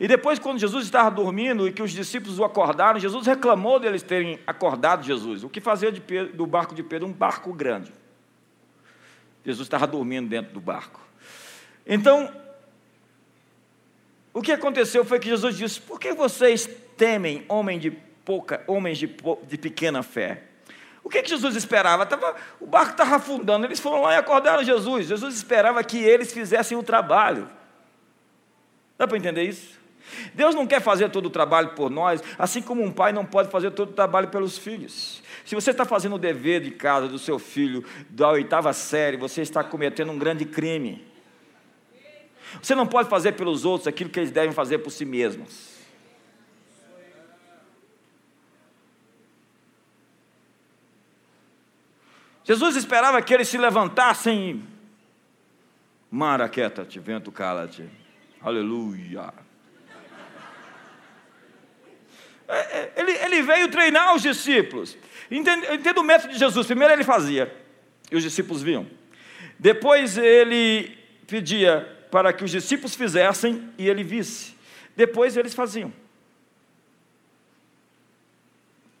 E 0.00 0.08
depois, 0.08 0.38
quando 0.38 0.58
Jesus 0.58 0.86
estava 0.86 1.10
dormindo 1.10 1.68
e 1.68 1.72
que 1.72 1.82
os 1.82 1.92
discípulos 1.92 2.38
o 2.38 2.44
acordaram, 2.44 2.98
Jesus 2.98 3.26
reclamou 3.26 3.78
deles 3.78 4.02
terem 4.02 4.38
acordado 4.46 5.04
Jesus. 5.04 5.44
O 5.44 5.48
que 5.48 5.60
fazia 5.60 5.92
Pedro, 5.92 6.32
do 6.34 6.46
barco 6.46 6.74
de 6.74 6.82
Pedro 6.82 7.06
um 7.06 7.12
barco 7.12 7.52
grande. 7.52 7.92
Jesus 9.44 9.66
estava 9.66 9.86
dormindo 9.86 10.28
dentro 10.28 10.52
do 10.52 10.60
barco. 10.60 11.00
Então, 11.86 12.32
o 14.38 14.42
que 14.42 14.52
aconteceu 14.52 15.04
foi 15.04 15.18
que 15.18 15.28
Jesus 15.28 15.56
disse: 15.56 15.80
Por 15.80 15.98
que 15.98 16.12
vocês 16.12 16.68
temem 16.96 17.44
homem 17.48 17.78
de 17.78 17.90
pouca, 17.90 18.62
homens 18.68 18.96
de, 18.96 19.12
de 19.48 19.58
pequena 19.58 20.02
fé? 20.02 20.44
O 21.02 21.08
que, 21.08 21.22
que 21.22 21.30
Jesus 21.30 21.56
esperava? 21.56 22.06
Tava, 22.06 22.36
o 22.60 22.66
barco 22.66 22.92
estava 22.92 23.16
afundando, 23.16 23.66
eles 23.66 23.80
foram 23.80 24.02
lá 24.02 24.14
e 24.14 24.16
acordaram 24.16 24.62
Jesus. 24.62 25.08
Jesus 25.08 25.34
esperava 25.34 25.82
que 25.82 25.98
eles 25.98 26.32
fizessem 26.32 26.78
o 26.78 26.82
trabalho. 26.84 27.48
Dá 28.96 29.08
para 29.08 29.16
entender 29.16 29.42
isso? 29.42 29.76
Deus 30.34 30.54
não 30.54 30.66
quer 30.66 30.80
fazer 30.80 31.10
todo 31.10 31.26
o 31.26 31.30
trabalho 31.30 31.70
por 31.70 31.90
nós, 31.90 32.22
assim 32.38 32.62
como 32.62 32.82
um 32.82 32.92
pai 32.92 33.12
não 33.12 33.24
pode 33.24 33.50
fazer 33.50 33.72
todo 33.72 33.90
o 33.90 33.92
trabalho 33.92 34.28
pelos 34.28 34.56
filhos. 34.56 35.20
Se 35.44 35.54
você 35.54 35.72
está 35.72 35.84
fazendo 35.84 36.14
o 36.14 36.18
dever 36.18 36.60
de 36.60 36.70
casa 36.70 37.08
do 37.08 37.18
seu 37.18 37.38
filho 37.38 37.84
da 38.08 38.30
oitava 38.30 38.72
série, 38.72 39.16
você 39.16 39.42
está 39.42 39.64
cometendo 39.64 40.12
um 40.12 40.18
grande 40.18 40.44
crime. 40.44 41.04
Você 42.62 42.74
não 42.74 42.86
pode 42.86 43.08
fazer 43.08 43.32
pelos 43.32 43.64
outros 43.64 43.86
aquilo 43.86 44.10
que 44.10 44.18
eles 44.18 44.30
devem 44.30 44.52
fazer 44.52 44.78
por 44.78 44.90
si 44.90 45.04
mesmos. 45.04 45.78
Jesus 52.44 52.76
esperava 52.76 53.20
que 53.20 53.34
eles 53.34 53.46
se 53.48 53.58
levantassem 53.58 54.50
e. 54.50 54.78
Mara, 56.10 56.48
quieta-te, 56.48 56.98
vento, 56.98 57.30
cala-te. 57.30 57.84
Aleluia. 58.40 59.34
É, 62.48 62.58
é, 62.58 62.92
ele, 62.96 63.12
ele 63.12 63.42
veio 63.42 63.70
treinar 63.70 64.14
os 64.14 64.22
discípulos. 64.22 64.96
Entenda, 65.30 65.74
entenda 65.74 66.00
o 66.00 66.02
método 66.02 66.32
de 66.32 66.38
Jesus. 66.38 66.66
Primeiro 66.66 66.94
ele 66.94 67.04
fazia, 67.04 67.54
e 68.10 68.16
os 68.16 68.22
discípulos 68.22 68.62
viam. 68.62 68.86
Depois 69.58 70.16
ele 70.16 70.96
pedia 71.26 71.97
para 72.10 72.32
que 72.32 72.44
os 72.44 72.50
discípulos 72.50 72.94
fizessem 72.94 73.72
e 73.76 73.88
ele 73.88 74.02
visse. 74.02 74.56
Depois 74.96 75.36
eles 75.36 75.54
faziam. 75.54 75.92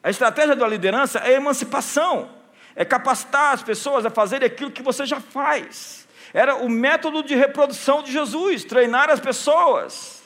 A 0.02 0.10
estratégia 0.10 0.54
da 0.54 0.66
liderança 0.66 1.18
é 1.18 1.32
emancipação, 1.32 2.30
é 2.74 2.84
capacitar 2.84 3.52
as 3.52 3.62
pessoas 3.62 4.06
a 4.06 4.10
fazerem 4.10 4.46
aquilo 4.46 4.70
que 4.70 4.82
você 4.82 5.04
já 5.04 5.20
faz. 5.20 6.06
Era 6.32 6.56
o 6.56 6.68
método 6.68 7.22
de 7.22 7.34
reprodução 7.34 8.02
de 8.02 8.12
Jesus, 8.12 8.64
treinar 8.64 9.10
as 9.10 9.20
pessoas. 9.20 10.22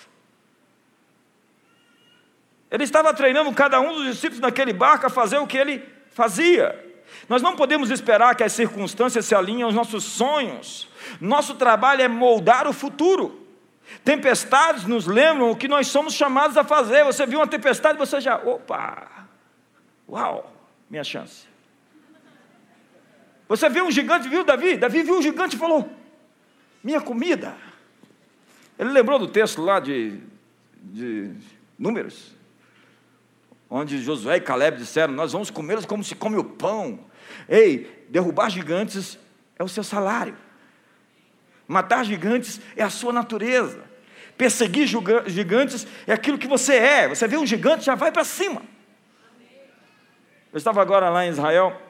Ele 2.71 2.85
estava 2.85 3.13
treinando 3.13 3.53
cada 3.53 3.81
um 3.81 3.95
dos 3.95 4.07
discípulos 4.07 4.41
naquele 4.41 4.73
barco 4.73 5.07
a 5.07 5.11
fazer 5.11 5.39
o 5.39 5.47
que 5.47 5.59
ele 5.59 5.85
fazia. 6.13 6.93
Nós 7.29 7.43
não 7.43 7.55
podemos 7.55 7.91
esperar 7.91 8.35
que 8.35 8.43
as 8.43 8.53
circunstâncias 8.53 9.27
se 9.27 9.35
alinhem 9.35 9.63
aos 9.63 9.75
nossos 9.75 10.05
sonhos. 10.05 10.89
Nosso 11.21 11.55
trabalho 11.55 12.03
é 12.03 12.09
moldar 12.09 12.67
o 12.67 12.73
futuro. 12.73 13.41
Tempestades 14.05 14.85
nos 14.85 15.07
lembram 15.07 15.51
o 15.51 15.57
que 15.57 15.69
nós 15.69 15.87
somos 15.89 16.15
chamados 16.15 16.57
a 16.57 16.65
fazer. 16.65 17.05
Você 17.05 17.27
viu 17.27 17.39
uma 17.39 17.47
tempestade, 17.47 17.99
você 17.99 18.21
já, 18.21 18.37
opa, 18.37 19.27
uau, 20.09 20.53
minha 20.89 21.05
chance. 21.05 21.47
Você 23.49 23.69
viu 23.69 23.85
um 23.85 23.91
gigante, 23.91 24.29
viu 24.29 24.45
Davi? 24.45 24.77
Davi 24.77 25.03
viu 25.03 25.19
um 25.19 25.23
gigante 25.23 25.57
e 25.57 25.59
falou: 25.59 25.91
Minha 26.83 27.01
comida. 27.01 27.55
Ele 28.79 28.91
lembrou 28.91 29.19
do 29.19 29.29
texto 29.29 29.61
lá 29.61 29.79
de, 29.79 30.19
de 30.83 31.33
Números, 31.79 32.35
onde 33.69 34.03
Josué 34.03 34.37
e 34.37 34.41
Caleb 34.41 34.79
disseram: 34.79 35.13
Nós 35.13 35.33
vamos 35.33 35.51
comê-los 35.51 35.85
como 35.85 36.03
se 36.03 36.15
come 36.15 36.39
o 36.39 36.45
pão. 36.45 37.01
Ei, 37.49 38.07
derrubar 38.09 38.49
gigantes 38.49 39.19
é 39.59 39.63
o 39.63 39.69
seu 39.69 39.85
salário. 39.85 40.37
Matar 41.67 42.05
gigantes 42.05 42.61
é 42.77 42.83
a 42.83 42.91
sua 42.91 43.13
natureza. 43.13 43.83
Perseguir 44.37 44.87
gigantes 45.27 45.87
é 46.07 46.13
aquilo 46.13 46.39
que 46.39 46.49
você 46.49 46.75
é. 46.75 47.09
Você 47.09 47.29
vê 47.29 47.37
um 47.37 47.47
gigante, 47.47 47.85
já 47.85 47.95
vai 47.95 48.11
para 48.11 48.25
cima. 48.25 48.63
Eu 50.53 50.59
estava 50.59 50.83
agora 50.83 51.09
lá 51.09 51.25
em 51.25 51.31
Israel 51.31 51.81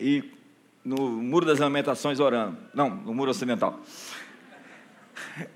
e 0.00 0.24
no 0.84 0.96
Muro 1.10 1.44
das 1.44 1.58
Lamentações 1.58 2.20
orando. 2.20 2.56
Não, 2.72 2.88
no 2.88 3.12
Muro 3.12 3.30
Ocidental. 3.30 3.80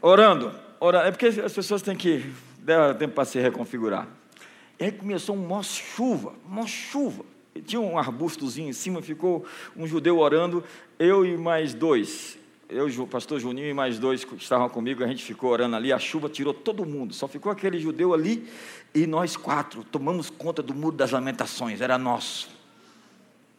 Orando. 0.02 0.52
orando. 0.80 1.06
É 1.06 1.10
porque 1.12 1.26
as 1.26 1.52
pessoas 1.52 1.82
têm 1.82 1.96
que 1.96 2.30
dar 2.58 2.94
tempo 2.94 3.14
para 3.14 3.24
se 3.24 3.38
reconfigurar. 3.38 4.08
E 4.78 4.84
aí 4.84 4.92
começou 4.92 5.36
uma 5.36 5.62
chuva, 5.62 6.34
uma 6.44 6.66
chuva. 6.66 7.24
E 7.54 7.60
tinha 7.60 7.80
um 7.80 7.98
arbustozinho 7.98 8.68
em 8.68 8.72
cima, 8.72 9.02
ficou 9.02 9.46
um 9.76 9.86
judeu 9.86 10.18
orando, 10.18 10.64
eu 10.98 11.24
e 11.24 11.36
mais 11.36 11.74
dois. 11.74 12.39
Eu, 12.72 12.86
o 12.86 13.06
pastor 13.06 13.40
Juninho 13.40 13.68
e 13.68 13.74
mais 13.74 13.98
dois 13.98 14.22
que 14.22 14.32
estavam 14.36 14.68
comigo, 14.68 15.02
a 15.02 15.06
gente 15.08 15.24
ficou 15.24 15.50
orando 15.50 15.74
ali, 15.74 15.92
a 15.92 15.98
chuva 15.98 16.28
tirou 16.28 16.54
todo 16.54 16.86
mundo, 16.86 17.12
só 17.12 17.26
ficou 17.26 17.50
aquele 17.50 17.80
judeu 17.80 18.14
ali 18.14 18.48
e 18.94 19.08
nós 19.08 19.36
quatro 19.36 19.82
tomamos 19.82 20.30
conta 20.30 20.62
do 20.62 20.72
muro 20.72 20.96
das 20.96 21.10
lamentações, 21.10 21.80
era 21.80 21.98
nosso. 21.98 22.48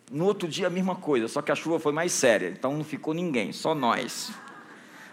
No 0.10 0.24
outro 0.24 0.48
dia 0.48 0.68
a 0.68 0.70
mesma 0.70 0.96
coisa, 0.96 1.28
só 1.28 1.42
que 1.42 1.52
a 1.52 1.56
chuva 1.56 1.78
foi 1.78 1.92
mais 1.92 2.14
séria, 2.14 2.54
então 2.58 2.78
não 2.78 2.86
ficou 2.86 3.14
ninguém, 3.14 3.52
só 3.52 3.76
nós. 3.76 4.32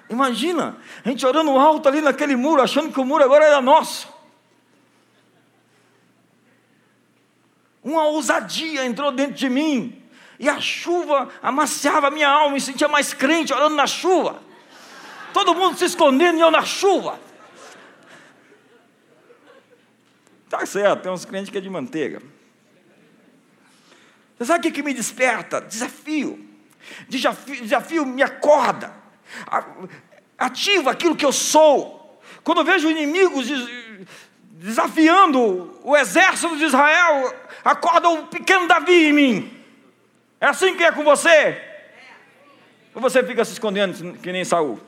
Imagina, 0.08 0.76
a 1.04 1.08
gente 1.08 1.26
orando 1.26 1.50
alto 1.50 1.88
ali 1.88 2.00
naquele 2.00 2.36
muro, 2.36 2.62
achando 2.62 2.92
que 2.92 3.00
o 3.00 3.04
muro 3.04 3.24
agora 3.24 3.46
era 3.46 3.60
nosso. 3.60 4.08
Uma 7.82 8.04
ousadia 8.04 8.86
entrou 8.86 9.10
dentro 9.10 9.34
de 9.34 9.48
mim, 9.50 10.00
e 10.38 10.48
a 10.48 10.60
chuva 10.60 11.28
amaciava 11.42 12.08
a 12.08 12.10
minha 12.10 12.28
alma, 12.28 12.54
me 12.54 12.60
sentia 12.60 12.86
mais 12.86 13.12
crente 13.12 13.52
orando 13.52 13.74
na 13.74 13.86
chuva. 13.86 14.40
Todo 15.32 15.54
mundo 15.54 15.76
se 15.76 15.84
escondendo 15.84 16.38
e 16.38 16.40
eu 16.40 16.50
na 16.50 16.64
chuva. 16.64 17.18
Tá 20.48 20.64
certo, 20.64 21.02
tem 21.02 21.12
uns 21.12 21.24
crentes 21.24 21.50
que 21.50 21.58
é 21.58 21.60
de 21.60 21.68
manteiga. 21.68 22.22
Você 24.36 24.44
sabe 24.46 24.60
o 24.60 24.62
que, 24.62 24.70
que 24.70 24.82
me 24.82 24.94
desperta? 24.94 25.60
Desafio. 25.60 26.48
Desafio, 27.08 27.62
desafio 27.62 28.06
me 28.06 28.22
acorda. 28.22 28.92
Ativa 30.38 30.92
aquilo 30.92 31.16
que 31.16 31.26
eu 31.26 31.32
sou. 31.32 32.22
Quando 32.44 32.58
eu 32.58 32.64
vejo 32.64 32.88
inimigos 32.88 33.48
desafiando 34.52 35.78
o 35.82 35.96
exército 35.96 36.56
de 36.56 36.64
Israel, 36.64 37.34
acorda 37.64 38.08
o 38.08 38.26
pequeno 38.28 38.68
Davi 38.68 39.08
em 39.08 39.12
mim. 39.12 39.57
É 40.40 40.46
assim 40.46 40.76
que 40.76 40.84
é 40.84 40.92
com 40.92 41.04
você? 41.04 41.60
Ou 42.94 43.00
você 43.00 43.22
fica 43.22 43.44
se 43.44 43.52
escondendo 43.52 44.18
que 44.18 44.32
nem 44.32 44.44
Saul? 44.44 44.80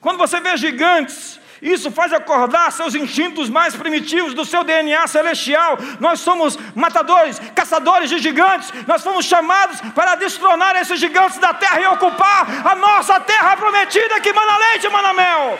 Quando 0.00 0.18
você 0.18 0.40
vê 0.40 0.56
gigantes 0.56 1.40
isso 1.62 1.92
faz 1.92 2.12
acordar 2.12 2.72
seus 2.72 2.96
instintos 2.96 3.48
mais 3.48 3.76
primitivos 3.76 4.34
do 4.34 4.44
seu 4.44 4.64
DNA 4.64 5.06
celestial. 5.06 5.78
Nós 6.00 6.18
somos 6.18 6.58
matadores, 6.74 7.40
caçadores 7.54 8.10
de 8.10 8.18
gigantes. 8.18 8.72
Nós 8.84 9.04
fomos 9.04 9.24
chamados 9.24 9.80
para 9.94 10.16
destronar 10.16 10.74
esses 10.74 10.98
gigantes 10.98 11.38
da 11.38 11.54
terra 11.54 11.80
e 11.80 11.86
ocupar 11.86 12.66
a 12.66 12.74
nossa 12.74 13.20
terra 13.20 13.56
prometida 13.56 14.20
que 14.20 14.32
mana 14.32 14.56
leite 14.58 14.86
e 14.86 14.90
mana 14.90 15.14
mel. 15.14 15.58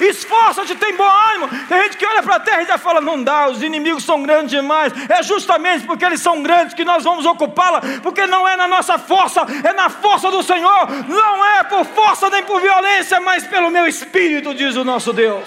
Esforça-te, 0.00 0.74
tem 0.74 0.96
bom 0.96 1.08
ânimo. 1.08 1.48
Tem 1.68 1.82
gente 1.82 1.96
que 1.96 2.06
olha 2.06 2.22
para 2.22 2.36
a 2.36 2.40
terra 2.40 2.62
e 2.62 2.66
já 2.66 2.78
fala: 2.78 3.00
não 3.00 3.22
dá, 3.22 3.48
os 3.48 3.62
inimigos 3.62 4.04
são 4.04 4.22
grandes 4.22 4.50
demais. 4.50 4.92
É 5.08 5.22
justamente 5.22 5.86
porque 5.86 6.04
eles 6.04 6.20
são 6.20 6.42
grandes 6.42 6.74
que 6.74 6.84
nós 6.84 7.04
vamos 7.04 7.24
ocupá-la, 7.24 7.80
porque 8.02 8.26
não 8.26 8.46
é 8.46 8.56
na 8.56 8.68
nossa 8.68 8.98
força, 8.98 9.40
é 9.64 9.72
na 9.72 9.88
força 9.88 10.30
do 10.30 10.42
Senhor. 10.42 10.88
Não 11.08 11.44
é 11.44 11.64
por 11.64 11.84
força 11.84 12.28
nem 12.30 12.42
por 12.42 12.60
violência, 12.60 13.20
mas 13.20 13.46
pelo 13.46 13.70
meu 13.70 13.86
espírito, 13.86 14.54
diz 14.54 14.76
o 14.76 14.84
nosso 14.84 15.12
Deus. 15.12 15.46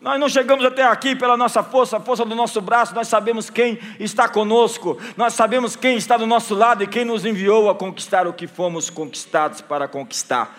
Nós 0.00 0.18
não 0.18 0.30
chegamos 0.30 0.64
até 0.64 0.82
aqui 0.82 1.14
pela 1.14 1.36
nossa 1.36 1.62
força, 1.62 1.98
a 1.98 2.00
força 2.00 2.24
do 2.24 2.34
nosso 2.34 2.58
braço, 2.62 2.94
nós 2.94 3.06
sabemos 3.06 3.50
quem 3.50 3.78
está 3.98 4.26
conosco, 4.26 4.98
nós 5.14 5.34
sabemos 5.34 5.76
quem 5.76 5.98
está 5.98 6.16
do 6.16 6.26
nosso 6.26 6.54
lado 6.54 6.82
e 6.82 6.86
quem 6.86 7.04
nos 7.04 7.26
enviou 7.26 7.68
a 7.68 7.74
conquistar 7.74 8.26
o 8.26 8.32
que 8.32 8.46
fomos 8.46 8.88
conquistados 8.88 9.60
para 9.60 9.86
conquistar. 9.86 10.58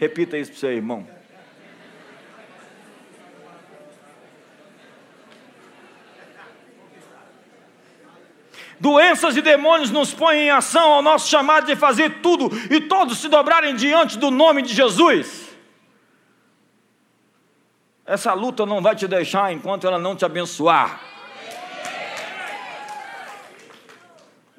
Repita 0.00 0.38
isso 0.38 0.50
para 0.50 0.56
o 0.56 0.60
seu 0.60 0.72
irmão. 0.72 1.06
Doenças 8.80 9.36
e 9.36 9.42
demônios 9.42 9.90
nos 9.90 10.14
põem 10.14 10.44
em 10.44 10.50
ação 10.50 10.94
ao 10.94 11.02
nosso 11.02 11.28
chamado 11.28 11.66
de 11.66 11.76
fazer 11.76 12.22
tudo 12.22 12.48
e 12.74 12.80
todos 12.80 13.18
se 13.18 13.28
dobrarem 13.28 13.76
diante 13.76 14.16
do 14.16 14.30
nome 14.30 14.62
de 14.62 14.72
Jesus. 14.72 15.50
Essa 18.06 18.32
luta 18.32 18.64
não 18.64 18.80
vai 18.80 18.96
te 18.96 19.06
deixar 19.06 19.52
enquanto 19.52 19.86
ela 19.86 19.98
não 19.98 20.16
te 20.16 20.24
abençoar. 20.24 20.98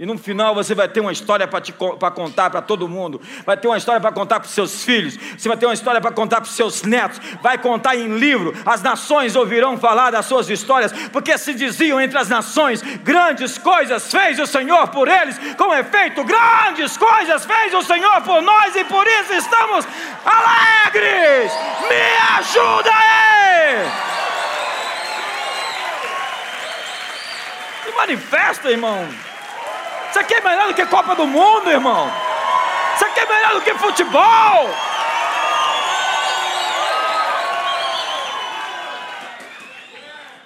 E 0.02 0.06
no 0.08 0.18
final 0.18 0.56
você 0.56 0.74
vai 0.74 0.88
ter 0.88 1.00
uma 1.00 1.12
história 1.12 1.48
para 1.48 2.10
contar 2.10 2.50
para 2.50 2.60
todo 2.60 2.90
mundo. 2.90 3.22
Vai 3.46 3.56
ter 3.56 3.68
uma 3.68 3.78
história 3.78 4.02
para 4.02 4.12
contar 4.12 4.40
para 4.40 4.48
os 4.48 4.52
seus 4.52 4.84
filhos. 4.84 5.16
Você 5.38 5.48
vai 5.48 5.56
ter 5.56 5.68
uma 5.68 5.76
história 5.76 6.02
para 6.02 6.12
contar 6.12 6.38
para 6.38 6.50
os 6.50 6.56
seus 6.56 6.82
netos. 6.82 7.22
Vai 7.40 7.60
contar 7.60 7.96
em 7.96 8.18
livro. 8.18 8.52
As 8.66 8.82
nações 8.82 9.36
ouvirão 9.36 9.78
falar 9.78 10.10
das 10.10 10.26
suas 10.26 10.50
histórias. 10.50 10.92
Porque 11.10 11.38
se 11.38 11.54
diziam 11.54 12.02
entre 12.02 12.18
as 12.18 12.28
nações: 12.28 12.82
grandes 13.04 13.60
coisas 13.60 14.10
fez 14.12 14.40
o 14.40 14.48
Senhor 14.48 14.88
por 14.88 15.08
eles. 15.08 15.38
Com 15.56 15.72
efeito, 15.72 16.24
grandes 16.24 16.98
coisas 16.98 17.46
fez 17.46 17.72
o 17.72 17.84
Senhor 17.84 18.22
por 18.24 18.42
nós. 18.42 18.76
E 18.76 18.84
por 18.86 19.06
isso 19.06 19.34
estamos 19.34 19.88
alegres. 20.26 21.52
Me 21.88 22.40
ajuda 22.40 22.90
aí. 22.90 23.92
Se 27.86 27.92
manifesta, 27.96 28.72
irmão. 28.72 29.31
Isso 30.12 30.19
aqui 30.19 30.34
é 30.34 30.41
melhor 30.41 30.67
do 30.67 30.74
que 30.74 30.86
Copa 30.88 31.15
do 31.15 31.26
Mundo, 31.26 31.71
irmão. 31.71 32.12
Isso 32.95 33.06
aqui 33.06 33.21
é 33.21 33.26
melhor 33.26 33.54
do 33.54 33.62
que 33.62 33.74
futebol. 33.76 34.69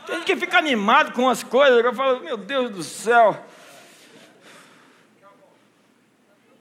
Tem 0.05 0.17
gente 0.17 0.25
que 0.25 0.35
fica 0.35 0.59
animado 0.59 1.13
com 1.13 1.27
as 1.27 1.41
coisas. 1.41 1.83
Eu 1.83 1.95
falo, 1.95 2.19
meu 2.19 2.37
Deus 2.37 2.69
do 2.69 2.83
céu. 2.83 3.43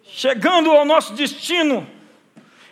Chegando 0.04 0.70
ao 0.70 0.86
nosso 0.86 1.12
destino, 1.12 1.86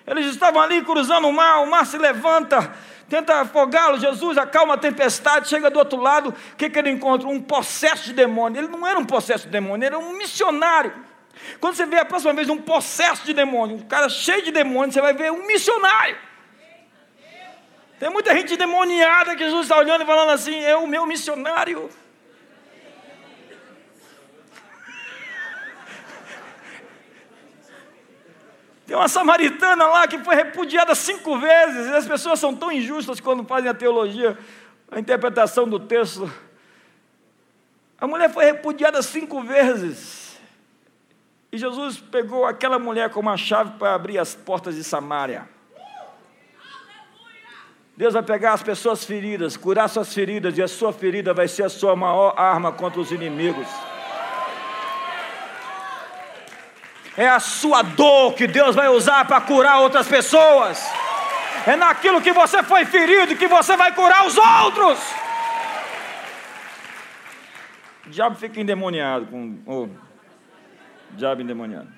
eles 0.06 0.24
estavam 0.28 0.62
ali 0.62 0.82
cruzando 0.82 1.28
o 1.28 1.32
mar, 1.32 1.60
o 1.60 1.66
mar 1.66 1.84
se 1.84 1.98
levanta, 1.98 2.74
tenta 3.08 3.40
afogá-lo. 3.40 3.98
Jesus 3.98 4.38
acalma 4.38 4.74
a 4.74 4.78
tempestade, 4.78 5.48
chega 5.48 5.70
do 5.70 5.78
outro 5.78 6.00
lado, 6.00 6.30
o 6.30 6.56
que, 6.56 6.68
que 6.70 6.78
ele 6.78 6.90
encontra? 6.90 7.28
Um 7.28 7.40
possesso 7.40 8.04
de 8.04 8.12
demônio. 8.12 8.60
Ele 8.60 8.68
não 8.68 8.86
era 8.86 8.98
um 8.98 9.04
possesso 9.04 9.46
de 9.46 9.50
demônio, 9.50 9.86
ele 9.86 9.94
era 9.94 9.98
um 9.98 10.16
missionário. 10.16 10.92
Quando 11.60 11.74
você 11.74 11.86
vê 11.86 11.98
a 11.98 12.04
próxima 12.04 12.32
vez 12.32 12.48
um 12.48 12.58
possesso 12.58 13.24
de 13.24 13.32
demônio, 13.32 13.76
um 13.76 13.82
cara 13.82 14.08
cheio 14.08 14.42
de 14.42 14.50
demônio, 14.50 14.92
você 14.92 15.00
vai 15.00 15.12
ver 15.14 15.32
um 15.32 15.46
missionário. 15.46 16.16
Tem 17.98 18.10
muita 18.10 18.34
gente 18.34 18.56
demoniada 18.56 19.36
que 19.36 19.44
Jesus 19.44 19.62
está 19.62 19.78
olhando 19.78 20.02
e 20.02 20.06
falando 20.06 20.30
assim: 20.30 20.60
é 20.64 20.76
o 20.76 20.86
meu 20.86 21.06
missionário. 21.06 21.88
Tem 28.92 28.98
uma 28.98 29.08
samaritana 29.08 29.86
lá 29.86 30.06
que 30.06 30.18
foi 30.18 30.34
repudiada 30.34 30.94
cinco 30.94 31.38
vezes, 31.38 31.86
e 31.88 31.94
as 31.94 32.06
pessoas 32.06 32.38
são 32.38 32.54
tão 32.54 32.70
injustas 32.70 33.20
quando 33.20 33.42
fazem 33.42 33.70
a 33.70 33.72
teologia, 33.72 34.38
a 34.90 35.00
interpretação 35.00 35.66
do 35.66 35.80
texto. 35.80 36.30
A 37.98 38.06
mulher 38.06 38.30
foi 38.30 38.44
repudiada 38.44 39.00
cinco 39.00 39.40
vezes. 39.40 40.38
E 41.50 41.56
Jesus 41.56 42.00
pegou 42.00 42.44
aquela 42.44 42.78
mulher 42.78 43.08
com 43.08 43.20
uma 43.20 43.38
chave 43.38 43.78
para 43.78 43.94
abrir 43.94 44.18
as 44.18 44.34
portas 44.34 44.74
de 44.74 44.84
Samaria. 44.84 45.48
Deus 47.96 48.12
vai 48.12 48.22
pegar 48.22 48.52
as 48.52 48.62
pessoas 48.62 49.06
feridas, 49.06 49.56
curar 49.56 49.88
suas 49.88 50.12
feridas, 50.12 50.58
e 50.58 50.62
a 50.62 50.68
sua 50.68 50.92
ferida 50.92 51.32
vai 51.32 51.48
ser 51.48 51.62
a 51.62 51.70
sua 51.70 51.96
maior 51.96 52.34
arma 52.36 52.70
contra 52.70 53.00
os 53.00 53.10
inimigos. 53.10 53.68
É 57.16 57.28
a 57.28 57.40
sua 57.40 57.82
dor 57.82 58.34
que 58.34 58.46
Deus 58.46 58.74
vai 58.74 58.88
usar 58.88 59.24
para 59.26 59.40
curar 59.40 59.80
outras 59.80 60.08
pessoas. 60.08 60.82
É 61.66 61.76
naquilo 61.76 62.20
que 62.20 62.32
você 62.32 62.62
foi 62.62 62.84
ferido 62.84 63.36
que 63.36 63.46
você 63.46 63.76
vai 63.76 63.94
curar 63.94 64.26
os 64.26 64.36
outros. 64.36 64.98
O 68.06 68.10
diabo 68.10 68.36
fica 68.36 68.60
endemoniado 68.60 69.26
com. 69.26 69.58
Oh, 69.66 69.88
diabo 71.12 71.42
endemoniado. 71.42 71.88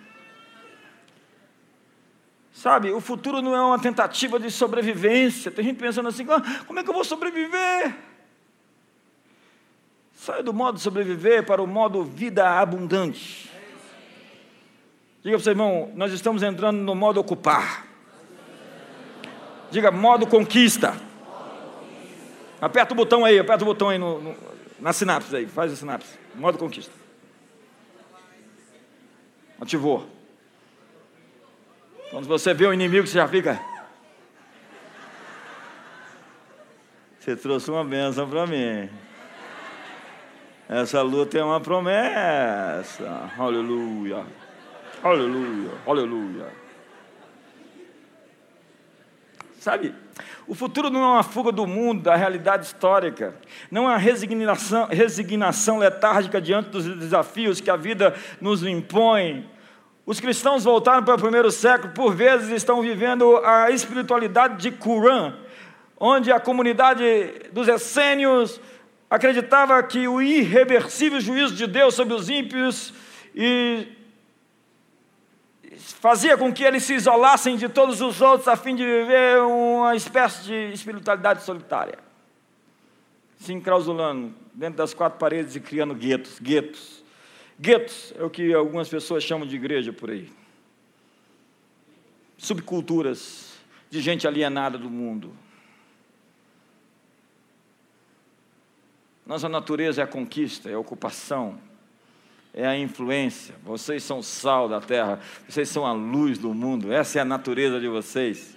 Sabe, 2.52 2.92
o 2.92 3.00
futuro 3.00 3.42
não 3.42 3.54
é 3.54 3.60
uma 3.60 3.78
tentativa 3.78 4.38
de 4.38 4.50
sobrevivência. 4.50 5.50
Tem 5.50 5.64
gente 5.64 5.78
pensando 5.78 6.08
assim: 6.08 6.26
ah, 6.28 6.64
como 6.66 6.78
é 6.78 6.82
que 6.82 6.90
eu 6.90 6.94
vou 6.94 7.04
sobreviver? 7.04 7.94
Saia 10.12 10.42
do 10.42 10.52
modo 10.52 10.78
sobreviver 10.78 11.44
para 11.44 11.62
o 11.62 11.66
modo 11.66 12.04
vida 12.04 12.58
abundante. 12.58 13.53
Diga 15.24 15.38
para 15.38 15.40
o 15.40 15.42
seu 15.42 15.52
irmão, 15.52 15.90
nós 15.94 16.12
estamos 16.12 16.42
entrando 16.42 16.76
no 16.76 16.94
modo 16.94 17.18
ocupar. 17.18 17.86
Diga, 19.70 19.90
modo 19.90 20.26
conquista. 20.26 20.94
Aperta 22.60 22.92
o 22.92 22.96
botão 22.96 23.24
aí, 23.24 23.38
aperta 23.38 23.64
o 23.64 23.66
botão 23.66 23.88
aí 23.88 23.96
no, 23.96 24.20
no, 24.20 24.36
na 24.78 24.92
sinapse 24.92 25.34
aí, 25.34 25.46
faz 25.46 25.72
a 25.72 25.76
sinapse. 25.76 26.18
Modo 26.34 26.58
conquista. 26.58 26.92
Ativou. 29.58 30.06
Quando 32.10 32.28
você 32.28 32.52
vê 32.52 32.66
o 32.66 32.74
inimigo, 32.74 33.06
você 33.06 33.14
já 33.14 33.26
fica. 33.26 33.58
Você 37.18 37.34
trouxe 37.34 37.70
uma 37.70 37.82
bênção 37.82 38.28
para 38.28 38.46
mim. 38.46 38.90
Essa 40.68 41.00
luta 41.00 41.38
é 41.38 41.42
uma 41.42 41.60
promessa. 41.60 43.32
Aleluia. 43.38 44.43
Aleluia, 45.04 45.70
aleluia. 45.86 46.46
Sabe, 49.60 49.94
o 50.48 50.54
futuro 50.54 50.88
não 50.88 51.02
é 51.02 51.06
uma 51.06 51.22
fuga 51.22 51.52
do 51.52 51.66
mundo, 51.66 52.04
da 52.04 52.16
realidade 52.16 52.64
histórica, 52.64 53.34
não 53.70 53.82
é 53.82 53.88
uma 53.88 53.98
resignação, 53.98 54.86
resignação 54.86 55.76
letárgica 55.76 56.40
diante 56.40 56.70
dos 56.70 56.86
desafios 56.86 57.60
que 57.60 57.68
a 57.68 57.76
vida 57.76 58.14
nos 58.40 58.62
impõe. 58.64 59.46
Os 60.06 60.20
cristãos 60.20 60.64
voltaram 60.64 61.04
para 61.04 61.16
o 61.16 61.20
primeiro 61.20 61.50
século, 61.50 61.92
por 61.92 62.14
vezes 62.14 62.48
estão 62.48 62.80
vivendo 62.80 63.36
a 63.44 63.70
espiritualidade 63.70 64.56
de 64.56 64.70
Qurã, 64.70 65.34
onde 66.00 66.32
a 66.32 66.40
comunidade 66.40 67.04
dos 67.52 67.68
essênios 67.68 68.58
acreditava 69.10 69.82
que 69.82 70.08
o 70.08 70.22
irreversível 70.22 71.20
juízo 71.20 71.54
de 71.54 71.66
Deus 71.66 71.94
sobre 71.94 72.14
os 72.14 72.30
ímpios 72.30 72.94
e 73.34 74.02
fazia 75.92 76.36
com 76.36 76.52
que 76.52 76.64
eles 76.64 76.82
se 76.82 76.94
isolassem 76.94 77.56
de 77.56 77.68
todos 77.68 78.00
os 78.00 78.20
outros 78.20 78.48
a 78.48 78.56
fim 78.56 78.74
de 78.74 78.84
viver 78.84 79.40
uma 79.40 79.94
espécie 79.94 80.44
de 80.44 80.72
espiritualidade 80.72 81.42
solitária. 81.42 81.98
Se 83.38 83.52
enclausulando 83.52 84.34
dentro 84.54 84.78
das 84.78 84.94
quatro 84.94 85.18
paredes 85.18 85.54
e 85.56 85.60
criando 85.60 85.94
guetos. 85.94 86.38
Guetos. 86.40 87.04
Guetos 87.60 88.14
é 88.18 88.24
o 88.24 88.30
que 88.30 88.54
algumas 88.54 88.88
pessoas 88.88 89.22
chamam 89.22 89.46
de 89.46 89.56
igreja 89.56 89.92
por 89.92 90.10
aí. 90.10 90.32
Subculturas 92.38 93.52
de 93.90 94.00
gente 94.00 94.26
alienada 94.26 94.78
do 94.78 94.88
mundo. 94.90 95.36
Nossa 99.26 99.48
natureza 99.48 100.00
é 100.00 100.04
a 100.04 100.06
conquista, 100.06 100.68
é 100.68 100.74
a 100.74 100.78
ocupação, 100.78 101.58
é 102.54 102.66
a 102.66 102.78
influência. 102.78 103.54
Vocês 103.64 104.02
são 104.04 104.22
sal 104.22 104.68
da 104.68 104.80
terra, 104.80 105.18
vocês 105.48 105.68
são 105.68 105.84
a 105.84 105.92
luz 105.92 106.38
do 106.38 106.54
mundo, 106.54 106.92
essa 106.92 107.18
é 107.18 107.22
a 107.22 107.24
natureza 107.24 107.80
de 107.80 107.88
vocês. 107.88 108.56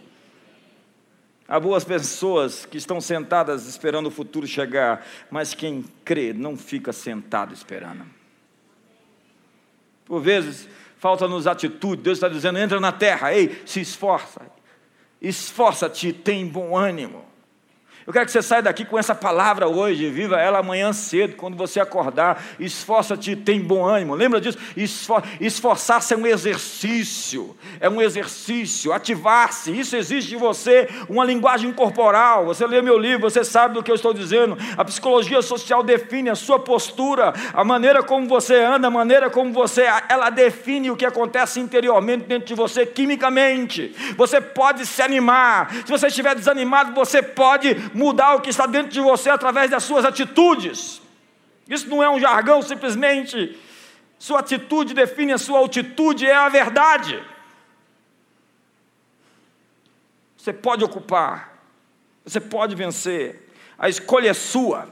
Há 1.48 1.60
boas 1.60 1.84
pessoas 1.84 2.66
que 2.66 2.78
estão 2.78 3.00
sentadas 3.02 3.66
esperando 3.66 4.08
o 4.08 4.12
futuro 4.12 4.46
chegar, 4.46 5.06
mas 5.32 5.54
quem 5.54 5.84
crê 6.04 6.34
não 6.34 6.58
fica 6.58 6.92
sentado 6.92 7.54
esperando. 7.54 8.06
Por 10.06 10.22
vezes, 10.22 10.68
falta-nos 10.98 11.48
atitude. 11.48 12.02
Deus 12.02 12.18
está 12.18 12.28
dizendo: 12.28 12.60
entra 12.60 12.80
na 12.80 12.92
terra, 12.92 13.34
ei, 13.34 13.62
se 13.66 13.80
esforça, 13.80 14.42
esforça-te, 15.22 16.12
tem 16.12 16.46
bom 16.46 16.78
ânimo. 16.78 17.26
Eu 18.08 18.14
quero 18.14 18.26
que 18.26 18.32
você 18.32 18.42
saia 18.42 18.62
daqui 18.62 18.86
com 18.86 18.98
essa 18.98 19.14
palavra 19.14 19.68
hoje, 19.68 20.10
viva 20.10 20.40
ela 20.40 20.60
amanhã 20.60 20.94
cedo, 20.94 21.36
quando 21.36 21.58
você 21.58 21.78
acordar. 21.78 22.42
Esforça-te, 22.58 23.36
tem 23.36 23.60
bom 23.60 23.86
ânimo. 23.86 24.16
Lembra 24.16 24.40
disso? 24.40 24.58
Esfor 24.78 25.22
Esforçar-se 25.42 26.14
é 26.14 26.18
um 26.18 26.26
exercício, 26.26 27.54
é 27.82 27.90
um 27.90 28.02
exercício. 28.02 28.94
Ativar-se, 28.94 29.78
isso 29.78 29.98
exige 29.98 30.30
de 30.30 30.36
você 30.38 30.88
uma 31.10 31.26
linguagem 31.26 31.74
corporal. 31.74 32.46
Você 32.46 32.66
lê 32.66 32.82
meu 32.82 32.98
livro, 32.98 33.30
você 33.30 33.44
sabe 33.44 33.74
do 33.74 33.84
que 33.84 33.92
eu 33.92 33.96
estou 33.96 34.14
dizendo. 34.14 34.58
A 34.78 34.86
psicologia 34.86 35.42
social 35.42 35.84
define 35.84 36.30
a 36.30 36.36
sua 36.36 36.60
postura, 36.60 37.34
a 37.54 37.66
maneira 37.66 38.02
como 38.02 38.26
você 38.26 38.64
anda, 38.64 38.88
a 38.88 38.92
maneira 38.92 39.30
como 39.30 39.52
você. 39.52 39.86
Ela 40.08 40.30
define 40.30 40.90
o 40.90 40.96
que 40.96 41.06
acontece 41.06 41.60
interiormente 41.60 42.24
dentro 42.24 42.48
de 42.48 42.56
você, 42.56 42.86
quimicamente. 42.86 43.94
Você 44.16 44.40
pode 44.40 44.86
se 44.86 45.02
animar. 45.02 45.74
Se 45.86 45.92
você 45.92 46.08
estiver 46.08 46.36
desanimado, 46.36 46.94
você 46.94 47.22
pode 47.22 47.76
mudar 47.98 48.36
o 48.36 48.42
que 48.42 48.50
está 48.52 48.68
dentro 48.68 48.92
de 48.92 49.02
você 49.02 49.30
através 49.30 49.72
das 49.72 49.84
suas 49.84 50.06
atitudes. 50.06 51.02
Isso 51.68 51.90
não 51.90 52.04
é 52.04 52.10
um 52.10 52.20
jargão, 52.20 52.62
simplesmente 52.62 53.58
sua 54.20 54.40
atitude 54.40 54.94
define 54.94 55.34
a 55.34 55.38
sua 55.38 55.60
altitude, 55.60 56.26
é 56.26 56.36
a 56.36 56.48
verdade. 56.48 57.22
Você 60.38 60.54
pode 60.54 60.84
ocupar, 60.84 61.60
você 62.24 62.40
pode 62.40 62.76
vencer, 62.76 63.50
a 63.78 63.90
escolha 63.90 64.30
é 64.30 64.34
sua, 64.34 64.88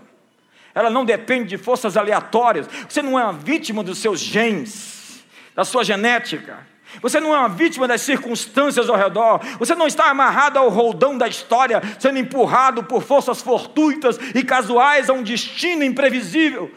ela 0.74 0.90
não 0.90 1.06
depende 1.06 1.50
de 1.50 1.58
forças 1.58 1.96
aleatórias, 1.96 2.68
você 2.90 3.02
não 3.02 3.18
é 3.20 3.24
uma 3.24 3.34
vítima 3.34 3.84
dos 3.84 4.00
seus 4.00 4.20
genes, 4.20 5.24
da 5.56 5.64
sua 5.64 5.84
genética. 5.84 6.68
Você 7.02 7.20
não 7.20 7.34
é 7.34 7.40
uma 7.40 7.50
vítima 7.50 7.88
das 7.88 8.02
circunstâncias 8.02 8.90
ao 8.90 8.96
redor. 8.96 9.40
Você 9.60 9.76
não 9.76 9.88
está 9.88 10.10
amarrado 10.10 10.60
ao 10.60 10.70
roldão 10.70 11.18
da 11.18 11.28
história, 11.28 11.82
sendo 12.00 12.20
empurrado 12.20 12.84
por 12.84 13.04
forças 13.04 13.42
fortuitas 13.42 14.18
e 14.34 14.44
casuais 14.44 15.10
a 15.10 15.14
um 15.14 15.24
destino 15.24 15.84
imprevisível. 15.84 16.72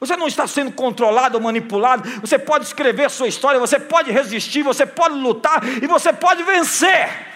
Você 0.00 0.16
não 0.16 0.28
está 0.28 0.46
sendo 0.46 0.70
controlado 0.72 1.36
ou 1.36 1.42
manipulado. 1.42 2.08
Você 2.20 2.38
pode 2.38 2.64
escrever 2.64 3.10
sua 3.10 3.26
história, 3.26 3.58
você 3.58 3.80
pode 3.80 4.12
resistir, 4.12 4.62
você 4.62 4.86
pode 4.86 5.16
lutar 5.16 5.60
e 5.82 5.86
você 5.86 6.12
pode 6.12 6.42
vencer. 6.44 7.26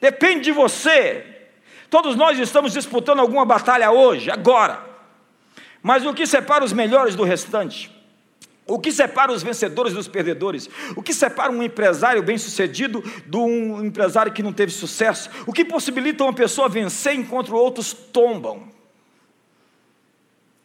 Depende 0.00 0.44
de 0.44 0.52
você. 0.52 1.24
Todos 1.88 2.16
nós 2.16 2.38
estamos 2.38 2.72
disputando 2.72 3.20
alguma 3.20 3.44
batalha 3.44 3.90
hoje, 3.90 4.30
agora. 4.30 4.95
Mas 5.86 6.04
o 6.04 6.12
que 6.12 6.26
separa 6.26 6.64
os 6.64 6.72
melhores 6.72 7.14
do 7.14 7.22
restante? 7.22 7.92
O 8.66 8.76
que 8.76 8.90
separa 8.90 9.30
os 9.30 9.44
vencedores 9.44 9.92
dos 9.92 10.08
perdedores? 10.08 10.68
O 10.96 11.00
que 11.00 11.14
separa 11.14 11.52
um 11.52 11.62
empresário 11.62 12.24
bem-sucedido 12.24 13.04
de 13.24 13.36
um 13.36 13.84
empresário 13.84 14.32
que 14.32 14.42
não 14.42 14.52
teve 14.52 14.72
sucesso? 14.72 15.30
O 15.46 15.52
que 15.52 15.64
possibilita 15.64 16.24
uma 16.24 16.32
pessoa 16.32 16.68
vencer 16.68 17.14
enquanto 17.14 17.54
outros 17.54 17.92
tombam? 17.92 18.68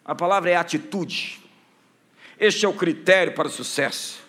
A 0.04 0.16
palavra 0.16 0.50
é 0.50 0.56
atitude. 0.56 1.40
Este 2.40 2.66
é 2.66 2.68
o 2.68 2.74
critério 2.74 3.36
para 3.36 3.48
o 3.48 3.52
sucesso. 3.52 4.24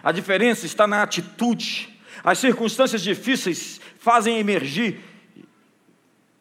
A 0.00 0.12
diferença 0.12 0.64
está 0.64 0.86
na 0.86 1.02
atitude. 1.02 1.98
As 2.22 2.38
circunstâncias 2.38 3.02
difíceis 3.02 3.80
fazem 3.98 4.38
emergir 4.38 5.00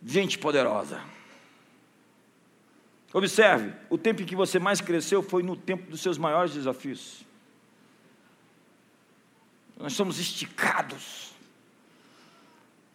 gente 0.06 0.38
poderosa. 0.38 1.15
Observe, 3.16 3.72
o 3.90 3.98
tempo 3.98 4.22
em 4.22 4.26
que 4.26 4.36
você 4.36 4.60
mais 4.60 4.82
cresceu 4.82 5.24
foi 5.24 5.42
no 5.42 5.56
tempo 5.56 5.90
dos 5.90 6.02
seus 6.02 6.18
maiores 6.18 6.54
desafios. 6.54 7.24
Nós 9.80 9.94
somos 9.94 10.20
esticados. 10.20 11.34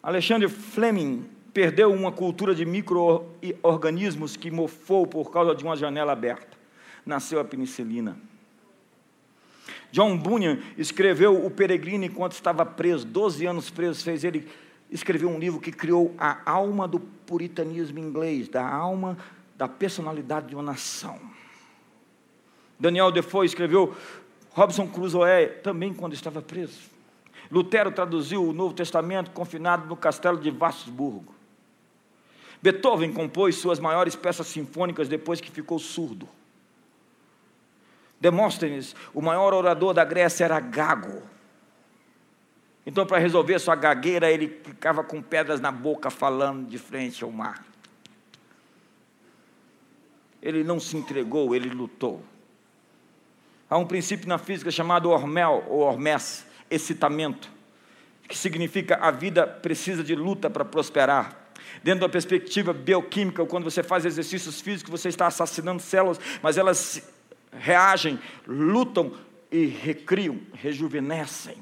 Alexandre 0.03 0.47
Fleming 0.47 1.27
perdeu 1.51 1.91
uma 1.91 2.11
cultura 2.11 2.53
de 2.53 2.63
micro-organismos 2.67 4.37
que 4.37 4.51
mofou 4.51 5.07
por 5.07 5.31
causa 5.31 5.55
de 5.55 5.63
uma 5.63 5.75
janela 5.75 6.11
aberta. 6.11 6.55
Nasceu 7.03 7.39
a 7.39 7.43
penicilina. 7.43 8.15
John 9.91 10.15
Bunyan 10.15 10.59
escreveu 10.77 11.43
O 11.43 11.49
Peregrino 11.49 12.05
enquanto 12.05 12.33
estava 12.33 12.63
preso, 12.63 13.07
12 13.07 13.43
anos 13.47 13.71
preso, 13.71 14.03
fez 14.03 14.23
ele 14.23 14.47
escrever 14.91 15.25
um 15.25 15.39
livro 15.39 15.59
que 15.59 15.71
criou 15.71 16.13
a 16.15 16.47
alma 16.47 16.87
do 16.87 16.99
puritanismo 16.99 17.97
inglês, 17.97 18.47
da 18.47 18.63
alma 18.63 19.17
da 19.61 19.67
personalidade 19.67 20.47
de 20.47 20.55
uma 20.55 20.63
nação. 20.63 21.19
Daniel 22.79 23.11
Defoe 23.11 23.45
escreveu 23.45 23.95
Robson 24.49 24.87
Crusoe 24.87 25.49
também 25.61 25.93
quando 25.93 26.13
estava 26.13 26.41
preso. 26.41 26.89
Lutero 27.51 27.91
traduziu 27.91 28.43
o 28.43 28.53
Novo 28.53 28.73
Testamento 28.73 29.29
confinado 29.29 29.85
no 29.85 29.95
castelo 29.95 30.39
de 30.39 30.49
Wassburgo. 30.49 31.35
Beethoven 32.59 33.13
compôs 33.13 33.55
suas 33.55 33.79
maiores 33.79 34.15
peças 34.15 34.47
sinfônicas 34.47 35.07
depois 35.07 35.39
que 35.39 35.51
ficou 35.51 35.77
surdo. 35.77 36.27
Demóstenes, 38.19 38.95
o 39.13 39.21
maior 39.21 39.53
orador 39.53 39.93
da 39.93 40.03
Grécia, 40.03 40.45
era 40.45 40.59
gago. 40.59 41.21
Então, 42.83 43.05
para 43.05 43.19
resolver 43.19 43.59
sua 43.59 43.75
gagueira, 43.75 44.31
ele 44.31 44.59
ficava 44.63 45.03
com 45.03 45.21
pedras 45.21 45.61
na 45.61 45.71
boca, 45.71 46.09
falando 46.09 46.67
de 46.67 46.79
frente 46.79 47.23
ao 47.23 47.31
mar. 47.31 47.70
Ele 50.41 50.63
não 50.63 50.79
se 50.79 50.97
entregou, 50.97 51.55
ele 51.55 51.69
lutou. 51.69 52.23
Há 53.69 53.77
um 53.77 53.85
princípio 53.85 54.27
na 54.27 54.37
física 54.37 54.69
chamado 54.69 55.09
hormel 55.09 55.65
ou 55.69 55.79
hormés, 55.79 56.45
excitamento, 56.69 57.49
que 58.27 58.37
significa 58.37 58.97
a 58.97 59.11
vida 59.11 59.47
precisa 59.47 60.03
de 60.03 60.15
luta 60.15 60.49
para 60.49 60.65
prosperar. 60.65 61.37
Dentro 61.83 62.01
da 62.01 62.09
perspectiva 62.09 62.73
bioquímica, 62.73 63.45
quando 63.45 63.63
você 63.63 63.81
faz 63.81 64.05
exercícios 64.05 64.59
físicos, 64.59 64.91
você 64.91 65.09
está 65.09 65.27
assassinando 65.27 65.81
células, 65.81 66.19
mas 66.41 66.57
elas 66.57 67.01
reagem, 67.51 68.19
lutam 68.47 69.13
e 69.51 69.65
recriam, 69.65 70.39
rejuvenescem. 70.53 71.55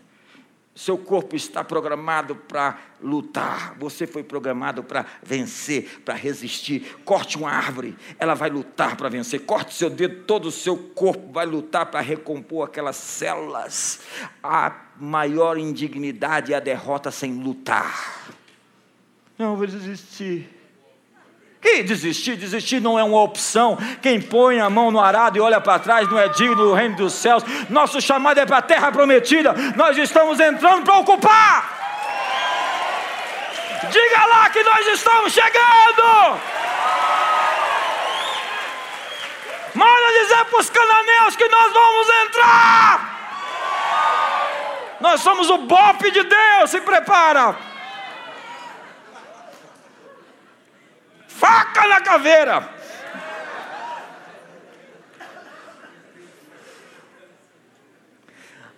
Seu 0.76 0.98
corpo 0.98 1.36
está 1.36 1.64
programado 1.64 2.36
para 2.36 2.80
lutar. 3.02 3.76
Você 3.78 4.08
foi 4.08 4.24
programado 4.24 4.84
para 4.84 5.06
vencer, 5.22 6.02
para 6.06 6.14
resistir. 6.14 6.98
Corte 7.04 7.38
uma 7.38 7.52
árvore, 7.52 7.98
ela 8.18 8.34
vai 8.34 8.50
lutar 8.50 8.96
para 8.96 9.10
vencer. 9.10 9.42
Corte 9.46 9.74
seu 9.74 9.90
dedo, 9.90 10.24
todo 10.24 10.46
o 10.48 10.52
seu 10.52 10.78
corpo 10.78 11.34
vai 11.34 11.46
lutar 11.46 11.88
para 11.88 12.00
recompor 12.00 12.68
aquelas 12.68 12.96
células. 12.96 14.02
A 14.42 14.74
maior 14.98 15.58
indignidade 15.58 16.54
é 16.54 16.58
a 16.58 16.62
derrota 16.62 17.12
sem 17.12 17.34
lutar. 17.34 18.32
Não, 19.38 19.56
vou 19.56 19.68
desistir. 19.68 20.59
Que 21.62 21.84
desistir? 21.84 22.38
Desistir 22.38 22.80
não 22.80 22.98
é 22.98 23.04
uma 23.04 23.22
opção. 23.22 23.78
Quem 24.02 24.22
põe 24.22 24.62
a 24.62 24.70
mão 24.70 24.92
no 24.92 25.00
arado 25.00 25.38
e 25.38 25.42
olha 25.42 25.60
para 25.60 25.78
trás 25.80 26.10
não 26.10 26.18
é 26.18 26.30
digno 26.30 26.56
do 26.56 26.74
reino 26.74 26.96
dos 26.96 27.14
céus. 27.14 27.44
Nosso 27.70 28.00
chamado 28.00 28.40
é 28.40 28.46
para 28.46 28.58
a 28.58 28.62
terra 28.62 28.92
prometida. 28.92 29.54
Nós 29.76 29.98
estamos 29.98 30.40
entrando 30.40 30.86
para 30.86 31.00
ocupar. 31.00 31.80
Diga 33.92 34.26
lá 34.26 34.50
que 34.50 34.64
nós 34.64 34.88
estamos 34.88 35.34
chegando. 35.34 36.40
Manda 39.76 40.22
dizer 40.22 40.46
para 40.46 40.60
os 40.60 40.70
cananeus 40.70 41.36
que 41.36 41.48
nós 41.48 41.74
vamos 41.74 42.10
entrar. 42.26 43.20
Nós 45.02 45.22
somos 45.22 45.50
o 45.50 45.58
bope 45.60 46.10
de 46.12 46.24
Deus. 46.24 46.70
Se 46.70 46.80
prepara. 46.82 47.69
Faca 51.40 51.88
na 51.88 52.02
caveira. 52.02 52.70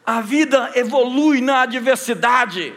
A 0.06 0.22
vida 0.22 0.72
evolui 0.76 1.42
na 1.42 1.62
adversidade. 1.62 2.74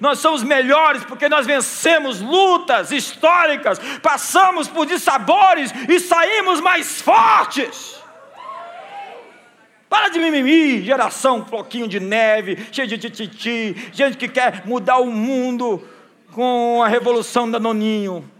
Nós 0.00 0.18
somos 0.18 0.42
melhores 0.42 1.04
porque 1.04 1.28
nós 1.28 1.46
vencemos 1.46 2.20
lutas 2.20 2.90
históricas, 2.90 3.78
passamos 4.02 4.68
por 4.68 4.86
dissabores 4.86 5.72
e 5.88 5.98
saímos 5.98 6.60
mais 6.60 7.00
fortes. 7.00 7.98
Para 9.88 10.10
de 10.10 10.18
mimimi, 10.18 10.82
geração 10.82 11.46
floquinho 11.46 11.88
de 11.88 11.98
neve, 11.98 12.66
cheio 12.70 12.86
de 12.86 12.98
tititi, 12.98 13.90
gente 13.92 14.18
que 14.18 14.28
quer 14.28 14.66
mudar 14.66 14.98
o 14.98 15.10
mundo 15.10 15.82
com 16.32 16.82
a 16.82 16.88
revolução 16.88 17.50
da 17.50 17.58
Noninho. 17.58 18.37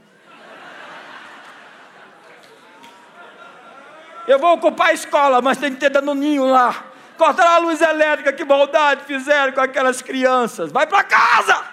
Eu 4.29 4.39
vou 4.39 4.53
ocupar 4.53 4.89
a 4.89 4.93
escola, 4.93 5.41
mas 5.41 5.57
tem 5.57 5.73
que 5.73 5.81
ter 5.81 5.89
danoninho 5.89 6.45
lá. 6.45 6.85
Cortaram 7.17 7.51
a 7.51 7.59
luz 7.59 7.81
elétrica, 7.81 8.31
que 8.31 8.45
maldade 8.45 9.05
fizeram 9.05 9.55
com 9.55 9.61
aquelas 9.63 10.03
crianças. 10.03 10.71
Vai 10.71 10.87
para 10.87 11.03
casa! 11.03 11.65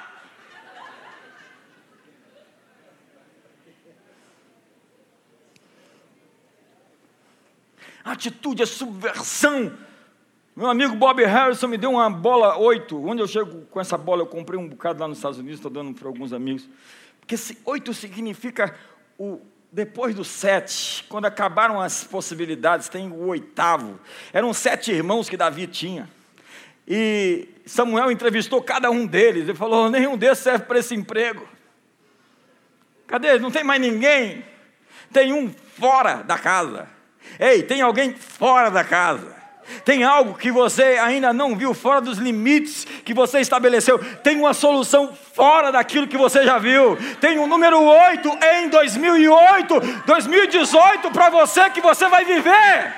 Atitude 8.06 8.64
é 8.64 8.66
subversão. 8.66 9.78
Meu 10.56 10.70
amigo 10.70 10.96
Bob 10.96 11.22
Harrison 11.26 11.68
me 11.68 11.78
deu 11.78 11.92
uma 11.92 12.10
bola 12.10 12.58
8. 12.58 13.06
Onde 13.06 13.22
eu 13.22 13.28
chego 13.28 13.66
com 13.66 13.82
essa 13.82 13.98
bola? 13.98 14.22
Eu 14.22 14.28
comprei 14.28 14.58
um 14.58 14.70
bocado 14.70 15.02
lá 15.02 15.10
nos 15.10 15.18
Estados 15.18 15.40
Unidos, 15.40 15.60
estou 15.60 15.72
dando 15.72 15.94
para 15.94 16.08
alguns 16.08 16.32
amigos. 16.32 16.70
Porque 17.20 17.36
8 17.66 17.94
significa 17.94 18.74
o 19.20 19.42
depois 19.72 20.16
do 20.16 20.24
sete, 20.24 21.04
quando 21.10 21.26
acabaram 21.26 21.82
as 21.82 22.04
possibilidades, 22.04 22.88
tem 22.88 23.10
o 23.10 23.28
oitavo. 23.28 24.00
Eram 24.32 24.54
sete 24.54 24.92
irmãos 24.92 25.30
que 25.30 25.36
Davi 25.36 25.68
tinha. 25.68 26.10
E 26.88 27.50
Samuel 27.66 28.12
entrevistou 28.12 28.62
cada 28.62 28.90
um 28.92 29.06
deles 29.06 29.50
e 29.50 29.54
falou: 29.54 29.90
nenhum 29.90 30.18
desses 30.18 30.44
serve 30.44 30.66
para 30.66 30.80
esse 30.80 30.94
emprego. 30.96 31.48
Cadê? 33.08 33.38
Não 33.40 33.52
tem 33.52 33.64
mais 33.64 33.82
ninguém. 33.82 34.44
Tem 35.12 35.34
um 35.34 35.54
fora 35.78 36.24
da 36.24 36.38
casa. 36.38 36.88
Ei, 37.40 37.64
tem 37.64 37.82
alguém 37.82 38.14
fora 38.14 38.70
da 38.70 38.84
casa. 38.84 39.35
Tem 39.84 40.04
algo 40.04 40.36
que 40.36 40.52
você 40.52 41.00
ainda 41.02 41.34
não 41.34 41.56
viu 41.56 41.74
fora 41.74 42.00
dos 42.02 42.18
limites 42.18 42.86
que 43.04 43.14
você 43.14 43.40
estabeleceu. 43.40 43.98
Tem 44.24 44.38
uma 44.38 44.54
solução 44.54 45.18
fora 45.34 45.72
daquilo 45.72 46.08
que 46.08 46.18
você 46.18 46.44
já 46.44 46.58
viu. 46.58 46.98
Tem 47.20 47.40
um 47.40 47.48
número 47.48 47.82
8 47.82 48.30
em 48.58 48.70
2008, 48.70 49.80
2018 50.06 51.12
para 51.12 51.30
você 51.30 51.70
que 51.70 51.82
você 51.82 52.08
vai 52.08 52.24
viver. 52.24 52.94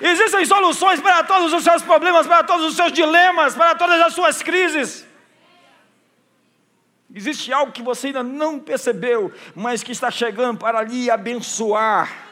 Existem 0.00 0.44
soluções 0.46 1.00
para 1.00 1.22
todos 1.22 1.52
os 1.52 1.62
seus 1.62 1.82
problemas, 1.82 2.26
para 2.26 2.42
todos 2.42 2.66
os 2.66 2.76
seus 2.76 2.92
dilemas, 2.92 3.54
para 3.54 3.74
todas 3.74 4.00
as 4.00 4.14
suas 4.14 4.42
crises. 4.42 5.06
Existe 7.14 7.52
algo 7.52 7.72
que 7.72 7.82
você 7.82 8.08
ainda 8.08 8.22
não 8.22 8.58
percebeu, 8.58 9.32
mas 9.54 9.82
que 9.82 9.92
está 9.92 10.10
chegando 10.10 10.58
para 10.58 10.82
lhe 10.82 11.10
abençoar 11.10 12.29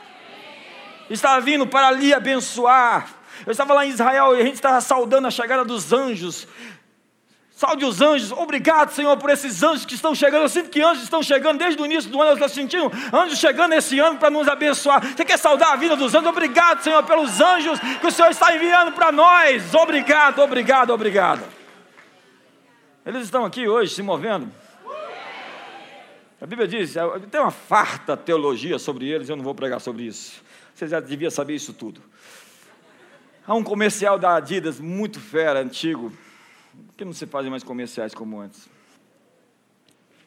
estava 1.15 1.41
vindo 1.41 1.67
para 1.67 1.89
ali 1.89 2.13
abençoar. 2.13 3.09
Eu 3.47 3.53
estava 3.53 3.73
lá 3.75 3.87
em 3.87 3.91
Israel 3.91 4.37
e 4.37 4.41
a 4.41 4.45
gente 4.45 4.55
estava 4.55 4.81
saudando 4.81 5.27
a 5.27 5.31
chegada 5.31 5.65
dos 5.65 5.93
anjos. 5.93 6.47
Salve 7.59 7.85
os 7.85 8.01
anjos, 8.01 8.31
obrigado, 8.31 8.91
Senhor, 8.91 9.17
por 9.17 9.31
esses 9.31 9.65
anjos 9.65 9.85
que 9.85 9.95
estão 9.95 10.15
chegando. 10.15 10.43
Eu 10.43 10.49
sinto 10.49 10.71
que 10.71 10.81
anjos 10.81 11.03
estão 11.03 11.21
chegando 11.21 11.59
desde 11.59 11.83
o 11.83 11.85
início 11.85 12.09
do 12.09 12.21
ano. 12.23 12.31
Eu 12.31 12.35
estou 12.35 12.49
sentindo 12.49 12.89
anjos 13.13 13.37
chegando 13.37 13.73
esse 13.73 13.99
ano 13.99 14.17
para 14.17 14.31
nos 14.31 14.47
abençoar. 14.47 15.05
Você 15.05 15.25
quer 15.25 15.37
saudar 15.39 15.73
a 15.73 15.77
vida 15.77 15.97
dos 15.97 16.15
anjos? 16.15 16.29
Obrigado, 16.29 16.83
Senhor, 16.83 17.03
pelos 17.03 17.41
anjos 17.41 17.81
que 18.01 18.07
o 18.07 18.13
Senhor 18.13 18.31
está 18.31 18.55
enviando 18.55 18.93
para 18.93 19.11
nós. 19.11 19.75
Obrigado, 19.75 20.41
obrigado, 20.41 20.91
obrigado. 20.91 21.43
Eles 23.05 23.25
estão 23.25 23.45
aqui 23.45 23.67
hoje 23.67 23.93
se 23.93 24.03
movendo. 24.03 24.53
A 26.41 26.47
Bíblia 26.47 26.69
diz, 26.69 26.95
tem 27.29 27.41
uma 27.41 27.51
farta 27.51 28.17
teologia 28.17 28.79
sobre 28.79 29.09
eles, 29.09 29.29
eu 29.29 29.35
não 29.35 29.43
vou 29.43 29.55
pregar 29.55 29.81
sobre 29.81 30.05
isso. 30.05 30.41
Você 30.79 30.87
já 30.87 31.01
devia 31.01 31.29
saber 31.29 31.57
isso 31.57 31.73
tudo. 31.73 32.01
Há 33.45 33.53
um 33.53 33.65
comercial 33.65 34.17
da 34.17 34.37
Adidas 34.37 34.79
muito 34.79 35.19
fera, 35.19 35.59
antigo, 35.59 36.13
que 36.97 37.05
não 37.05 37.13
se 37.13 37.27
fazem 37.27 37.51
mais 37.51 37.65
comerciais 37.65 38.15
como 38.15 38.39
antes. 38.39 38.69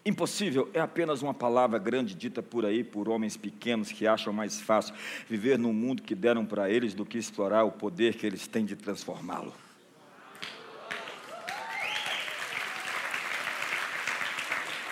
Impossível 0.05 0.69
é 0.73 0.81
apenas 0.81 1.21
uma 1.21 1.33
palavra 1.33 1.79
grande 1.79 2.13
dita 2.13 2.43
por 2.43 2.65
aí 2.65 2.83
por 2.83 3.07
homens 3.07 3.37
pequenos 3.37 3.93
que 3.93 4.05
acham 4.05 4.33
mais 4.33 4.59
fácil 4.59 4.93
viver 5.29 5.57
num 5.57 5.71
mundo 5.71 6.01
que 6.01 6.13
deram 6.13 6.45
para 6.45 6.69
eles 6.69 6.93
do 6.93 7.05
que 7.05 7.17
explorar 7.17 7.63
o 7.63 7.71
poder 7.71 8.15
que 8.15 8.25
eles 8.25 8.45
têm 8.45 8.65
de 8.65 8.75
transformá-lo. 8.75 9.53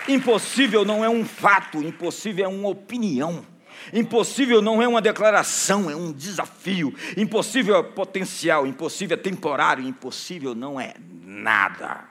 Impossível 0.08 0.86
não 0.86 1.04
é 1.04 1.10
um 1.10 1.22
fato, 1.22 1.82
impossível 1.82 2.46
é 2.46 2.48
uma 2.48 2.70
opinião. 2.70 3.44
Impossível 3.92 4.60
não 4.62 4.82
é 4.82 4.88
uma 4.88 5.00
declaração, 5.00 5.90
é 5.90 5.96
um 5.96 6.12
desafio. 6.12 6.94
Impossível 7.16 7.76
é 7.76 7.82
potencial, 7.82 8.66
impossível 8.66 9.16
é 9.16 9.20
temporário, 9.20 9.86
impossível 9.86 10.54
não 10.54 10.80
é 10.80 10.94
nada. 11.24 12.10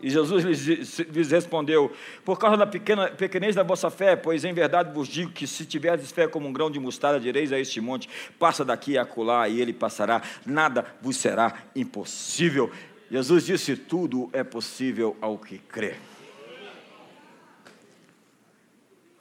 E 0.00 0.08
Jesus 0.08 0.44
lhes, 0.44 1.30
respondeu: 1.30 1.92
Por 2.24 2.38
causa 2.38 2.56
da 2.56 2.66
pequena, 2.66 3.08
pequenez 3.08 3.56
da 3.56 3.64
vossa 3.64 3.90
fé, 3.90 4.14
pois 4.14 4.44
em 4.44 4.52
verdade 4.52 4.94
vos 4.94 5.08
digo 5.08 5.32
que 5.32 5.46
se 5.46 5.64
tiverdes 5.64 6.12
fé 6.12 6.28
como 6.28 6.46
um 6.46 6.52
grão 6.52 6.70
de 6.70 6.78
mostarda, 6.78 7.18
direis 7.18 7.52
a 7.52 7.58
este 7.58 7.80
monte: 7.80 8.08
passa 8.38 8.64
daqui 8.64 8.96
a 8.96 9.02
acolá, 9.02 9.48
e 9.48 9.60
ele 9.60 9.72
passará, 9.72 10.22
nada 10.46 10.86
vos 11.02 11.16
será 11.16 11.52
impossível. 11.74 12.70
Jesus 13.10 13.46
disse: 13.46 13.76
Tudo 13.76 14.30
é 14.32 14.44
possível 14.44 15.16
ao 15.20 15.36
que 15.36 15.58
crê. 15.58 15.96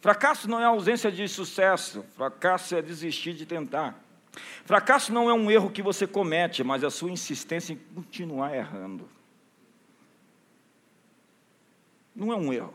Fracasso 0.08 0.50
não 0.50 0.58
é 0.58 0.64
ausência 0.64 1.12
de 1.12 1.28
sucesso, 1.28 2.02
fracasso 2.16 2.74
é 2.74 2.82
desistir 2.82 3.34
de 3.34 3.46
tentar. 3.46 3.94
Fracasso 4.64 5.12
não 5.12 5.30
é 5.30 5.34
um 5.34 5.52
erro 5.52 5.70
que 5.70 5.82
você 5.82 6.08
comete, 6.08 6.64
mas 6.64 6.82
a 6.82 6.90
sua 6.90 7.12
insistência 7.12 7.74
em 7.74 7.80
continuar 7.94 8.56
errando. 8.56 9.10
Não 12.16 12.32
é 12.32 12.38
um 12.38 12.54
erro, 12.54 12.74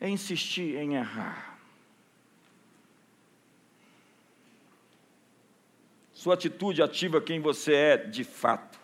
é 0.00 0.08
insistir 0.08 0.76
em 0.76 0.94
errar. 0.94 1.58
Sua 6.12 6.34
atitude 6.34 6.80
ativa 6.80 7.20
quem 7.20 7.40
você 7.40 7.74
é 7.74 7.96
de 7.96 8.22
fato. 8.22 8.78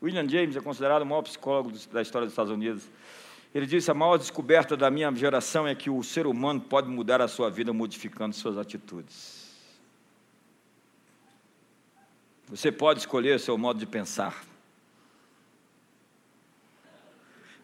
William 0.00 0.28
James 0.28 0.54
é 0.54 0.60
considerado 0.60 1.02
o 1.02 1.06
maior 1.06 1.22
psicólogo 1.22 1.72
da 1.90 2.00
história 2.00 2.26
dos 2.26 2.32
Estados 2.32 2.52
Unidos. 2.52 2.88
Ele 3.54 3.66
disse: 3.66 3.90
A 3.90 3.94
maior 3.94 4.16
descoberta 4.16 4.76
da 4.76 4.90
minha 4.90 5.14
geração 5.14 5.66
é 5.66 5.74
que 5.74 5.88
o 5.90 6.02
ser 6.02 6.26
humano 6.26 6.60
pode 6.60 6.88
mudar 6.88 7.20
a 7.20 7.28
sua 7.28 7.50
vida 7.50 7.72
modificando 7.72 8.34
suas 8.34 8.58
atitudes. 8.58 9.48
Você 12.48 12.72
pode 12.72 13.00
escolher 13.00 13.36
o 13.36 13.38
seu 13.38 13.58
modo 13.58 13.78
de 13.78 13.86
pensar. 13.86 14.42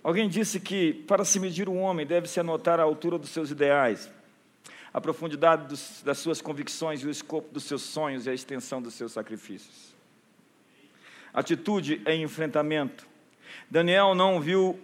Alguém 0.02 0.28
disse 0.28 0.60
que 0.60 0.92
para 0.92 1.24
se 1.24 1.40
medir 1.40 1.66
um 1.66 1.80
homem 1.80 2.04
deve-se 2.04 2.38
anotar 2.38 2.78
a 2.78 2.82
altura 2.82 3.18
dos 3.18 3.30
seus 3.30 3.50
ideais, 3.50 4.10
a 4.92 5.00
profundidade 5.00 5.66
dos, 5.66 6.02
das 6.04 6.18
suas 6.18 6.42
convicções 6.42 7.00
e 7.00 7.06
o 7.06 7.10
escopo 7.10 7.50
dos 7.50 7.64
seus 7.64 7.80
sonhos 7.80 8.26
e 8.26 8.30
a 8.30 8.34
extensão 8.34 8.82
dos 8.82 8.92
seus 8.92 9.12
sacrifícios. 9.12 9.94
Atitude 11.32 12.02
é 12.04 12.14
enfrentamento. 12.14 13.06
Daniel 13.70 14.14
não 14.14 14.38
viu 14.38 14.78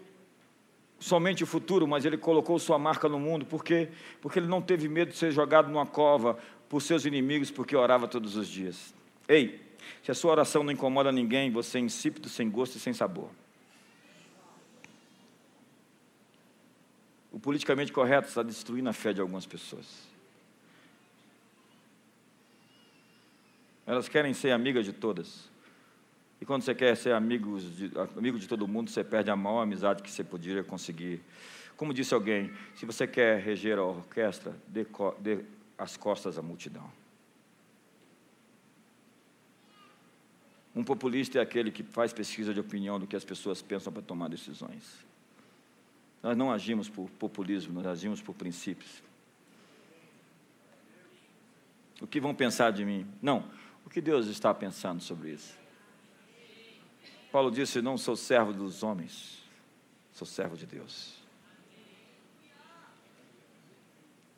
somente 1.00 1.42
o 1.42 1.46
futuro, 1.46 1.88
mas 1.88 2.04
ele 2.04 2.18
colocou 2.18 2.58
sua 2.58 2.78
marca 2.78 3.08
no 3.08 3.18
mundo, 3.18 3.46
por 3.46 3.64
quê? 3.64 3.88
Porque 4.20 4.38
ele 4.38 4.46
não 4.46 4.60
teve 4.60 4.86
medo 4.86 5.10
de 5.10 5.16
ser 5.16 5.32
jogado 5.32 5.68
numa 5.68 5.86
cova 5.86 6.38
por 6.68 6.82
seus 6.82 7.06
inimigos, 7.06 7.50
porque 7.50 7.74
orava 7.74 8.06
todos 8.06 8.36
os 8.36 8.46
dias. 8.46 8.94
Ei, 9.26 9.60
se 10.02 10.10
a 10.10 10.14
sua 10.14 10.32
oração 10.32 10.62
não 10.62 10.70
incomoda 10.70 11.10
ninguém, 11.10 11.50
você 11.50 11.78
é 11.78 11.80
insípido, 11.80 12.28
sem 12.28 12.50
gosto 12.50 12.76
e 12.76 12.78
sem 12.78 12.92
sabor. 12.92 13.30
O 17.32 17.40
politicamente 17.40 17.92
correto 17.92 18.28
está 18.28 18.42
destruindo 18.42 18.88
a 18.88 18.92
fé 18.92 19.12
de 19.12 19.20
algumas 19.20 19.46
pessoas. 19.46 20.10
Elas 23.86 24.08
querem 24.08 24.34
ser 24.34 24.50
amigas 24.50 24.84
de 24.84 24.92
todas. 24.92 25.48
E 26.40 26.44
quando 26.46 26.62
você 26.62 26.74
quer 26.74 26.96
ser 26.96 27.12
amigo 27.12 27.58
de, 27.60 27.90
amigo 28.16 28.38
de 28.38 28.48
todo 28.48 28.66
mundo, 28.66 28.90
você 28.90 29.04
perde 29.04 29.30
a 29.30 29.36
maior 29.36 29.60
amizade 29.60 30.02
que 30.02 30.10
você 30.10 30.24
poderia 30.24 30.64
conseguir. 30.64 31.20
Como 31.76 31.92
disse 31.92 32.14
alguém, 32.14 32.50
se 32.74 32.86
você 32.86 33.06
quer 33.06 33.40
reger 33.40 33.78
a 33.78 33.84
orquestra, 33.84 34.56
dê, 34.66 34.86
dê 35.18 35.44
as 35.76 35.96
costas 35.96 36.38
à 36.38 36.42
multidão. 36.42 36.90
Um 40.74 40.84
populista 40.84 41.38
é 41.38 41.42
aquele 41.42 41.70
que 41.70 41.82
faz 41.82 42.12
pesquisa 42.12 42.54
de 42.54 42.60
opinião 42.60 42.98
do 42.98 43.06
que 43.06 43.16
as 43.16 43.24
pessoas 43.24 43.60
pensam 43.60 43.92
para 43.92 44.02
tomar 44.02 44.28
decisões. 44.28 45.04
Nós 46.22 46.36
não 46.36 46.52
agimos 46.52 46.88
por 46.88 47.10
populismo, 47.10 47.74
nós 47.74 47.86
agimos 47.86 48.22
por 48.22 48.34
princípios. 48.34 49.02
O 52.00 52.06
que 52.06 52.20
vão 52.20 52.34
pensar 52.34 52.70
de 52.70 52.84
mim? 52.84 53.06
Não. 53.20 53.44
O 53.84 53.90
que 53.90 54.00
Deus 54.00 54.26
está 54.26 54.54
pensando 54.54 55.02
sobre 55.02 55.32
isso? 55.32 55.59
Paulo 57.30 57.50
disse: 57.50 57.80
Não 57.80 57.96
sou 57.96 58.16
servo 58.16 58.52
dos 58.52 58.82
homens, 58.82 59.42
sou 60.12 60.26
servo 60.26 60.56
de 60.56 60.66
Deus. 60.66 61.14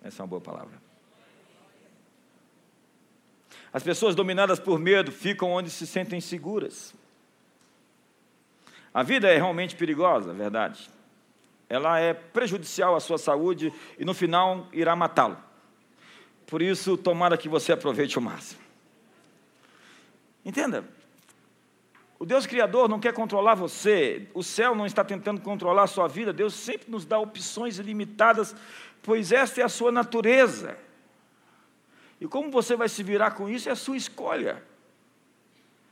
Essa 0.02 0.20
é 0.20 0.24
uma 0.24 0.28
boa 0.28 0.40
palavra. 0.40 0.82
As 3.72 3.82
pessoas 3.82 4.14
dominadas 4.14 4.58
por 4.58 4.78
medo 4.78 5.10
ficam 5.10 5.50
onde 5.50 5.70
se 5.70 5.86
sentem 5.86 6.20
seguras. 6.20 6.94
A 8.92 9.02
vida 9.02 9.28
é 9.28 9.36
realmente 9.36 9.74
perigosa, 9.76 10.34
verdade 10.34 10.90
ela 11.72 11.98
é 11.98 12.12
prejudicial 12.12 12.94
à 12.94 13.00
sua 13.00 13.16
saúde 13.16 13.72
e 13.98 14.04
no 14.04 14.12
final 14.12 14.68
irá 14.74 14.94
matá-lo. 14.94 15.38
Por 16.46 16.60
isso, 16.60 16.98
tomara 16.98 17.38
que 17.38 17.48
você 17.48 17.72
aproveite 17.72 18.18
o 18.18 18.20
máximo. 18.20 18.60
Entenda, 20.44 20.84
o 22.22 22.24
Deus 22.24 22.46
Criador 22.46 22.88
não 22.88 23.00
quer 23.00 23.12
controlar 23.12 23.56
você, 23.56 24.28
o 24.32 24.44
céu 24.44 24.76
não 24.76 24.86
está 24.86 25.02
tentando 25.02 25.40
controlar 25.40 25.82
a 25.82 25.86
sua 25.88 26.06
vida, 26.06 26.32
Deus 26.32 26.54
sempre 26.54 26.88
nos 26.88 27.04
dá 27.04 27.18
opções 27.18 27.80
ilimitadas, 27.80 28.54
pois 29.02 29.32
esta 29.32 29.60
é 29.60 29.64
a 29.64 29.68
sua 29.68 29.90
natureza. 29.90 30.78
E 32.20 32.28
como 32.28 32.48
você 32.48 32.76
vai 32.76 32.88
se 32.88 33.02
virar 33.02 33.32
com 33.32 33.48
isso 33.48 33.68
é 33.68 33.72
a 33.72 33.74
sua 33.74 33.96
escolha. 33.96 34.62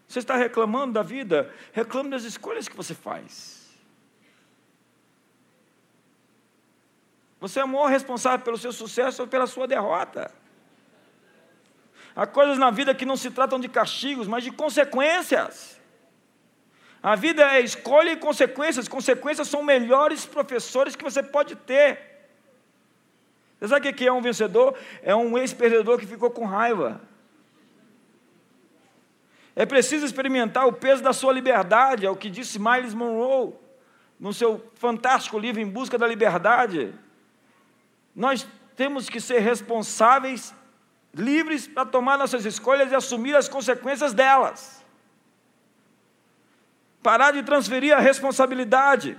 Você 0.06 0.20
está 0.20 0.36
reclamando 0.36 0.92
da 0.92 1.02
vida, 1.02 1.52
reclame 1.72 2.10
das 2.10 2.22
escolhas 2.22 2.68
que 2.68 2.76
você 2.76 2.94
faz. 2.94 3.68
Você 7.40 7.58
é 7.58 7.64
o 7.64 7.68
maior 7.68 7.88
responsável 7.88 8.44
pelo 8.44 8.56
seu 8.56 8.72
sucesso 8.72 9.22
ou 9.22 9.26
pela 9.26 9.48
sua 9.48 9.66
derrota. 9.66 10.32
Há 12.14 12.24
coisas 12.24 12.56
na 12.56 12.70
vida 12.70 12.94
que 12.94 13.04
não 13.04 13.16
se 13.16 13.32
tratam 13.32 13.58
de 13.58 13.68
castigos, 13.68 14.28
mas 14.28 14.44
de 14.44 14.52
consequências. 14.52 15.79
A 17.02 17.16
vida 17.16 17.42
é 17.54 17.60
escolha 17.60 18.12
e 18.12 18.16
consequências. 18.16 18.88
Consequências 18.88 19.48
são 19.48 19.62
melhores 19.62 20.26
professores 20.26 20.94
que 20.94 21.04
você 21.04 21.22
pode 21.22 21.56
ter. 21.56 21.98
Você 23.58 23.68
sabe 23.68 23.88
o 23.88 23.92
que 23.92 24.06
é 24.06 24.12
um 24.12 24.22
vencedor? 24.22 24.76
É 25.02 25.14
um 25.14 25.36
ex-perdedor 25.36 25.98
que 25.98 26.06
ficou 26.06 26.30
com 26.30 26.44
raiva. 26.44 27.00
É 29.54 29.66
preciso 29.66 30.06
experimentar 30.06 30.66
o 30.66 30.72
peso 30.72 31.02
da 31.02 31.12
sua 31.12 31.32
liberdade, 31.32 32.06
é 32.06 32.10
o 32.10 32.16
que 32.16 32.30
disse 32.30 32.58
Miles 32.58 32.94
Monroe 32.94 33.52
no 34.18 34.32
seu 34.32 34.64
fantástico 34.74 35.38
livro 35.38 35.60
Em 35.60 35.66
Busca 35.66 35.98
da 35.98 36.06
Liberdade. 36.06 36.94
Nós 38.14 38.46
temos 38.76 39.08
que 39.08 39.20
ser 39.20 39.40
responsáveis, 39.40 40.54
livres 41.14 41.66
para 41.66 41.84
tomar 41.84 42.16
nossas 42.16 42.44
escolhas 42.44 42.92
e 42.92 42.94
assumir 42.94 43.34
as 43.34 43.48
consequências 43.48 44.12
delas. 44.12 44.79
Parar 47.02 47.32
de 47.32 47.42
transferir 47.42 47.96
a 47.96 48.00
responsabilidade. 48.00 49.16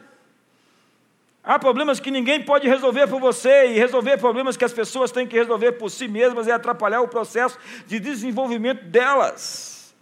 Há 1.44 1.58
problemas 1.58 2.00
que 2.00 2.12
ninguém 2.12 2.44
pode 2.44 2.68
resolver 2.68 3.08
por 3.08 3.20
você, 3.20 3.68
e 3.68 3.80
resolver 3.80 4.18
problemas 4.18 4.56
que 4.56 4.66
as 4.66 4.74
pessoas 4.74 5.12
têm 5.12 5.26
que 5.26 5.36
resolver 5.36 5.72
por 5.74 5.90
si 5.90 6.08
mesmas 6.08 6.48
é 6.48 6.52
atrapalhar 6.52 7.02
o 7.02 7.08
processo 7.08 7.58
de 7.88 8.00
desenvolvimento 8.00 8.86
delas. 8.86 9.96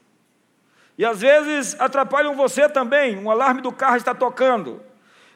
E 0.98 1.06
às 1.06 1.22
vezes 1.22 1.80
atrapalham 1.80 2.36
você 2.36 2.68
também. 2.68 3.18
Um 3.18 3.32
alarme 3.32 3.62
do 3.62 3.72
carro 3.72 3.96
está 3.96 4.14
tocando. 4.14 4.82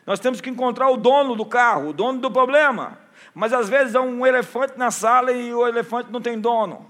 Nós 0.06 0.20
temos 0.20 0.42
que 0.42 0.50
encontrar 0.50 0.90
o 0.90 0.98
dono 0.98 1.38
do 1.38 1.46
carro, 1.46 1.90
o 1.90 1.94
dono 1.94 2.20
do 2.20 2.30
problema. 2.30 3.00
Mas 3.34 3.54
às 3.54 3.70
vezes 3.70 3.96
há 3.96 4.02
um 4.02 4.28
elefante 4.28 4.78
na 4.78 4.92
sala 4.92 5.32
e 5.32 5.54
o 5.54 5.66
elefante 5.66 6.12
não 6.12 6.20
tem 6.20 6.38
dono. 6.38 6.86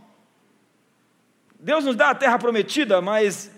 Deus 1.60 1.86
nos 1.86 1.96
dá 1.96 2.10
a 2.10 2.16
terra 2.16 2.40
prometida, 2.40 3.00
mas 3.00 3.52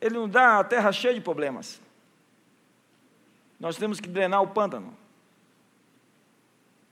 Ele 0.00 0.18
nos 0.18 0.30
dá 0.30 0.58
a 0.58 0.64
terra 0.64 0.90
cheia 0.92 1.14
de 1.14 1.20
problemas. 1.20 1.80
Nós 3.58 3.76
temos 3.76 4.00
que 4.00 4.08
drenar 4.08 4.42
o 4.42 4.48
pântano 4.48 4.96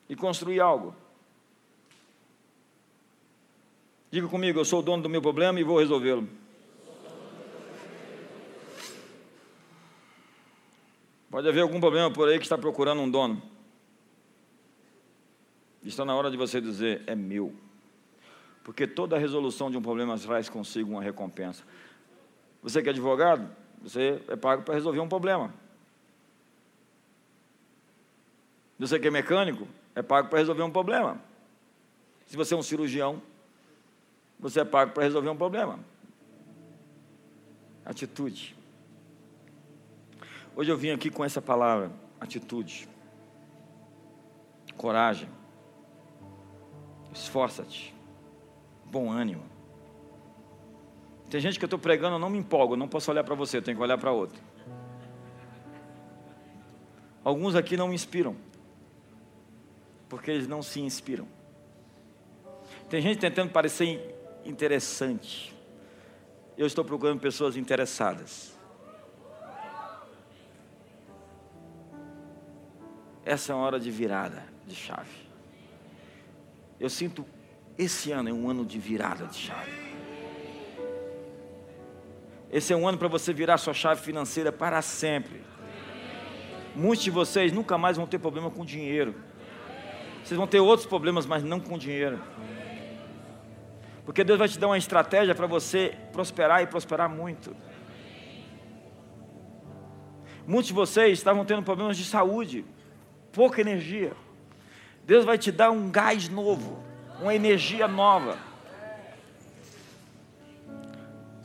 e 0.09 0.15
construir 0.15 0.61
algo. 0.61 0.95
Diga 4.11 4.29
comigo, 4.29 4.59
eu 4.59 4.65
sou 4.65 4.81
o 4.81 4.83
dono 4.83 5.03
do 5.03 5.09
meu 5.09 5.23
problema 5.23 5.59
e 5.59 5.65
vou 5.65 5.79
resolvê-lo. 5.79 6.29
Pode 11.31 11.47
haver 11.47 11.61
algum 11.61 11.79
problema 11.79 12.11
por 12.11 12.29
aí 12.29 12.39
que 12.39 12.45
está 12.45 12.57
procurando 12.57 13.03
um 13.03 13.11
dono. 13.11 13.43
Está 15.85 16.05
na 16.05 16.15
hora 16.15 16.31
de 16.31 16.37
você 16.37 16.61
dizer: 16.61 17.03
é 17.07 17.15
meu. 17.15 17.55
Porque 18.65 18.87
toda 18.87 19.19
resolução 19.19 19.71
de 19.71 19.77
um 19.77 19.83
problema 19.83 20.19
traz 20.19 20.49
consigo 20.49 20.91
uma 20.91 21.03
recompensa. 21.03 21.65
Você 22.63 22.83
que 22.83 22.89
é 22.89 22.93
advogado, 22.93 23.49
você 23.83 24.21
é 24.29 24.37
pago 24.37 24.63
para 24.63 24.75
resolver 24.75 25.01
um 25.01 25.09
problema. 25.09 25.53
Você 28.79 28.99
que 28.99 29.09
é 29.09 29.11
mecânico, 29.11 29.67
é 29.95 30.03
pago 30.03 30.29
para 30.29 30.39
resolver 30.39 30.63
um 30.63 30.71
problema. 30.71 31.21
Se 32.27 32.37
você 32.37 32.55
é 32.55 32.57
um 32.57 32.63
cirurgião, 32.63 33.21
você 34.39 34.61
é 34.61 34.65
pago 34.65 34.93
para 34.93 35.03
resolver 35.03 35.29
um 35.29 35.37
problema. 35.37 35.79
Atitude. 37.85 38.57
Hoje 40.55 40.71
eu 40.71 40.77
vim 40.77 40.91
aqui 40.91 41.11
com 41.11 41.25
essa 41.25 41.41
palavra, 41.41 41.91
atitude. 42.21 42.89
Coragem. 44.77 45.29
Esforça-te. 47.13 47.95
Bom 48.85 49.11
ânimo. 49.11 49.58
Tem 51.31 51.41
gente 51.41 51.59
que 51.59 51.65
eu 51.65 51.67
estou 51.67 51.79
pregando, 51.79 52.17
eu 52.17 52.19
não 52.19 52.31
me 52.31 52.39
empolgo, 52.39 52.75
eu 52.75 52.79
não 52.79 52.89
posso 52.89 53.11
olhar 53.11 53.23
para 53.23 53.35
você, 53.35 53.59
eu 53.59 53.63
tenho 53.63 53.77
que 53.77 53.83
olhar 53.83 53.99
para 53.99 54.11
outro. 54.11 54.41
Alguns 57.23 57.55
aqui 57.55 57.77
não 57.77 57.89
me 57.89 57.95
inspiram, 57.95 58.35
porque 60.09 60.31
eles 60.31 60.49
não 60.49 60.63
se 60.63 60.81
inspiram. 60.81 61.29
Tem 62.89 63.03
gente 63.03 63.19
tentando 63.19 63.51
parecer 63.51 64.15
interessante. 64.45 65.55
Eu 66.57 66.67
estou 66.67 66.85
procurando 66.85 67.21
pessoas 67.21 67.57
interessadas. 67.57 68.57
Essa 73.25 73.53
é 73.53 73.55
uma 73.55 73.65
hora 73.65 73.79
de 73.79 73.91
virada 73.91 74.43
de 74.67 74.75
chave. 74.75 75.29
Eu 76.81 76.89
sinto 76.89 77.27
esse 77.77 78.11
ano 78.11 78.31
é 78.31 78.33
um 78.33 78.49
ano 78.49 78.65
de 78.65 78.79
virada 78.79 79.27
de 79.27 79.37
chave. 79.37 79.88
Esse 82.51 82.73
é 82.73 82.77
um 82.77 82.89
ano 82.89 82.97
para 82.97 83.09
você 83.09 83.33
virar 83.33 83.59
sua 83.59 83.75
chave 83.75 84.01
financeira 84.01 84.51
para 84.51 84.81
sempre. 84.81 85.43
Muitos 86.75 87.05
de 87.05 87.11
vocês 87.11 87.53
nunca 87.53 87.77
mais 87.77 87.97
vão 87.97 88.07
ter 88.07 88.19
problema 88.19 88.51
com 88.51 88.65
dinheiro. 88.65 89.15
Vocês 90.25 90.37
vão 90.37 90.47
ter 90.47 90.61
outros 90.61 90.87
problemas, 90.87 91.27
mas 91.27 91.43
não 91.43 91.61
com 91.61 91.77
dinheiro. 91.77 92.19
Porque 94.05 94.25
Deus 94.25 94.39
vai 94.39 94.49
te 94.49 94.59
dar 94.59 94.69
uma 94.69 94.79
estratégia 94.79 95.35
para 95.35 95.47
você 95.47 95.95
prosperar 96.13 96.63
e 96.63 96.67
prosperar 96.67 97.09
muito. 97.09 97.55
Muitos 100.47 100.69
de 100.69 100.73
vocês 100.73 101.19
estavam 101.19 101.45
tendo 101.45 101.63
problemas 101.63 101.97
de 101.97 102.05
saúde, 102.05 102.65
pouca 103.33 103.61
energia. 103.61 104.13
Deus 105.05 105.25
vai 105.25 105.37
te 105.37 105.53
dar 105.53 105.71
um 105.71 105.91
gás 105.91 106.29
novo, 106.29 106.83
uma 107.21 107.35
energia 107.35 107.87
nova. 107.87 108.39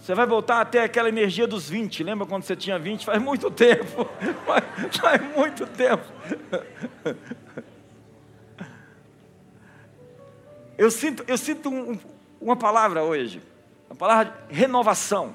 Você 0.03 0.13
vai 0.13 0.25
voltar 0.25 0.59
até 0.59 0.83
aquela 0.83 1.07
energia 1.07 1.47
dos 1.47 1.69
20. 1.69 2.03
Lembra 2.03 2.27
quando 2.27 2.43
você 2.43 2.57
tinha 2.57 2.77
20? 2.77 3.05
Faz 3.05 3.21
muito 3.21 3.49
tempo. 3.49 4.05
Faz, 4.45 4.65
faz 4.97 5.21
muito 5.33 5.65
tempo. 5.65 6.03
Eu 10.77 10.91
sinto, 10.91 11.23
eu 11.25 11.37
sinto 11.37 11.69
um, 11.69 11.97
uma 12.41 12.57
palavra 12.57 13.01
hoje, 13.01 13.41
a 13.89 13.95
palavra 13.95 14.45
renovação. 14.49 15.33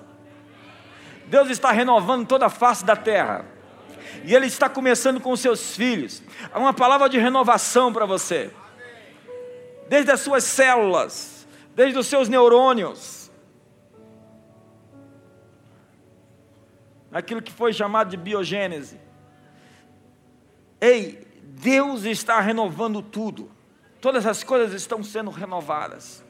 Deus 1.28 1.48
está 1.48 1.72
renovando 1.72 2.26
toda 2.26 2.44
a 2.44 2.50
face 2.50 2.84
da 2.84 2.94
terra. 2.94 3.46
E 4.22 4.34
Ele 4.34 4.48
está 4.48 4.68
começando 4.68 5.18
com 5.18 5.32
os 5.32 5.40
seus 5.40 5.76
filhos. 5.76 6.22
Há 6.52 6.58
uma 6.58 6.74
palavra 6.74 7.08
de 7.08 7.16
renovação 7.16 7.90
para 7.90 8.04
você. 8.04 8.50
Desde 9.88 10.10
as 10.10 10.20
suas 10.20 10.44
células, 10.44 11.48
desde 11.74 11.98
os 11.98 12.06
seus 12.06 12.28
neurônios. 12.28 13.17
Aquilo 17.12 17.42
que 17.42 17.52
foi 17.52 17.72
chamado 17.72 18.10
de 18.10 18.16
biogênese. 18.16 19.00
Ei, 20.80 21.26
Deus 21.42 22.04
está 22.04 22.40
renovando 22.40 23.02
tudo. 23.02 23.50
Todas 24.00 24.26
as 24.26 24.44
coisas 24.44 24.72
estão 24.74 25.02
sendo 25.02 25.30
renovadas 25.30 26.22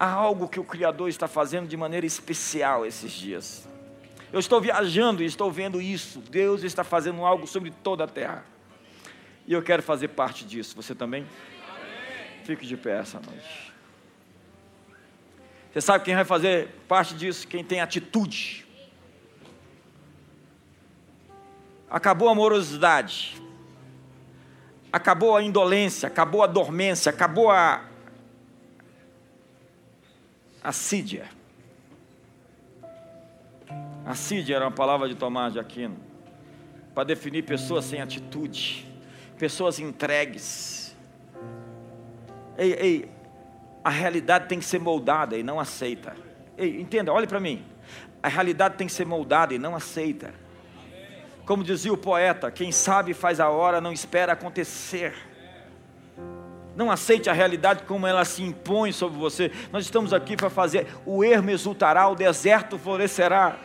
há 0.00 0.10
algo 0.10 0.48
que 0.48 0.58
o 0.58 0.64
Criador 0.64 1.10
está 1.10 1.28
fazendo 1.28 1.68
de 1.68 1.76
maneira 1.76 2.06
especial 2.06 2.86
esses 2.86 3.12
dias. 3.12 3.68
Eu 4.32 4.40
estou 4.40 4.58
viajando 4.58 5.22
e 5.22 5.26
estou 5.26 5.50
vendo 5.50 5.82
isso. 5.82 6.20
Deus 6.20 6.62
está 6.62 6.82
fazendo 6.82 7.22
algo 7.26 7.46
sobre 7.46 7.70
toda 7.70 8.04
a 8.04 8.06
terra. 8.06 8.46
E 9.46 9.52
eu 9.52 9.62
quero 9.62 9.82
fazer 9.82 10.08
parte 10.08 10.46
disso. 10.46 10.74
Você 10.76 10.94
também? 10.94 11.26
Fique 12.44 12.66
de 12.66 12.78
pé 12.78 12.98
essa 12.98 13.20
noite. 13.20 13.70
Você 15.70 15.80
sabe 15.82 16.04
quem 16.04 16.14
vai 16.14 16.24
fazer 16.24 16.68
parte 16.88 17.14
disso? 17.14 17.46
Quem 17.46 17.62
tem 17.62 17.80
atitude. 17.80 18.64
Acabou 21.90 22.28
a 22.28 22.34
morosidade. 22.34 23.42
Acabou 24.92 25.36
a 25.36 25.42
indolência, 25.42 26.06
acabou 26.06 26.42
a 26.42 26.46
dormência, 26.46 27.10
acabou 27.10 27.50
a 27.50 27.84
assídia. 30.62 31.28
Assídia 34.06 34.56
era 34.56 34.64
uma 34.64 34.70
palavra 34.70 35.08
de 35.08 35.14
Tomás 35.14 35.52
de 35.52 35.58
Aquino 35.58 35.96
para 36.94 37.04
definir 37.04 37.42
pessoas 37.44 37.84
sem 37.84 38.00
atitude, 38.00 38.86
pessoas 39.38 39.78
entregues. 39.78 40.94
Ei, 42.58 42.72
ei, 42.72 43.10
a 43.82 43.90
realidade 43.90 44.48
tem 44.48 44.58
que 44.58 44.64
ser 44.64 44.80
moldada 44.80 45.36
e 45.36 45.42
não 45.42 45.58
aceita. 45.58 46.16
Ei, 46.58 46.80
entenda, 46.80 47.12
olhe 47.12 47.26
para 47.26 47.40
mim. 47.40 47.64
A 48.22 48.28
realidade 48.28 48.76
tem 48.76 48.86
que 48.86 48.92
ser 48.92 49.06
moldada 49.06 49.54
e 49.54 49.58
não 49.58 49.74
aceita. 49.74 50.34
Como 51.50 51.64
dizia 51.64 51.92
o 51.92 51.96
poeta, 51.96 52.48
quem 52.48 52.70
sabe 52.70 53.12
faz 53.12 53.40
a 53.40 53.48
hora, 53.48 53.80
não 53.80 53.92
espera 53.92 54.34
acontecer. 54.34 55.12
Não 56.76 56.92
aceite 56.92 57.28
a 57.28 57.32
realidade 57.32 57.82
como 57.82 58.06
ela 58.06 58.24
se 58.24 58.40
impõe 58.40 58.92
sobre 58.92 59.18
você. 59.18 59.50
Nós 59.72 59.82
estamos 59.82 60.12
aqui 60.12 60.36
para 60.36 60.48
fazer 60.48 60.86
o 61.04 61.24
ermo 61.24 61.50
exultará, 61.50 62.06
o 62.06 62.14
deserto 62.14 62.78
florescerá. 62.78 63.56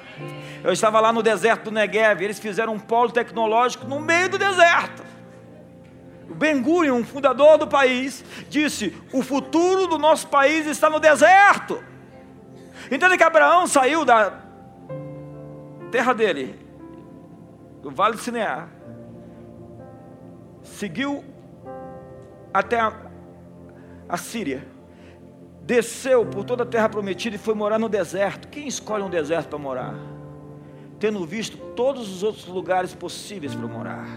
Eu 0.64 0.74
estava 0.74 1.00
lá 1.00 1.14
no 1.14 1.22
deserto 1.22 1.66
do 1.66 1.72
Negev, 1.72 2.24
eles 2.24 2.40
fizeram 2.40 2.74
um 2.74 2.80
polo 2.80 3.12
tecnológico 3.12 3.86
no 3.86 4.00
meio 4.00 4.30
do 4.30 4.40
deserto. 4.40 5.04
O 6.28 6.34
Ben 6.34 6.60
Gurion, 6.64 6.96
um 6.96 7.06
fundador 7.06 7.60
do 7.60 7.68
país, 7.68 8.26
disse: 8.50 9.00
"O 9.14 9.22
futuro 9.22 9.86
do 9.86 10.00
nosso 10.00 10.28
país 10.28 10.66
está 10.66 10.90
no 10.90 11.00
deserto". 11.00 11.84
Entende 12.90 13.16
que 13.16 13.24
Abraão 13.24 13.68
saiu 13.68 14.04
da 14.04 14.34
terra 15.92 16.14
dele, 16.14 16.65
do 17.86 17.92
Vale 17.92 18.16
de 18.16 18.22
Sinear, 18.24 18.68
seguiu 20.64 21.24
até 22.52 22.80
a, 22.80 22.92
a 24.10 24.18
Síria, 24.18 24.68
desceu 25.62 26.26
por 26.26 26.44
toda 26.44 26.64
a 26.64 26.66
terra 26.66 26.90
prometida 26.90 27.36
e 27.36 27.38
foi 27.38 27.54
morar 27.54 27.78
no 27.78 27.88
deserto. 27.88 28.48
Quem 28.48 28.68
escolhe 28.68 29.04
um 29.04 29.10
deserto 29.10 29.50
para 29.50 29.60
morar? 29.60 29.94
Tendo 31.00 31.24
visto 31.28 31.58
todos 31.76 32.12
os 32.12 32.24
outros 32.24 32.48
lugares 32.48 32.96
possíveis 32.96 33.54
para 33.54 33.68
morar. 33.68 34.08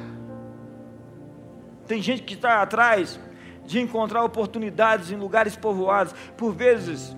Tem 1.87 2.01
gente 2.01 2.23
que 2.23 2.33
está 2.33 2.63
atrás 2.63 3.21
de 3.67 3.81
encontrar 3.81 4.25
oportunidades 4.25 5.11
em 5.11 5.17
lugares 5.17 5.57
povoados. 5.57 6.15
Por 6.39 6.55
vezes, 6.55 7.15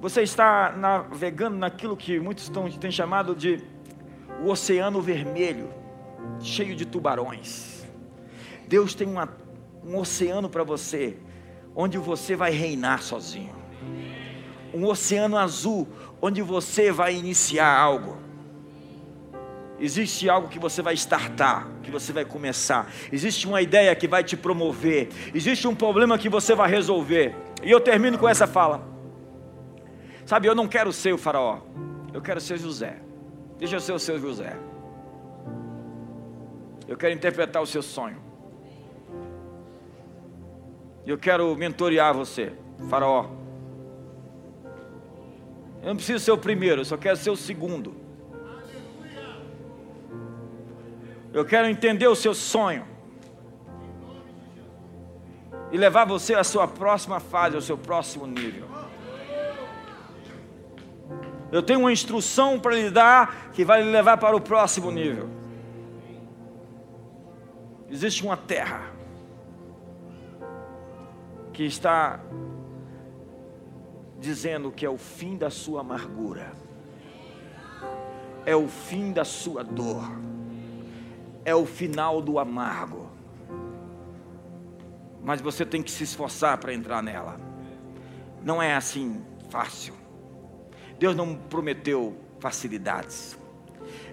você 0.00 0.22
está 0.22 0.72
navegando 0.76 1.56
naquilo 1.56 1.96
que 1.96 2.18
muitos 2.18 2.42
estão, 2.42 2.68
têm 2.68 2.90
chamado 2.90 3.32
de 3.32 3.62
o 4.42 4.50
oceano 4.50 5.00
vermelho, 5.00 5.68
cheio 6.40 6.74
de 6.74 6.86
tubarões. 6.86 7.86
Deus 8.66 8.94
tem 8.94 9.06
uma, 9.06 9.28
um 9.84 9.96
oceano 9.96 10.48
para 10.48 10.62
você, 10.62 11.16
onde 11.74 11.98
você 11.98 12.36
vai 12.36 12.50
reinar 12.50 13.02
sozinho. 13.02 13.56
Um 14.72 14.84
oceano 14.84 15.36
azul, 15.36 15.88
onde 16.20 16.42
você 16.42 16.92
vai 16.92 17.14
iniciar 17.14 17.74
algo. 17.74 18.18
Existe 19.80 20.28
algo 20.28 20.48
que 20.48 20.58
você 20.58 20.82
vai 20.82 20.94
startar, 20.94 21.68
que 21.82 21.90
você 21.90 22.12
vai 22.12 22.24
começar. 22.24 22.90
Existe 23.12 23.46
uma 23.46 23.62
ideia 23.62 23.94
que 23.94 24.08
vai 24.08 24.24
te 24.24 24.36
promover. 24.36 25.08
Existe 25.32 25.68
um 25.68 25.74
problema 25.74 26.18
que 26.18 26.28
você 26.28 26.54
vai 26.54 26.68
resolver. 26.68 27.34
E 27.62 27.70
eu 27.70 27.80
termino 27.80 28.18
com 28.18 28.28
essa 28.28 28.46
fala. 28.46 28.86
Sabe, 30.26 30.48
eu 30.48 30.54
não 30.54 30.66
quero 30.66 30.92
ser 30.92 31.14
o 31.14 31.18
faraó. 31.18 31.60
Eu 32.12 32.20
quero 32.20 32.40
ser 32.40 32.58
José. 32.58 33.07
Deixa 33.58 33.76
eu 33.76 33.80
ser 33.80 33.92
o 33.92 33.98
seu 33.98 34.18
José. 34.18 34.56
Eu 36.86 36.96
quero 36.96 37.12
interpretar 37.12 37.60
o 37.62 37.66
seu 37.66 37.82
sonho. 37.82 38.16
Eu 41.04 41.18
quero 41.18 41.54
mentorear 41.56 42.14
você, 42.14 42.52
Faraó. 42.88 43.30
Eu 45.82 45.88
não 45.88 45.96
preciso 45.96 46.24
ser 46.24 46.32
o 46.32 46.38
primeiro, 46.38 46.82
eu 46.82 46.84
só 46.84 46.96
quero 46.96 47.16
ser 47.16 47.30
o 47.30 47.36
segundo. 47.36 47.94
Eu 51.32 51.44
quero 51.44 51.68
entender 51.68 52.06
o 52.06 52.14
seu 52.14 52.34
sonho. 52.34 52.86
E 55.70 55.76
levar 55.76 56.06
você 56.06 56.34
à 56.34 56.44
sua 56.44 56.66
próxima 56.66 57.20
fase, 57.20 57.56
ao 57.56 57.62
seu 57.62 57.76
próximo 57.76 58.26
nível. 58.26 58.77
Eu 61.50 61.62
tenho 61.62 61.80
uma 61.80 61.92
instrução 61.92 62.60
para 62.60 62.74
lhe 62.74 62.90
dar 62.90 63.50
que 63.52 63.64
vai 63.64 63.82
lhe 63.82 63.90
levar 63.90 64.18
para 64.18 64.36
o 64.36 64.40
próximo 64.40 64.90
nível. 64.90 65.28
Existe 67.90 68.22
uma 68.22 68.36
terra 68.36 68.92
que 71.52 71.64
está 71.64 72.20
dizendo 74.20 74.70
que 74.70 74.84
é 74.84 74.90
o 74.90 74.98
fim 74.98 75.36
da 75.36 75.48
sua 75.48 75.80
amargura, 75.80 76.52
é 78.44 78.54
o 78.54 78.68
fim 78.68 79.12
da 79.12 79.24
sua 79.24 79.64
dor, 79.64 80.04
é 81.44 81.54
o 81.54 81.64
final 81.64 82.20
do 82.20 82.38
amargo. 82.38 83.08
Mas 85.22 85.40
você 85.40 85.64
tem 85.64 85.82
que 85.82 85.90
se 85.90 86.04
esforçar 86.04 86.58
para 86.58 86.74
entrar 86.74 87.02
nela. 87.02 87.40
Não 88.42 88.62
é 88.62 88.74
assim 88.74 89.24
fácil. 89.50 89.97
Deus 90.98 91.14
não 91.14 91.34
prometeu 91.34 92.16
facilidades. 92.40 93.38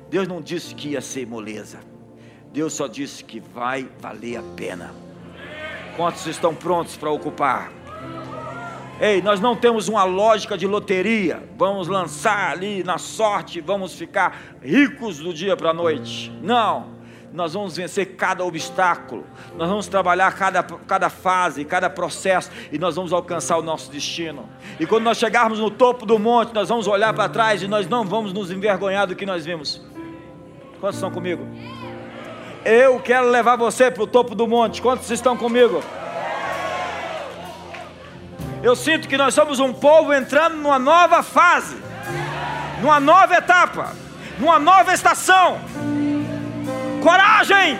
Deus 0.10 0.28
não 0.28 0.42
disse 0.42 0.76
que 0.76 0.90
ia 0.90 1.02
ser 1.02 1.26
moleza. 1.26 1.80
Deus 2.52 2.74
só 2.74 2.88
disse 2.88 3.24
que 3.24 3.40
vai 3.40 3.90
valer 4.00 4.38
a 4.38 4.44
pena. 4.56 4.94
Quantos 5.98 6.26
estão 6.28 6.54
prontos 6.54 6.96
para 6.96 7.10
ocupar? 7.10 7.72
Ei, 9.00 9.22
nós 9.22 9.42
não 9.42 9.58
temos 9.58 9.90
uma 9.90 10.06
lógica 10.06 10.58
de 10.58 10.66
loteria. 10.66 11.44
Vamos 11.58 11.88
lançar 11.88 12.52
ali 12.52 12.84
na 12.84 12.98
sorte, 12.98 13.60
vamos 13.60 13.94
ficar 13.94 14.56
ricos 14.62 15.18
do 15.20 15.34
dia 15.34 15.58
para 15.58 15.72
a 15.72 15.74
noite. 15.74 16.32
Não. 16.42 16.95
Nós 17.36 17.54
vamos 17.54 17.76
vencer 17.76 18.16
cada 18.16 18.46
obstáculo, 18.46 19.26
nós 19.58 19.68
vamos 19.68 19.88
trabalhar 19.88 20.34
cada, 20.34 20.64
cada 20.64 21.10
fase, 21.10 21.66
cada 21.66 21.90
processo, 21.90 22.50
e 22.72 22.80
nós 22.80 22.96
vamos 22.96 23.12
alcançar 23.12 23.58
o 23.58 23.62
nosso 23.62 23.92
destino. 23.92 24.48
E 24.80 24.86
quando 24.86 25.04
nós 25.04 25.18
chegarmos 25.18 25.60
no 25.60 25.70
topo 25.70 26.06
do 26.06 26.18
monte, 26.18 26.54
nós 26.54 26.70
vamos 26.70 26.88
olhar 26.88 27.14
para 27.14 27.28
trás 27.28 27.62
e 27.62 27.68
nós 27.68 27.90
não 27.90 28.06
vamos 28.06 28.32
nos 28.32 28.52
envergonhar 28.52 29.06
do 29.06 29.18
que 29.18 29.26
nós 29.26 29.44
vimos. 29.44 29.82
Quantos 30.80 30.96
estão 30.96 31.12
comigo? 31.12 31.46
Eu 32.64 33.02
quero 33.02 33.30
levar 33.30 33.58
você 33.58 33.92
para 33.92 34.04
o 34.04 34.08
topo 34.08 34.34
do 34.34 34.48
monte. 34.48 34.82
Quantos 34.82 35.12
estão 35.12 35.36
comigo? 35.36 35.84
Eu 38.64 38.78
sinto 38.78 39.10
que 39.10 39.18
nós 39.18 39.34
somos 39.34 39.60
um 39.60 39.74
povo 39.74 40.14
entrando 40.14 40.56
numa 40.56 40.80
nova 40.80 41.22
fase, 41.22 41.76
numa 42.82 43.00
nova 43.00 43.36
etapa, 43.36 43.94
numa 44.40 44.58
nova 44.58 44.94
estação. 44.94 45.60
Coragem! 47.06 47.78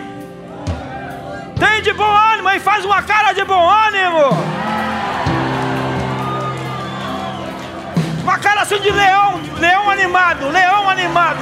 Tem 1.58 1.82
de 1.82 1.92
bom 1.92 2.14
ânimo 2.32 2.48
e 2.50 2.60
faz 2.60 2.84
uma 2.84 3.02
cara 3.02 3.32
de 3.32 3.44
bom 3.44 3.68
ânimo. 3.68 4.28
Uma 8.22 8.38
cara 8.38 8.60
assim 8.60 8.80
de 8.80 8.88
leão, 8.88 9.40
leão 9.58 9.90
animado, 9.90 10.48
leão 10.48 10.88
animado. 10.88 11.38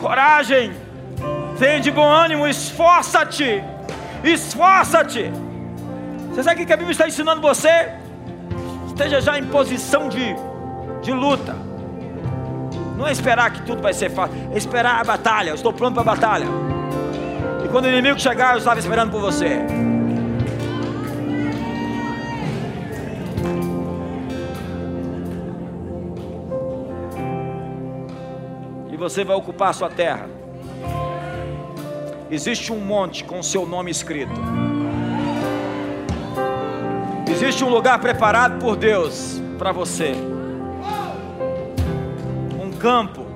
coragem, 0.00 0.72
tem 1.56 1.80
de 1.80 1.90
bom 1.92 2.08
ânimo, 2.08 2.48
esforça-te, 2.48 3.62
esforça-te. 4.24 5.30
Você 6.30 6.42
sabe 6.42 6.62
o 6.62 6.66
que 6.66 6.72
a 6.72 6.76
Bíblia 6.76 6.92
está 6.92 7.06
ensinando 7.06 7.40
você? 7.40 7.90
Esteja 8.86 9.20
já 9.20 9.38
em 9.38 9.46
posição 9.46 10.08
de, 10.08 10.34
de 11.02 11.12
luta. 11.12 11.56
Não 12.96 13.06
é 13.06 13.12
esperar 13.12 13.50
que 13.50 13.62
tudo 13.62 13.82
vai 13.82 13.92
ser 13.92 14.10
fácil, 14.10 14.36
é 14.52 14.58
esperar 14.58 15.00
a 15.00 15.04
batalha. 15.04 15.50
Eu 15.50 15.54
estou 15.54 15.72
pronto 15.72 15.94
para 15.94 16.02
a 16.02 16.14
batalha. 16.14 16.46
E 17.64 17.68
quando 17.68 17.86
o 17.86 17.88
inimigo 17.88 18.18
chegar, 18.18 18.52
eu 18.52 18.58
estava 18.58 18.78
esperando 18.78 19.10
por 19.10 19.20
você. 19.20 19.64
você 29.00 29.24
vai 29.24 29.34
ocupar 29.34 29.70
a 29.70 29.72
sua 29.72 29.88
terra. 29.88 30.28
Existe 32.30 32.70
um 32.70 32.78
monte 32.78 33.24
com 33.24 33.40
o 33.40 33.42
seu 33.42 33.66
nome 33.66 33.90
escrito. 33.90 34.69
Existe 37.42 37.64
um 37.64 37.70
lugar 37.70 37.98
preparado 37.98 38.58
por 38.58 38.76
Deus 38.76 39.40
para 39.58 39.72
você. 39.72 40.12
Um 42.62 42.70
campo 42.72 43.29